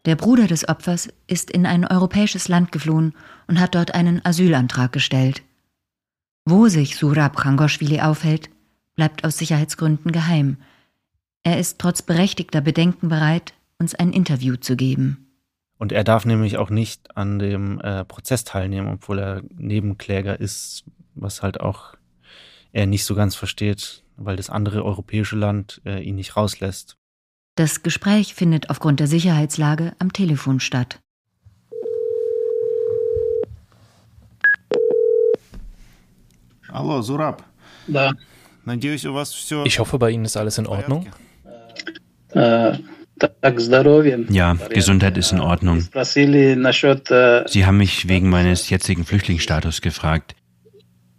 Der 0.05 0.15
Bruder 0.15 0.45
des 0.45 0.69
Opfers 0.69 1.09
ist 1.25 1.49
in 1.49 1.65
ein 1.65 1.83
europäisches 1.83 2.47
Land 2.47 2.71
geflohen 2.71 3.15
und 3.47 3.59
hat 3.59 3.73
dort 3.73 3.95
einen 3.95 4.23
Asylantrag 4.23 4.91
gestellt. 4.91 5.41
Wo 6.45 6.67
sich 6.67 6.95
Surab 6.95 7.35
Khangoshvili 7.37 8.01
aufhält, 8.01 8.51
bleibt 8.97 9.23
aus 9.23 9.37
Sicherheitsgründen 9.37 10.11
geheim. 10.11 10.57
Er 11.43 11.57
ist 11.57 11.79
trotz 11.79 12.01
berechtigter 12.01 12.59
Bedenken 12.59 13.07
bereit, 13.07 13.53
uns 13.79 13.95
ein 13.95 14.11
Interview 14.11 14.57
zu 14.57 14.75
geben. 14.75 15.27
Und 15.77 15.93
er 15.93 16.03
darf 16.03 16.25
nämlich 16.25 16.57
auch 16.57 16.71
nicht 16.71 17.15
an 17.15 17.39
dem 17.39 17.79
äh, 17.79 18.03
Prozess 18.03 18.43
teilnehmen, 18.43 18.89
obwohl 18.95 19.19
er 19.19 19.43
Nebenkläger 19.55 20.39
ist, 20.39 20.83
was 21.13 21.43
halt 21.43 21.61
auch 21.61 21.95
er 22.73 22.87
nicht 22.87 23.05
so 23.05 23.15
ganz 23.15 23.35
versteht, 23.35 24.03
weil 24.17 24.35
das 24.35 24.49
andere 24.49 24.83
europäische 24.83 25.35
Land 25.35 25.79
äh, 25.85 26.01
ihn 26.01 26.15
nicht 26.15 26.35
rauslässt. 26.35 26.97
Das 27.55 27.83
Gespräch 27.83 28.33
findet 28.33 28.69
aufgrund 28.69 28.99
der 28.99 29.07
Sicherheitslage 29.07 29.93
am 29.99 30.11
Telefon 30.11 30.59
statt. 30.59 30.99
Hallo, 36.69 37.01
Surab. 37.01 37.43
Da. 37.87 38.11
Ich 39.65 39.80
hoffe, 39.80 39.97
bei 39.97 40.11
Ihnen 40.11 40.26
ist 40.26 40.38
alles 40.38 40.57
in 40.57 40.68
Ordnung. 40.68 41.07
Ja, 44.30 44.53
Gesundheit 44.70 45.18
ist 45.18 45.32
in 45.32 45.39
Ordnung. 45.39 45.88
Sie 47.47 47.65
haben 47.65 47.78
mich 47.78 48.07
wegen 48.07 48.30
meines 48.30 48.70
jetzigen 48.70 49.05
Flüchtlingsstatus 49.05 49.82
gefragt. 49.82 50.36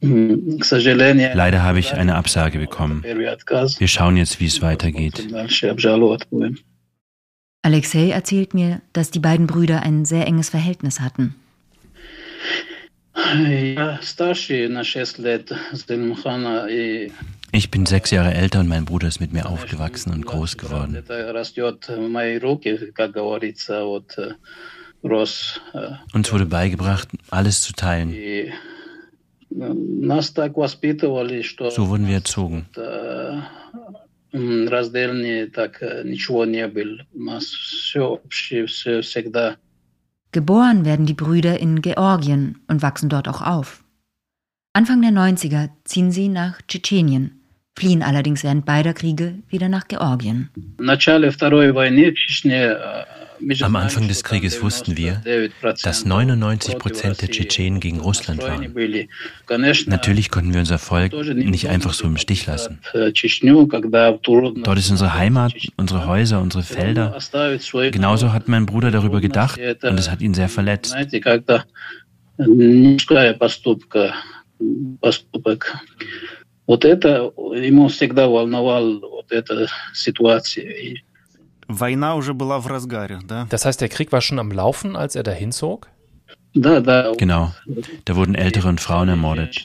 Leider 0.00 1.62
habe 1.62 1.80
ich 1.80 1.94
eine 1.94 2.14
Absage 2.14 2.58
bekommen. 2.58 3.02
Wir 3.02 3.88
schauen 3.88 4.16
jetzt, 4.16 4.38
wie 4.40 4.46
es 4.46 4.62
weitergeht. 4.62 5.26
Alexei 7.62 8.10
erzählt 8.10 8.54
mir, 8.54 8.80
dass 8.92 9.10
die 9.10 9.18
beiden 9.18 9.48
Brüder 9.48 9.82
ein 9.82 10.04
sehr 10.04 10.26
enges 10.26 10.50
Verhältnis 10.50 11.00
hatten. 11.00 11.34
Ich 17.52 17.70
bin 17.70 17.86
sechs 17.86 18.10
Jahre 18.10 18.34
älter 18.34 18.60
und 18.60 18.68
mein 18.68 18.84
Bruder 18.84 19.08
ist 19.08 19.20
mit 19.20 19.32
mir 19.32 19.48
aufgewachsen 19.48 20.12
und 20.12 20.26
groß 20.26 20.58
geworden. 20.58 21.02
Uns 26.12 26.32
wurde 26.32 26.46
beigebracht, 26.46 27.08
alles 27.30 27.62
zu 27.62 27.72
teilen. 27.72 28.14
So 29.50 29.66
wurden 31.88 32.06
wir 32.06 32.14
erzogen. 32.14 32.66
Geboren 40.30 40.84
werden 40.84 41.06
die 41.06 41.14
Brüder 41.14 41.58
in 41.58 41.80
Georgien 41.80 42.58
und 42.68 42.82
wachsen 42.82 43.08
dort 43.08 43.28
auch 43.28 43.40
auf. 43.40 43.82
Anfang 44.74 45.00
der 45.00 45.12
90er 45.12 45.70
ziehen 45.84 46.12
sie 46.12 46.28
nach 46.28 46.60
Tschetschenien, 46.68 47.37
fliehen 47.78 48.02
allerdings 48.02 48.42
während 48.42 48.64
beider 48.64 48.92
Kriege 48.92 49.34
wieder 49.48 49.68
nach 49.68 49.86
Georgien. 49.88 50.50
Am 53.60 53.76
Anfang 53.76 54.08
des 54.08 54.24
Krieges 54.24 54.60
wussten 54.62 54.96
wir, 54.96 55.22
dass 55.82 56.04
99 56.04 56.76
Prozent 56.78 57.22
der 57.22 57.30
Tschetschenen 57.30 57.78
gegen 57.78 58.00
Russland 58.00 58.42
waren. 58.42 58.74
Natürlich 59.86 60.30
konnten 60.30 60.52
wir 60.52 60.60
unser 60.60 60.78
Volk 60.78 61.12
nicht 61.34 61.68
einfach 61.68 61.92
so 61.92 62.06
im 62.06 62.16
Stich 62.16 62.46
lassen. 62.46 62.80
Dort 62.92 63.24
ist 64.78 64.90
unsere 64.90 65.14
Heimat, 65.14 65.54
unsere 65.76 66.06
Häuser, 66.06 66.40
unsere 66.40 66.64
Felder. 66.64 67.16
Genauso 67.92 68.32
hat 68.32 68.48
mein 68.48 68.66
Bruder 68.66 68.90
darüber 68.90 69.20
gedacht 69.20 69.58
und 69.58 69.98
es 69.98 70.10
hat 70.10 70.20
ihn 70.20 70.34
sehr 70.34 70.48
verletzt. 70.48 70.96
Вот 76.67 76.85
это 76.85 77.31
ему 77.37 77.87
всегда 77.89 78.27
волновал 78.27 78.99
вот 78.99 79.31
эта 79.31 79.67
ситуация. 79.93 81.01
Война 81.67 82.15
уже 82.15 82.33
была 82.33 82.59
в 82.59 82.67
разгаре, 82.67 83.19
да? 83.23 83.47
Das 83.49 83.65
heißt, 83.65 83.81
der 83.81 83.89
Krieg 83.89 84.11
war 84.11 84.21
schon 84.21 84.39
am 84.39 84.51
Laufen, 84.51 84.95
als 84.95 85.15
er 85.15 85.23
dahin 85.23 85.51
zog? 85.51 85.89
Genau. 86.53 87.51
Da 88.05 88.15
wurden 88.15 88.35
Ältere 88.35 88.67
und 88.67 88.79
Frauen 88.79 89.09
ermordet. 89.09 89.63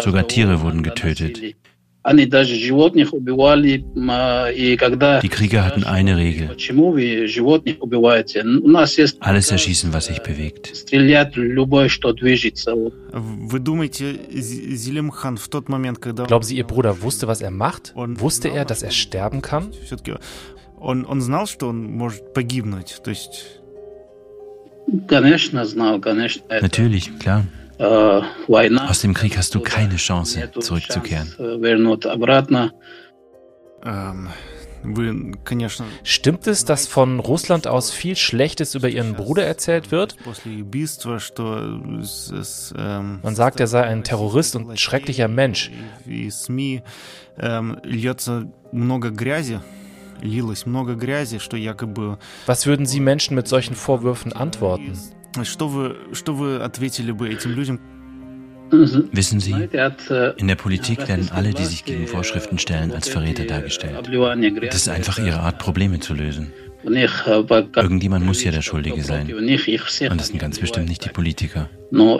Sogar 0.00 0.28
Tiere 0.28 0.60
wurden 0.62 0.82
getötet. 0.82 1.56
Die 5.23 5.29
Krieger 5.29 5.65
hatten 5.65 5.83
eine 5.85 6.17
Regel. 6.17 6.49
Alles 9.21 9.49
erschießen, 9.51 9.91
was 9.91 10.05
sich 10.05 10.19
bewegt. 10.21 10.71
Glauben 16.27 16.43
Sie, 16.43 16.57
Ihr 16.57 16.63
Bruder 16.63 17.01
wusste, 17.01 17.27
was 17.27 17.41
er 17.41 17.51
macht? 17.51 17.93
Wusste 17.95 18.49
er, 18.49 18.65
dass 18.65 18.83
er 18.83 18.91
sterben 18.91 19.41
kann? 19.41 19.71
Natürlich, 26.61 27.17
klar. 27.17 27.45
Aus 28.87 29.01
dem 29.01 29.13
Krieg 29.13 29.37
hast 29.37 29.53
du 29.55 29.59
keine 29.59 29.97
Chance, 29.97 30.51
zurückzukehren. 30.59 31.33
Stimmt 36.03 36.47
es, 36.47 36.63
dass 36.65 36.87
von 36.87 37.19
Russland 37.19 37.65
aus 37.67 37.91
viel 37.91 38.15
Schlechtes 38.15 38.75
über 38.75 38.87
ihren 38.87 39.15
Bruder 39.15 39.43
erzählt 39.43 39.91
wird? 39.91 40.15
Man 43.23 43.35
sagt, 43.35 43.59
er 43.59 43.67
sei 43.67 43.83
ein 43.83 44.03
Terrorist 44.03 44.55
und 44.55 44.69
ein 44.69 44.77
schrecklicher 44.77 45.27
Mensch. 45.27 45.71
Was 52.45 52.65
würden 52.67 52.85
Sie 52.85 52.99
Menschen 52.99 53.35
mit 53.35 53.47
solchen 53.47 53.75
Vorwürfen 53.75 54.33
antworten? 54.33 54.97
Wissen 58.71 59.39
Sie, 59.39 59.69
in 60.37 60.47
der 60.47 60.55
Politik 60.55 61.07
werden 61.07 61.29
alle, 61.31 61.53
die 61.53 61.65
sich 61.65 61.85
gegen 61.85 62.07
Vorschriften 62.07 62.57
stellen, 62.57 62.91
als 62.91 63.07
Verräter 63.07 63.45
dargestellt. 63.45 64.09
Das 64.67 64.75
ist 64.75 64.89
einfach 64.89 65.19
ihre 65.19 65.39
Art, 65.41 65.59
Probleme 65.59 65.99
zu 65.99 66.13
lösen. 66.13 66.51
Irgendjemand 66.87 68.25
muss 68.25 68.43
ja 68.43 68.51
der 68.51 68.61
Schuldige 68.61 69.01
sein. 69.01 69.33
Und 69.33 70.19
das 70.19 70.27
sind 70.27 70.39
ganz 70.39 70.59
bestimmt 70.59 70.89
nicht 70.89 71.05
die 71.05 71.09
Politiker. 71.09 71.69
Ja, 71.91 72.19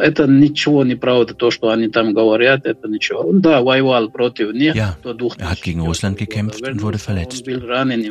er 5.37 5.49
hat 5.49 5.61
gegen 5.61 5.81
Russland 5.81 6.17
gekämpft 6.17 6.67
und 6.67 6.81
wurde 6.81 6.97
verletzt. 6.97 7.45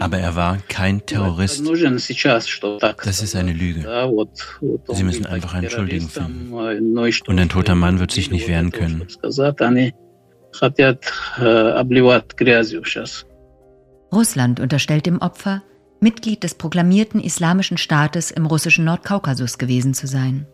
Aber 0.00 0.18
er 0.18 0.36
war 0.36 0.58
kein 0.68 1.06
Terrorist. 1.06 1.64
Das 1.66 3.22
ist 3.22 3.36
eine 3.36 3.52
Lüge. 3.52 4.26
Sie 4.88 5.04
müssen 5.04 5.26
einfach 5.26 5.54
einen 5.54 5.70
Schuldigen 5.70 6.08
finden. 6.08 6.52
Und 6.52 7.38
ein 7.38 7.48
toter 7.48 7.74
Mann 7.74 8.00
wird 8.00 8.10
sich 8.10 8.30
nicht 8.30 8.48
wehren 8.48 8.70
können. 8.70 9.06
Russland 14.12 14.60
unterstellt 14.60 15.06
dem 15.06 15.18
Opfer, 15.18 15.62
Mitglied 16.03 16.43
des 16.43 16.55
proklamierten 16.55 17.19
Islamischen 17.19 17.77
Staates 17.77 18.31
im 18.31 18.45
russischen 18.45 18.85
Nordkaukasus 18.85 19.57
gewesen 19.57 19.93
zu 19.93 20.07
sein. 20.07 20.47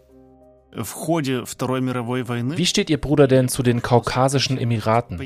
Wie 0.75 2.65
steht 2.65 2.89
Ihr 2.89 2.99
Bruder 2.99 3.27
denn 3.27 3.47
zu 3.47 3.63
den 3.63 3.81
kaukasischen 3.81 4.57
Emiraten? 4.57 5.19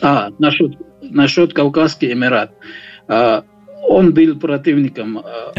Ah, 0.00 0.30
насчет, 0.38 0.76
насчет 1.10 1.54
Кавказский 1.54 2.12
Эмират. 2.12 2.52
Er 3.08 3.42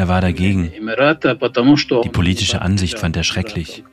war 0.08 0.22
dagegen. 0.22 0.72
Die 2.04 2.10
politische 2.10 2.62
Ansicht 2.62 3.00
fand 3.00 3.18
er 3.18 3.24
schrecklich. 3.24 3.84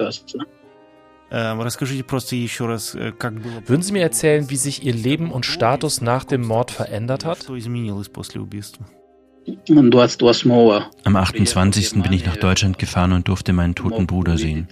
Würden 3.66 3.82
Sie 3.82 3.94
mir 3.94 4.02
erzählen, 4.02 4.50
wie 4.50 4.58
sich 4.58 4.84
Ihr 4.84 4.94
Leben 4.94 5.32
und 5.32 5.46
Status 5.46 6.02
nach 6.02 6.26
dem 6.26 6.42
Mord 6.42 6.72
verändert 6.72 7.24
hat? 7.26 7.48
Am 11.04 11.16
28. 11.16 12.04
bin 12.04 12.14
ich 12.14 12.26
nach 12.26 12.36
Deutschland 12.36 12.78
gefahren 12.78 13.14
und 13.14 13.28
durfte 13.28 13.54
meinen 13.54 13.76
toten 13.76 14.08
Bruder 14.08 14.38
sehen. 14.38 14.68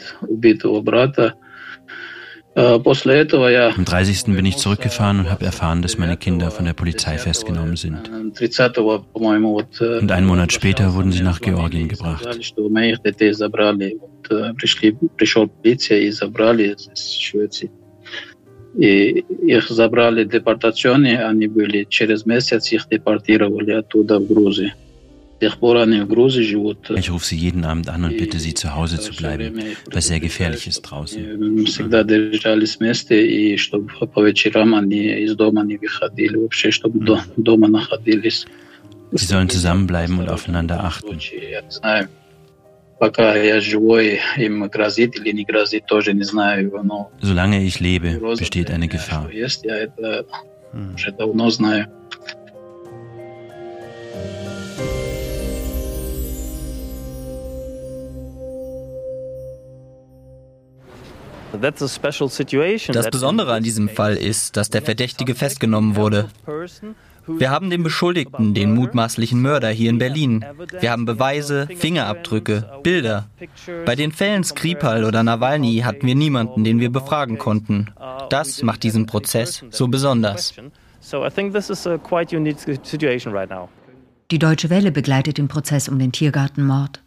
Am 3.75 3.85
30. 3.85 4.35
bin 4.35 4.45
ich 4.45 4.57
zurückgefahren 4.57 5.19
und 5.19 5.29
habe 5.29 5.45
erfahren, 5.45 5.81
dass 5.81 5.97
meine 5.97 6.17
Kinder 6.17 6.51
von 6.51 6.65
der 6.65 6.73
Polizei 6.73 7.17
festgenommen 7.17 7.75
sind. 7.75 8.09
Und 9.99 10.11
einen 10.11 10.27
Monat 10.27 10.51
später 10.51 10.93
wurden 10.93 11.11
sie 11.11 11.23
nach 11.23 11.39
Georgien 11.41 11.87
gebracht. 11.87 12.25
Ich 26.97 27.11
rufe 27.11 27.25
sie 27.25 27.37
jeden 27.37 27.63
Abend 27.65 27.89
an 27.89 28.03
und 28.03 28.17
bitte 28.17 28.39
sie 28.39 28.53
zu 28.53 28.75
Hause 28.75 28.99
zu 28.99 29.13
bleiben, 29.13 29.55
weil 29.57 29.97
es 29.97 30.07
sehr 30.07 30.19
gefährlich 30.19 30.67
ist 30.67 30.81
draußen. 30.81 31.65
Sie 39.11 39.25
sollen 39.25 39.49
zusammenbleiben 39.49 40.19
und 40.19 40.29
aufeinander 40.29 40.83
achten. 40.83 41.17
Solange 47.21 47.63
ich 47.63 47.79
lebe, 47.79 48.19
besteht 48.37 48.69
eine 48.69 48.87
Gefahr. 48.87 49.29
Hm. 50.71 50.95
Das 61.51 63.09
Besondere 63.09 63.53
an 63.53 63.63
diesem 63.63 63.89
Fall 63.89 64.15
ist, 64.15 64.57
dass 64.57 64.69
der 64.69 64.81
Verdächtige 64.81 65.35
festgenommen 65.35 65.95
wurde. 65.95 66.29
Wir 67.37 67.51
haben 67.51 67.69
den 67.69 67.83
Beschuldigten, 67.83 68.53
den 68.53 68.73
mutmaßlichen 68.73 69.39
Mörder 69.41 69.69
hier 69.69 69.89
in 69.89 69.99
Berlin. 69.99 70.45
Wir 70.79 70.91
haben 70.91 71.05
Beweise, 71.05 71.67
Fingerabdrücke, 71.67 72.79
Bilder. 72.83 73.29
Bei 73.85 73.95
den 73.95 74.11
Fällen 74.11 74.43
Skripal 74.43 75.03
oder 75.03 75.21
Nawalny 75.21 75.77
hatten 75.85 76.07
wir 76.07 76.15
niemanden, 76.15 76.63
den 76.63 76.79
wir 76.79 76.91
befragen 76.91 77.37
konnten. 77.37 77.93
Das 78.29 78.63
macht 78.63 78.83
diesen 78.83 79.05
Prozess 79.05 79.63
so 79.69 79.87
besonders. 79.87 80.53
Die 84.31 84.39
Deutsche 84.39 84.69
Welle 84.69 84.91
begleitet 84.91 85.37
den 85.37 85.47
Prozess 85.47 85.89
um 85.89 85.99
den 85.99 86.11
Tiergartenmord. 86.11 87.01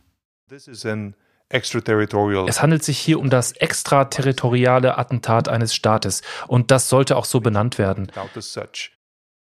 Es 1.52 2.62
handelt 2.62 2.82
sich 2.82 2.98
hier 2.98 3.20
um 3.20 3.30
das 3.30 3.52
extraterritoriale 3.52 4.98
Attentat 4.98 5.48
eines 5.48 5.74
Staates 5.74 6.22
und 6.48 6.70
das 6.70 6.88
sollte 6.88 7.16
auch 7.16 7.26
so 7.26 7.40
benannt 7.40 7.78
werden. 7.78 8.10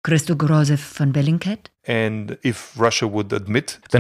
Christo 0.03 0.36
Grosev 0.36 0.82
von 0.82 1.14
Bellingcat? 1.14 1.72
Wenn 1.84 2.38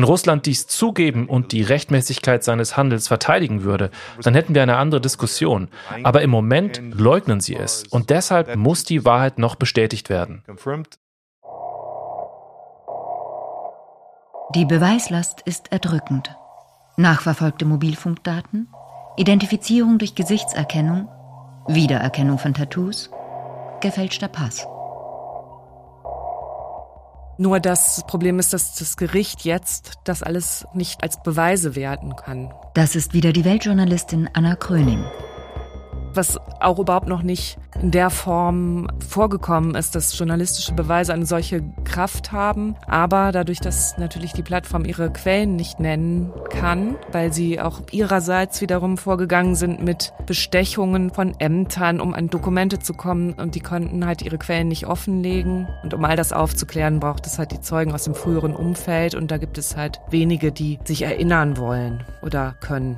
Russland 0.03 0.45
dies 0.47 0.67
zugeben 0.67 1.29
und 1.29 1.51
die 1.51 1.61
Rechtmäßigkeit 1.61 2.43
seines 2.43 2.75
Handels 2.75 3.07
verteidigen 3.07 3.63
würde, 3.63 3.91
dann 4.23 4.33
hätten 4.33 4.55
wir 4.55 4.63
eine 4.63 4.77
andere 4.77 4.99
Diskussion. 4.99 5.69
Aber 6.03 6.23
im 6.23 6.31
Moment 6.31 6.81
leugnen 6.91 7.39
sie 7.39 7.55
es 7.55 7.83
und 7.83 8.09
deshalb 8.09 8.55
muss 8.55 8.83
die 8.83 9.05
Wahrheit 9.05 9.37
noch 9.37 9.55
bestätigt 9.55 10.09
werden. 10.09 10.43
Die 14.55 14.65
Beweislast 14.65 15.41
ist 15.45 15.71
erdrückend. 15.71 16.35
Nachverfolgte 16.97 17.65
Mobilfunkdaten, 17.65 18.67
Identifizierung 19.17 19.97
durch 19.97 20.15
Gesichtserkennung, 20.15 21.07
Wiedererkennung 21.67 22.37
von 22.37 22.53
Tattoos, 22.53 23.09
gefälschter 23.81 24.27
Pass. 24.27 24.67
Nur 27.37 27.59
das 27.59 28.03
Problem 28.07 28.39
ist, 28.39 28.53
dass 28.53 28.75
das 28.75 28.97
Gericht 28.97 29.45
jetzt 29.45 29.93
das 30.03 30.21
alles 30.21 30.67
nicht 30.73 31.01
als 31.01 31.23
Beweise 31.23 31.75
werten 31.75 32.15
kann. 32.15 32.53
Das 32.75 32.95
ist 32.95 33.13
wieder 33.13 33.33
die 33.33 33.45
Weltjournalistin 33.45 34.29
Anna 34.33 34.55
Kröning 34.55 35.03
was 36.15 36.39
auch 36.59 36.79
überhaupt 36.79 37.07
noch 37.07 37.23
nicht 37.23 37.57
in 37.81 37.91
der 37.91 38.09
Form 38.09 38.87
vorgekommen 39.07 39.75
ist, 39.75 39.95
dass 39.95 40.17
journalistische 40.17 40.73
Beweise 40.73 41.13
eine 41.13 41.25
solche 41.25 41.63
Kraft 41.83 42.31
haben. 42.31 42.75
Aber 42.87 43.31
dadurch, 43.31 43.59
dass 43.59 43.97
natürlich 43.97 44.33
die 44.33 44.43
Plattform 44.43 44.85
ihre 44.85 45.11
Quellen 45.11 45.55
nicht 45.55 45.79
nennen 45.79 46.31
kann, 46.49 46.95
weil 47.11 47.33
sie 47.33 47.59
auch 47.59 47.81
ihrerseits 47.91 48.61
wiederum 48.61 48.97
vorgegangen 48.97 49.55
sind 49.55 49.83
mit 49.83 50.13
Bestechungen 50.25 51.11
von 51.11 51.33
Ämtern, 51.39 52.01
um 52.01 52.13
an 52.13 52.29
Dokumente 52.29 52.79
zu 52.79 52.93
kommen 52.93 53.33
und 53.33 53.55
die 53.55 53.61
konnten 53.61 54.05
halt 54.05 54.21
ihre 54.21 54.37
Quellen 54.37 54.67
nicht 54.67 54.85
offenlegen. 54.85 55.67
Und 55.83 55.93
um 55.93 56.03
all 56.05 56.15
das 56.15 56.33
aufzuklären, 56.33 56.99
braucht 56.99 57.25
es 57.25 57.39
halt 57.39 57.51
die 57.51 57.61
Zeugen 57.61 57.93
aus 57.93 58.03
dem 58.03 58.15
früheren 58.15 58.55
Umfeld 58.55 59.15
und 59.15 59.31
da 59.31 59.37
gibt 59.37 59.57
es 59.57 59.75
halt 59.77 59.99
wenige, 60.09 60.51
die 60.51 60.79
sich 60.83 61.03
erinnern 61.03 61.57
wollen 61.57 62.03
oder 62.21 62.55
können. 62.59 62.97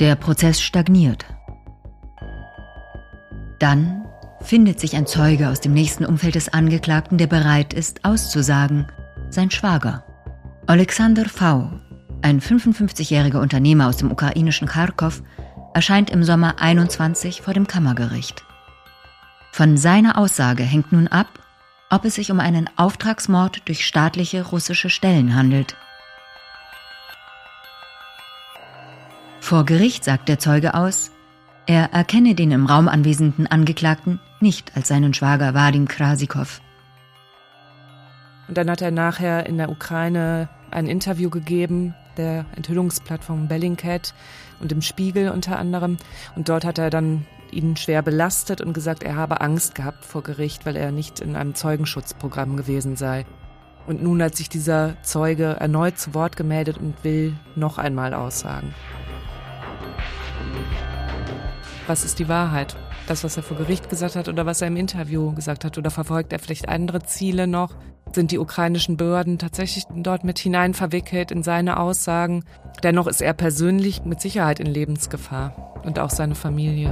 Der 0.00 0.14
Prozess 0.14 0.62
stagniert. 0.62 1.26
Dann 3.58 4.06
findet 4.40 4.80
sich 4.80 4.96
ein 4.96 5.06
Zeuge 5.06 5.50
aus 5.50 5.60
dem 5.60 5.74
nächsten 5.74 6.06
Umfeld 6.06 6.36
des 6.36 6.50
Angeklagten, 6.50 7.18
der 7.18 7.26
bereit 7.26 7.74
ist, 7.74 8.02
auszusagen, 8.02 8.86
sein 9.28 9.50
Schwager. 9.50 10.02
Alexander 10.66 11.26
V., 11.26 11.70
ein 12.22 12.40
55-jähriger 12.40 13.42
Unternehmer 13.42 13.88
aus 13.88 13.98
dem 13.98 14.10
ukrainischen 14.10 14.66
Kharkov, 14.66 15.22
erscheint 15.74 16.08
im 16.08 16.24
Sommer 16.24 16.62
21 16.62 17.42
vor 17.42 17.52
dem 17.52 17.66
Kammergericht. 17.66 18.42
Von 19.52 19.76
seiner 19.76 20.16
Aussage 20.16 20.62
hängt 20.62 20.92
nun 20.92 21.08
ab, 21.08 21.28
ob 21.90 22.06
es 22.06 22.14
sich 22.14 22.30
um 22.30 22.40
einen 22.40 22.70
Auftragsmord 22.76 23.68
durch 23.68 23.84
staatliche 23.84 24.46
russische 24.46 24.88
Stellen 24.88 25.34
handelt– 25.34 25.76
Vor 29.50 29.64
Gericht 29.64 30.04
sagt 30.04 30.28
der 30.28 30.38
Zeuge 30.38 30.74
aus, 30.74 31.10
er 31.66 31.92
erkenne 31.92 32.36
den 32.36 32.52
im 32.52 32.66
Raum 32.66 32.86
anwesenden 32.86 33.48
Angeklagten 33.48 34.20
nicht 34.38 34.76
als 34.76 34.86
seinen 34.86 35.12
Schwager 35.12 35.54
Vadim 35.54 35.88
Krasikow. 35.88 36.60
Und 38.46 38.56
dann 38.56 38.70
hat 38.70 38.80
er 38.80 38.92
nachher 38.92 39.46
in 39.46 39.58
der 39.58 39.68
Ukraine 39.68 40.48
ein 40.70 40.86
Interview 40.86 41.30
gegeben, 41.30 41.96
der 42.16 42.44
Enthüllungsplattform 42.54 43.48
Bellingcat 43.48 44.14
und 44.60 44.70
im 44.70 44.82
Spiegel 44.82 45.30
unter 45.30 45.58
anderem. 45.58 45.96
Und 46.36 46.48
dort 46.48 46.64
hat 46.64 46.78
er 46.78 46.90
dann 46.90 47.26
ihn 47.50 47.76
schwer 47.76 48.02
belastet 48.02 48.60
und 48.60 48.72
gesagt, 48.72 49.02
er 49.02 49.16
habe 49.16 49.40
Angst 49.40 49.74
gehabt 49.74 50.04
vor 50.04 50.22
Gericht, 50.22 50.64
weil 50.64 50.76
er 50.76 50.92
nicht 50.92 51.18
in 51.18 51.34
einem 51.34 51.56
Zeugenschutzprogramm 51.56 52.56
gewesen 52.56 52.94
sei. 52.94 53.26
Und 53.88 54.00
nun 54.00 54.22
hat 54.22 54.36
sich 54.36 54.48
dieser 54.48 54.94
Zeuge 55.02 55.56
erneut 55.58 55.98
zu 55.98 56.14
Wort 56.14 56.36
gemeldet 56.36 56.78
und 56.78 57.02
will 57.02 57.34
noch 57.56 57.78
einmal 57.78 58.14
aussagen. 58.14 58.72
Was 61.86 62.04
ist 62.04 62.18
die 62.18 62.28
Wahrheit? 62.28 62.76
Das, 63.06 63.24
was 63.24 63.36
er 63.36 63.42
vor 63.42 63.56
Gericht 63.56 63.88
gesagt 63.88 64.14
hat 64.14 64.28
oder 64.28 64.46
was 64.46 64.60
er 64.60 64.68
im 64.68 64.76
Interview 64.76 65.32
gesagt 65.34 65.64
hat? 65.64 65.76
Oder 65.78 65.90
verfolgt 65.90 66.32
er 66.32 66.38
vielleicht 66.38 66.68
andere 66.68 67.02
Ziele 67.02 67.46
noch? 67.46 67.74
Sind 68.12 68.30
die 68.30 68.38
ukrainischen 68.38 68.96
Behörden 68.96 69.38
tatsächlich 69.38 69.84
dort 69.94 70.24
mit 70.24 70.38
hinein 70.38 70.74
verwickelt 70.74 71.30
in 71.30 71.42
seine 71.42 71.78
Aussagen? 71.78 72.44
Dennoch 72.82 73.06
ist 73.06 73.22
er 73.22 73.32
persönlich 73.32 74.04
mit 74.04 74.20
Sicherheit 74.20 74.60
in 74.60 74.66
Lebensgefahr 74.66 75.80
und 75.84 75.98
auch 75.98 76.10
seine 76.10 76.34
Familie. 76.34 76.90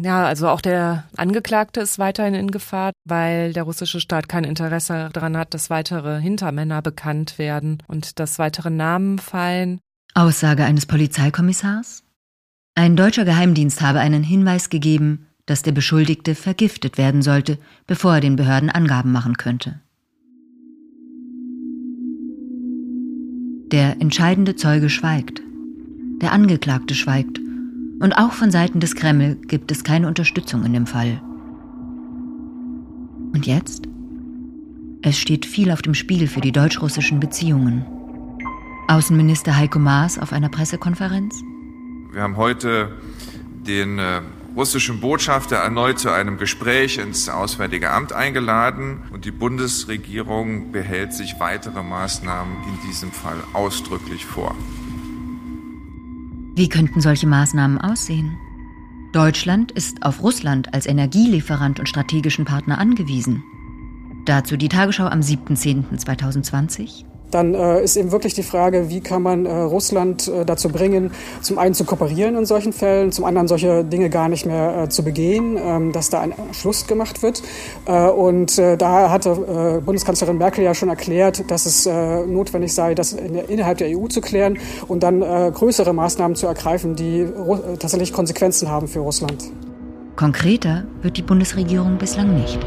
Ja, 0.00 0.26
also 0.26 0.48
auch 0.48 0.60
der 0.60 1.04
Angeklagte 1.16 1.80
ist 1.80 1.98
weiterhin 1.98 2.34
in 2.34 2.50
Gefahr, 2.50 2.92
weil 3.04 3.52
der 3.52 3.64
russische 3.64 4.00
Staat 4.00 4.28
kein 4.28 4.44
Interesse 4.44 5.10
daran 5.12 5.36
hat, 5.36 5.54
dass 5.54 5.70
weitere 5.70 6.20
Hintermänner 6.20 6.82
bekannt 6.82 7.38
werden 7.38 7.78
und 7.88 8.20
dass 8.20 8.38
weitere 8.38 8.70
Namen 8.70 9.18
fallen. 9.18 9.80
Aussage 10.14 10.64
eines 10.64 10.86
Polizeikommissars? 10.86 12.04
Ein 12.76 12.94
deutscher 12.94 13.24
Geheimdienst 13.24 13.80
habe 13.80 13.98
einen 13.98 14.22
Hinweis 14.22 14.70
gegeben, 14.70 15.26
dass 15.46 15.62
der 15.62 15.72
Beschuldigte 15.72 16.36
vergiftet 16.36 16.96
werden 16.96 17.22
sollte, 17.22 17.58
bevor 17.88 18.14
er 18.14 18.20
den 18.20 18.36
Behörden 18.36 18.70
Angaben 18.70 19.10
machen 19.10 19.36
könnte. 19.36 19.80
Der 23.72 24.00
entscheidende 24.00 24.54
Zeuge 24.54 24.90
schweigt. 24.90 25.42
Der 26.20 26.32
Angeklagte 26.32 26.94
schweigt 26.94 27.40
und 28.00 28.12
auch 28.12 28.32
von 28.32 28.50
Seiten 28.50 28.80
des 28.80 28.94
Kreml 28.94 29.36
gibt 29.46 29.70
es 29.70 29.84
keine 29.84 30.06
Unterstützung 30.06 30.64
in 30.64 30.72
dem 30.72 30.86
Fall. 30.86 31.20
Und 33.34 33.46
jetzt? 33.46 33.86
Es 35.02 35.18
steht 35.18 35.46
viel 35.46 35.70
auf 35.70 35.82
dem 35.82 35.94
Spiel 35.94 36.26
für 36.26 36.40
die 36.40 36.52
deutsch-russischen 36.52 37.20
Beziehungen. 37.20 37.84
Außenminister 38.88 39.56
Heiko 39.56 39.78
Maas 39.78 40.18
auf 40.18 40.32
einer 40.32 40.48
Pressekonferenz? 40.48 41.42
Wir 42.12 42.22
haben 42.22 42.36
heute 42.36 42.92
den 43.66 43.98
äh, 43.98 44.22
russischen 44.56 45.00
Botschafter 45.00 45.56
erneut 45.56 45.98
zu 45.98 46.10
einem 46.10 46.38
Gespräch 46.38 46.98
ins 46.98 47.28
Auswärtige 47.28 47.90
Amt 47.90 48.12
eingeladen 48.12 49.02
und 49.12 49.24
die 49.24 49.30
Bundesregierung 49.30 50.72
behält 50.72 51.12
sich 51.12 51.38
weitere 51.38 51.82
Maßnahmen 51.82 52.56
in 52.64 52.88
diesem 52.88 53.12
Fall 53.12 53.38
ausdrücklich 53.52 54.24
vor. 54.24 54.56
Wie 56.58 56.68
könnten 56.68 57.00
solche 57.00 57.28
Maßnahmen 57.28 57.78
aussehen? 57.80 58.36
Deutschland 59.12 59.70
ist 59.70 60.02
auf 60.02 60.24
Russland 60.24 60.74
als 60.74 60.86
Energielieferant 60.86 61.78
und 61.78 61.88
strategischen 61.88 62.44
Partner 62.44 62.78
angewiesen. 62.78 63.44
Dazu 64.24 64.56
die 64.56 64.68
Tagesschau 64.68 65.06
am 65.06 65.20
7.10.2020 65.20 67.04
dann 67.30 67.54
äh, 67.54 67.82
ist 67.82 67.96
eben 67.96 68.12
wirklich 68.12 68.34
die 68.34 68.42
Frage, 68.42 68.88
wie 68.88 69.00
kann 69.00 69.22
man 69.22 69.46
äh, 69.46 69.52
Russland 69.52 70.28
äh, 70.28 70.44
dazu 70.44 70.68
bringen, 70.68 71.12
zum 71.42 71.58
einen 71.58 71.74
zu 71.74 71.84
kooperieren 71.84 72.36
in 72.36 72.46
solchen 72.46 72.72
Fällen, 72.72 73.12
zum 73.12 73.24
anderen 73.24 73.48
solche 73.48 73.84
Dinge 73.84 74.10
gar 74.10 74.28
nicht 74.28 74.46
mehr 74.46 74.84
äh, 74.84 74.88
zu 74.88 75.02
begehen, 75.02 75.58
ähm, 75.58 75.92
dass 75.92 76.10
da 76.10 76.20
ein 76.20 76.32
Schluss 76.52 76.86
gemacht 76.86 77.22
wird. 77.22 77.42
Äh, 77.86 78.08
und 78.08 78.58
äh, 78.58 78.76
da 78.76 79.10
hatte 79.10 79.82
Bundeskanzlerin 79.84 80.38
Merkel 80.38 80.64
ja 80.64 80.74
schon 80.74 80.88
erklärt, 80.88 81.50
dass 81.50 81.66
es 81.66 81.86
notwendig 81.86 82.74
sei, 82.74 82.94
das 82.94 83.12
in 83.12 83.34
der, 83.34 83.48
innerhalb 83.48 83.78
der 83.78 83.88
EU 83.96 84.06
zu 84.06 84.20
klären 84.20 84.58
und 84.86 85.02
dann 85.02 85.20
größere 85.20 85.92
Maßnahmen 85.92 86.36
zu 86.36 86.46
ergreifen, 86.46 86.96
die 86.96 87.26
tatsächlich 87.78 88.12
Konsequenzen 88.12 88.70
haben 88.70 88.88
für 88.88 89.00
Russland. 89.00 89.50
Konkreter 90.16 90.84
wird 91.02 91.16
die 91.16 91.22
Bundesregierung 91.22 91.98
bislang 91.98 92.34
nicht. 92.34 92.58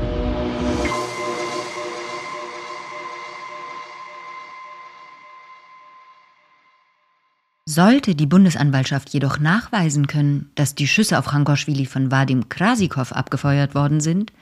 Sollte 7.66 8.16
die 8.16 8.26
Bundesanwaltschaft 8.26 9.10
jedoch 9.10 9.40
nachweisen 9.40 10.08
können, 10.08 10.52
dass 10.56 10.74
die 10.76 10.88
Schüsse 10.88 11.20
auf 11.20 11.32
Rangoschwili 11.32 11.86
von 11.86 12.12
Vadim 12.12 12.50
Krasikow 12.50 13.12
abgefeuert 13.12 13.76
worden 13.76 14.02
sind, 14.02 14.34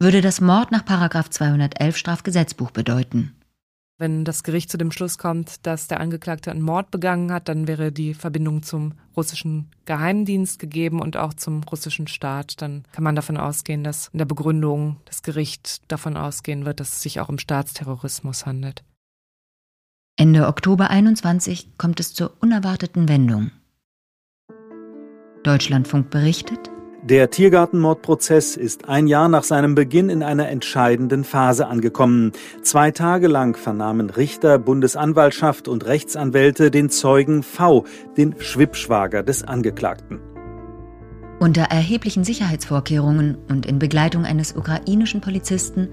würde 0.00 0.20
das 0.20 0.40
Mord 0.40 0.72
nach 0.72 0.84
211 0.84 1.96
Strafgesetzbuch 1.96 2.70
bedeuten. 2.70 3.34
Wenn 3.98 4.26
das 4.26 4.42
Gericht 4.42 4.70
zu 4.70 4.76
dem 4.76 4.90
Schluss 4.90 5.16
kommt, 5.16 5.66
dass 5.66 5.88
der 5.88 6.00
Angeklagte 6.00 6.50
einen 6.50 6.60
Mord 6.60 6.90
begangen 6.90 7.32
hat, 7.32 7.48
dann 7.48 7.66
wäre 7.66 7.92
die 7.92 8.12
Verbindung 8.12 8.62
zum 8.62 8.92
russischen 9.16 9.70
Geheimdienst 9.86 10.58
gegeben 10.58 11.00
und 11.00 11.16
auch 11.16 11.32
zum 11.32 11.62
russischen 11.62 12.06
Staat. 12.06 12.60
Dann 12.60 12.84
kann 12.92 13.04
man 13.04 13.16
davon 13.16 13.38
ausgehen, 13.38 13.84
dass 13.84 14.08
in 14.08 14.18
der 14.18 14.26
Begründung 14.26 14.96
das 15.06 15.22
Gericht 15.22 15.80
davon 15.90 16.18
ausgehen 16.18 16.66
wird, 16.66 16.80
dass 16.80 16.92
es 16.92 17.02
sich 17.02 17.20
auch 17.20 17.30
um 17.30 17.38
Staatsterrorismus 17.38 18.44
handelt. 18.44 18.82
Ende 20.18 20.46
Oktober 20.46 20.88
21 20.88 21.76
kommt 21.76 22.00
es 22.00 22.14
zur 22.14 22.32
unerwarteten 22.40 23.06
Wendung. 23.06 23.50
Deutschlandfunk 25.42 26.08
berichtet, 26.08 26.70
der 27.02 27.28
Tiergartenmordprozess 27.30 28.56
ist 28.56 28.88
ein 28.88 29.08
Jahr 29.08 29.28
nach 29.28 29.44
seinem 29.44 29.74
Beginn 29.74 30.08
in 30.08 30.22
einer 30.22 30.48
entscheidenden 30.48 31.22
Phase 31.22 31.66
angekommen. 31.66 32.32
Zwei 32.62 32.92
Tage 32.92 33.28
lang 33.28 33.56
vernahmen 33.58 34.08
Richter, 34.08 34.58
Bundesanwaltschaft 34.58 35.68
und 35.68 35.84
Rechtsanwälte 35.84 36.70
den 36.70 36.88
Zeugen 36.88 37.42
V, 37.42 37.84
den 38.16 38.36
Schwippschwager 38.38 39.22
des 39.22 39.44
Angeklagten. 39.44 40.18
Unter 41.40 41.64
erheblichen 41.64 42.24
Sicherheitsvorkehrungen 42.24 43.36
und 43.50 43.66
in 43.66 43.78
Begleitung 43.78 44.24
eines 44.24 44.56
ukrainischen 44.56 45.20
Polizisten 45.20 45.90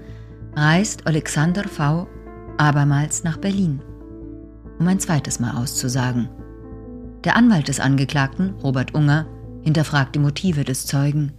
reist 0.56 1.06
Alexander 1.06 1.64
V 1.64 2.08
abermals 2.56 3.22
nach 3.22 3.36
Berlin 3.36 3.82
um 4.84 4.88
ein 4.88 5.00
zweites 5.00 5.40
Mal 5.40 5.56
auszusagen. 5.56 6.28
Der 7.24 7.36
Anwalt 7.36 7.68
des 7.68 7.80
Angeklagten, 7.80 8.52
Robert 8.62 8.94
Unger, 8.94 9.24
hinterfragt 9.62 10.14
die 10.14 10.18
Motive 10.18 10.62
des 10.62 10.84
Zeugen. 10.84 11.32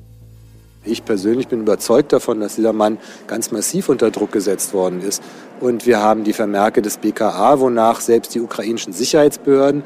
Ich 0.84 1.06
persönlich 1.06 1.48
bin 1.48 1.62
überzeugt 1.62 2.12
davon, 2.12 2.40
dass 2.40 2.56
dieser 2.56 2.74
Mann 2.74 2.98
ganz 3.28 3.52
massiv 3.52 3.90
unter 3.90 4.10
Druck 4.10 4.32
gesetzt 4.32 4.74
worden 4.74 5.00
ist. 5.00 5.22
Und 5.60 5.86
wir 5.86 6.00
haben 6.00 6.24
die 6.24 6.34
Vermerke 6.34 6.82
des 6.82 6.98
BKA, 6.98 7.60
wonach 7.60 8.02
selbst 8.02 8.34
die 8.34 8.42
ukrainischen 8.42 8.94
Sicherheitsbehörden 8.94 9.84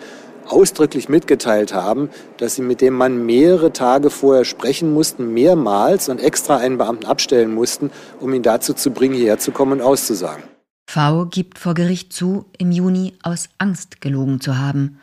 ausdrücklich 0.48 1.10
mitgeteilt 1.10 1.74
haben, 1.74 2.10
dass 2.38 2.56
sie 2.56 2.62
mit 2.62 2.80
dem 2.80 2.94
Mann 2.94 3.26
mehrere 3.26 3.74
Tage 3.74 4.10
vorher 4.10 4.46
sprechen 4.46 4.94
mussten, 4.94 5.34
mehrmals 5.34 6.08
und 6.08 6.22
extra 6.22 6.56
einen 6.58 6.78
Beamten 6.78 7.06
abstellen 7.06 7.54
mussten, 7.54 7.92
um 8.22 8.34
ihn 8.34 8.42
dazu 8.42 8.74
zu 8.74 8.92
bringen, 8.92 9.16
hierher 9.16 9.38
zu 9.38 9.52
kommen 9.52 9.74
und 9.74 9.82
auszusagen. 9.82 10.44
V 10.92 11.28
gibt 11.28 11.60
vor 11.60 11.76
Gericht 11.76 12.12
zu, 12.14 12.48
im 12.58 12.72
Juni 12.72 13.14
aus 13.22 13.50
Angst 13.60 14.02
gelogen 14.02 14.42
zu 14.42 14.58
haben. 14.58 15.00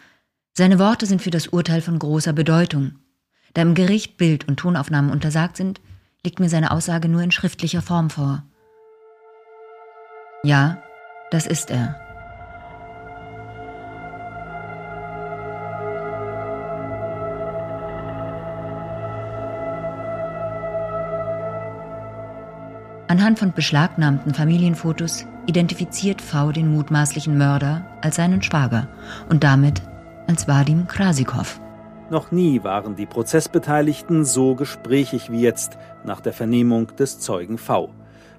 Seine 0.52 0.80
Worte 0.80 1.06
sind 1.06 1.22
für 1.22 1.30
das 1.30 1.46
Urteil 1.46 1.80
von 1.80 2.00
großer 2.00 2.32
Bedeutung. 2.32 2.96
Da 3.54 3.62
im 3.62 3.76
Gericht 3.76 4.16
Bild- 4.16 4.48
und 4.48 4.56
Tonaufnahmen 4.56 5.12
untersagt 5.12 5.56
sind, 5.56 5.80
liegt 6.24 6.40
mir 6.40 6.48
seine 6.48 6.72
Aussage 6.72 7.08
nur 7.08 7.22
in 7.22 7.30
schriftlicher 7.30 7.82
Form 7.82 8.10
vor. 8.10 8.42
Ja, 10.42 10.82
das 11.30 11.46
ist 11.46 11.70
er. 11.70 12.00
Anhand 23.06 23.38
von 23.38 23.52
beschlagnahmten 23.52 24.34
Familienfotos 24.34 25.26
identifiziert 25.46 26.20
V 26.20 26.52
den 26.52 26.72
mutmaßlichen 26.72 27.36
Mörder 27.36 27.86
als 28.02 28.16
seinen 28.16 28.42
Schwager 28.42 28.88
und 29.28 29.44
damit 29.44 29.82
als 30.26 30.48
Vadim 30.48 30.86
Krasikow. 30.86 31.60
Noch 32.10 32.30
nie 32.30 32.62
waren 32.62 32.94
die 32.94 33.06
Prozessbeteiligten 33.06 34.24
so 34.24 34.54
gesprächig 34.54 35.30
wie 35.30 35.40
jetzt 35.40 35.76
nach 36.04 36.20
der 36.20 36.32
Vernehmung 36.32 36.94
des 36.96 37.18
Zeugen 37.18 37.58
V. 37.58 37.90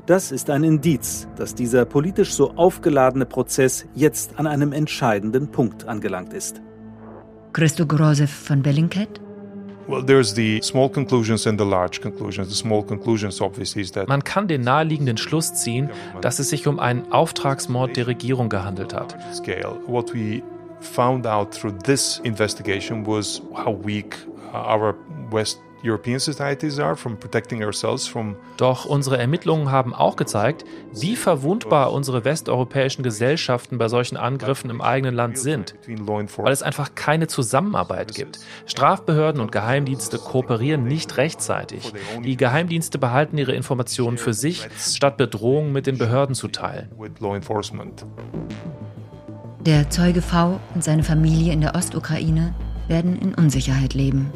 Das 0.05 0.31
ist 0.31 0.49
ein 0.49 0.63
Indiz, 0.63 1.27
dass 1.35 1.53
dieser 1.53 1.83
politisch 1.83 2.33
so 2.33 2.51
aufgeladene 2.55 3.25
Prozess 3.25 3.85
jetzt 3.93 4.39
an 4.39 4.47
einem 4.47 4.71
entscheidenden 4.71 5.51
Punkt 5.51 5.85
angelangt 5.85 6.31
ist. 6.31 6.61
Christo 7.51 7.85
Grozev 7.85 8.31
von 8.31 8.61
Bellingcat 8.61 9.19
man 14.07 14.23
kann 14.23 14.47
den 14.47 14.61
naheliegenden 14.61 15.17
Schluss 15.17 15.53
ziehen, 15.53 15.89
dass 16.21 16.39
es 16.39 16.49
sich 16.49 16.67
um 16.67 16.79
einen 16.79 17.11
Auftragsmord 17.11 17.95
der 17.95 18.07
Regierung 18.07 18.49
gehandelt 18.49 18.93
hat. 18.93 19.17
Found 20.79 21.25
out 21.25 21.51
through 21.51 21.73
this 21.79 22.21
investigation 22.23 23.03
was 23.07 23.41
how 23.51 23.75
weak 23.83 24.15
our 24.53 24.95
West 25.31 25.59
European 25.83 26.19
societies 26.19 26.79
are 26.79 26.95
from 26.95 27.17
protecting 27.17 27.63
ourselves 27.63 28.07
from 28.07 28.35
Doch 28.57 28.85
unsere 28.85 29.17
Ermittlungen 29.17 29.71
haben 29.71 29.93
auch 29.93 30.15
gezeigt, 30.15 30.65
wie 30.93 31.15
verwundbar 31.15 31.93
unsere 31.93 32.25
westeuropäischen 32.25 33.03
Gesellschaften 33.03 33.77
bei 33.77 33.87
solchen 33.87 34.17
Angriffen 34.17 34.69
im 34.69 34.81
eigenen 34.81 35.13
Land 35.13 35.37
sind, 35.37 35.75
weil 36.37 36.53
es 36.53 36.63
einfach 36.63 36.95
keine 36.95 37.27
Zusammenarbeit 37.27 38.13
gibt. 38.15 38.39
Strafbehörden 38.65 39.41
und 39.41 39.51
Geheimdienste 39.51 40.17
kooperieren 40.17 40.83
nicht 40.83 41.17
rechtzeitig. 41.17 41.93
Die 42.23 42.37
Geheimdienste 42.37 42.97
behalten 42.97 43.37
ihre 43.37 43.53
Informationen 43.53 44.17
für 44.17 44.33
sich, 44.33 44.67
statt 44.77 45.17
Bedrohungen 45.17 45.71
mit 45.73 45.87
den 45.87 45.97
Behörden 45.97 46.35
zu 46.35 46.47
teilen. 46.47 46.89
Der 49.65 49.89
Zeuge 49.89 50.21
V 50.21 50.59
und 50.73 50.83
seine 50.83 51.03
Familie 51.03 51.53
in 51.53 51.61
der 51.61 51.75
Ostukraine 51.75 52.55
werden 52.87 53.19
in 53.19 53.33
Unsicherheit 53.35 53.93
leben. 53.93 54.31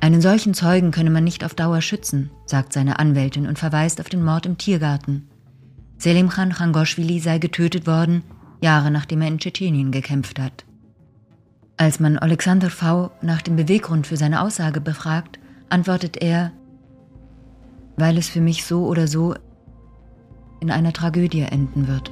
Einen 0.00 0.22
solchen 0.22 0.54
Zeugen 0.54 0.92
könne 0.92 1.10
man 1.10 1.24
nicht 1.24 1.44
auf 1.44 1.54
Dauer 1.54 1.82
schützen, 1.82 2.30
sagt 2.46 2.72
seine 2.72 2.98
Anwältin 2.98 3.46
und 3.46 3.58
verweist 3.58 4.00
auf 4.00 4.08
den 4.08 4.24
Mord 4.24 4.46
im 4.46 4.56
Tiergarten. 4.56 5.28
Selimkhan 5.98 6.52
Khangoshvili 6.52 7.20
sei 7.20 7.38
getötet 7.38 7.86
worden, 7.86 8.22
Jahre 8.62 8.90
nachdem 8.90 9.20
er 9.20 9.28
in 9.28 9.38
Tschetschenien 9.38 9.90
gekämpft 9.92 10.38
hat. 10.38 10.64
Als 11.76 12.00
man 12.00 12.18
Alexander 12.18 12.70
V. 12.70 13.10
nach 13.20 13.42
dem 13.42 13.56
Beweggrund 13.56 14.06
für 14.06 14.16
seine 14.16 14.40
Aussage 14.40 14.80
befragt, 14.80 15.38
antwortet 15.68 16.16
er, 16.16 16.52
weil 17.96 18.16
es 18.16 18.28
für 18.28 18.40
mich 18.40 18.64
so 18.64 18.86
oder 18.86 19.06
so 19.06 19.34
in 20.60 20.70
einer 20.70 20.92
Tragödie 20.92 21.42
enden 21.42 21.88
wird. 21.88 22.10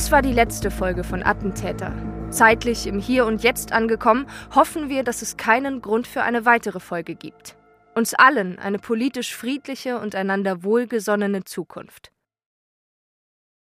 Das 0.00 0.10
war 0.10 0.22
die 0.22 0.32
letzte 0.32 0.70
Folge 0.70 1.04
von 1.04 1.22
Attentäter. 1.22 1.92
Zeitlich 2.30 2.86
im 2.86 2.98
Hier 2.98 3.26
und 3.26 3.42
Jetzt 3.42 3.72
angekommen, 3.72 4.26
hoffen 4.54 4.88
wir, 4.88 5.04
dass 5.04 5.20
es 5.20 5.36
keinen 5.36 5.82
Grund 5.82 6.06
für 6.06 6.22
eine 6.22 6.46
weitere 6.46 6.80
Folge 6.80 7.14
gibt. 7.14 7.54
Uns 7.94 8.14
allen 8.14 8.58
eine 8.58 8.78
politisch 8.78 9.36
friedliche 9.36 9.98
und 9.98 10.14
einander 10.14 10.64
wohlgesonnene 10.64 11.44
Zukunft. 11.44 12.12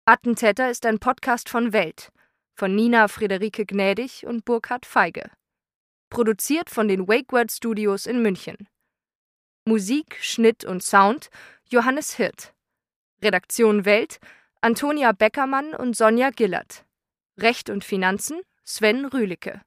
Attentäter 0.05 0.69
ist 0.69 0.85
ein 0.85 0.99
Podcast 0.99 1.49
von 1.49 1.73
Welt, 1.73 2.09
von 2.55 2.73
Nina 2.73 3.09
Friederike 3.09 3.65
Gnädig 3.65 4.25
und 4.25 4.45
Burkhard 4.45 4.85
Feige. 4.85 5.29
Produziert 6.09 6.69
von 6.69 6.87
den 6.87 7.05
WakeWord 7.05 7.51
Studios 7.51 8.05
in 8.05 8.21
München. 8.21 8.69
Musik, 9.67 10.17
Schnitt 10.21 10.63
und 10.63 10.83
Sound 10.83 11.29
Johannes 11.69 12.15
Hirt. 12.15 12.53
Redaktion 13.21 13.83
Welt 13.83 14.21
Antonia 14.63 15.11
Beckermann 15.11 15.75
und 15.75 15.93
Sonja 15.97 16.29
Gillert. 16.29 16.85
Recht 17.37 17.69
und 17.69 17.83
Finanzen 17.83 18.39
Sven 18.63 19.03
Rühlicke. 19.03 19.59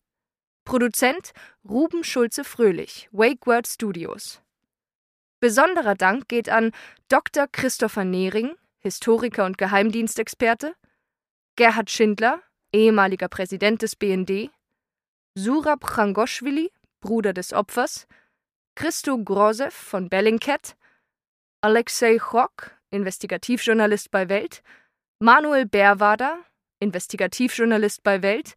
Produzent 0.64 1.32
Ruben 1.68 2.02
Schulze-Fröhlich, 2.02 3.10
WakeWord 3.12 3.66
Studios. 3.66 4.40
Besonderer 5.38 5.96
Dank 5.96 6.28
geht 6.28 6.48
an 6.48 6.72
Dr. 7.08 7.46
Christopher 7.46 8.04
Nehring, 8.04 8.56
Historiker 8.78 9.44
und 9.44 9.58
Geheimdienstexperte, 9.58 10.74
Gerhard 11.56 11.90
Schindler, 11.90 12.40
ehemaliger 12.72 13.28
Präsident 13.28 13.82
des 13.82 13.96
BND, 13.96 14.50
Surab 15.34 15.94
Changoshvili, 15.94 16.72
Bruder 17.00 17.34
des 17.34 17.52
Opfers, 17.52 18.06
Christo 18.74 19.22
Grozev 19.22 19.74
von 19.74 20.08
Bellingcat, 20.08 20.74
Alexei 21.60 22.16
Chok, 22.16 22.70
Investigativjournalist 22.88 24.10
bei 24.10 24.30
Welt 24.30 24.62
Manuel 25.18 25.64
Bärwader, 25.64 26.44
Investigativjournalist 26.78 28.02
bei 28.02 28.20
Welt, 28.20 28.54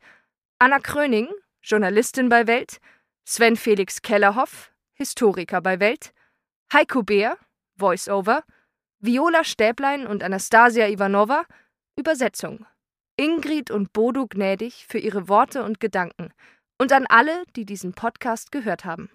Anna 0.59 0.79
Kröning, 0.79 1.29
Journalistin 1.61 2.27
bei 2.27 2.47
Welt, 2.47 2.79
Sven 3.23 3.55
Felix 3.55 4.01
Kellerhoff, 4.01 4.73
Historiker 4.93 5.61
bei 5.61 5.79
Welt, 5.79 6.13
Heiko 6.73 7.01
Beer, 7.01 7.37
Voice-Over, 7.77 8.43
Viola 8.99 9.45
Stäblein 9.45 10.05
und 10.05 10.21
Anastasia 10.21 10.87
Ivanova, 10.87 11.45
Übersetzung. 11.97 12.65
Ingrid 13.15 13.71
und 13.71 13.93
Bodo 13.93 14.27
gnädig 14.27 14.85
für 14.85 14.99
ihre 14.99 15.29
Worte 15.29 15.63
und 15.63 15.79
Gedanken 15.79 16.33
und 16.77 16.91
an 16.91 17.05
alle, 17.07 17.43
die 17.55 17.65
diesen 17.65 17.93
Podcast 17.93 18.51
gehört 18.51 18.83
haben. 18.83 19.09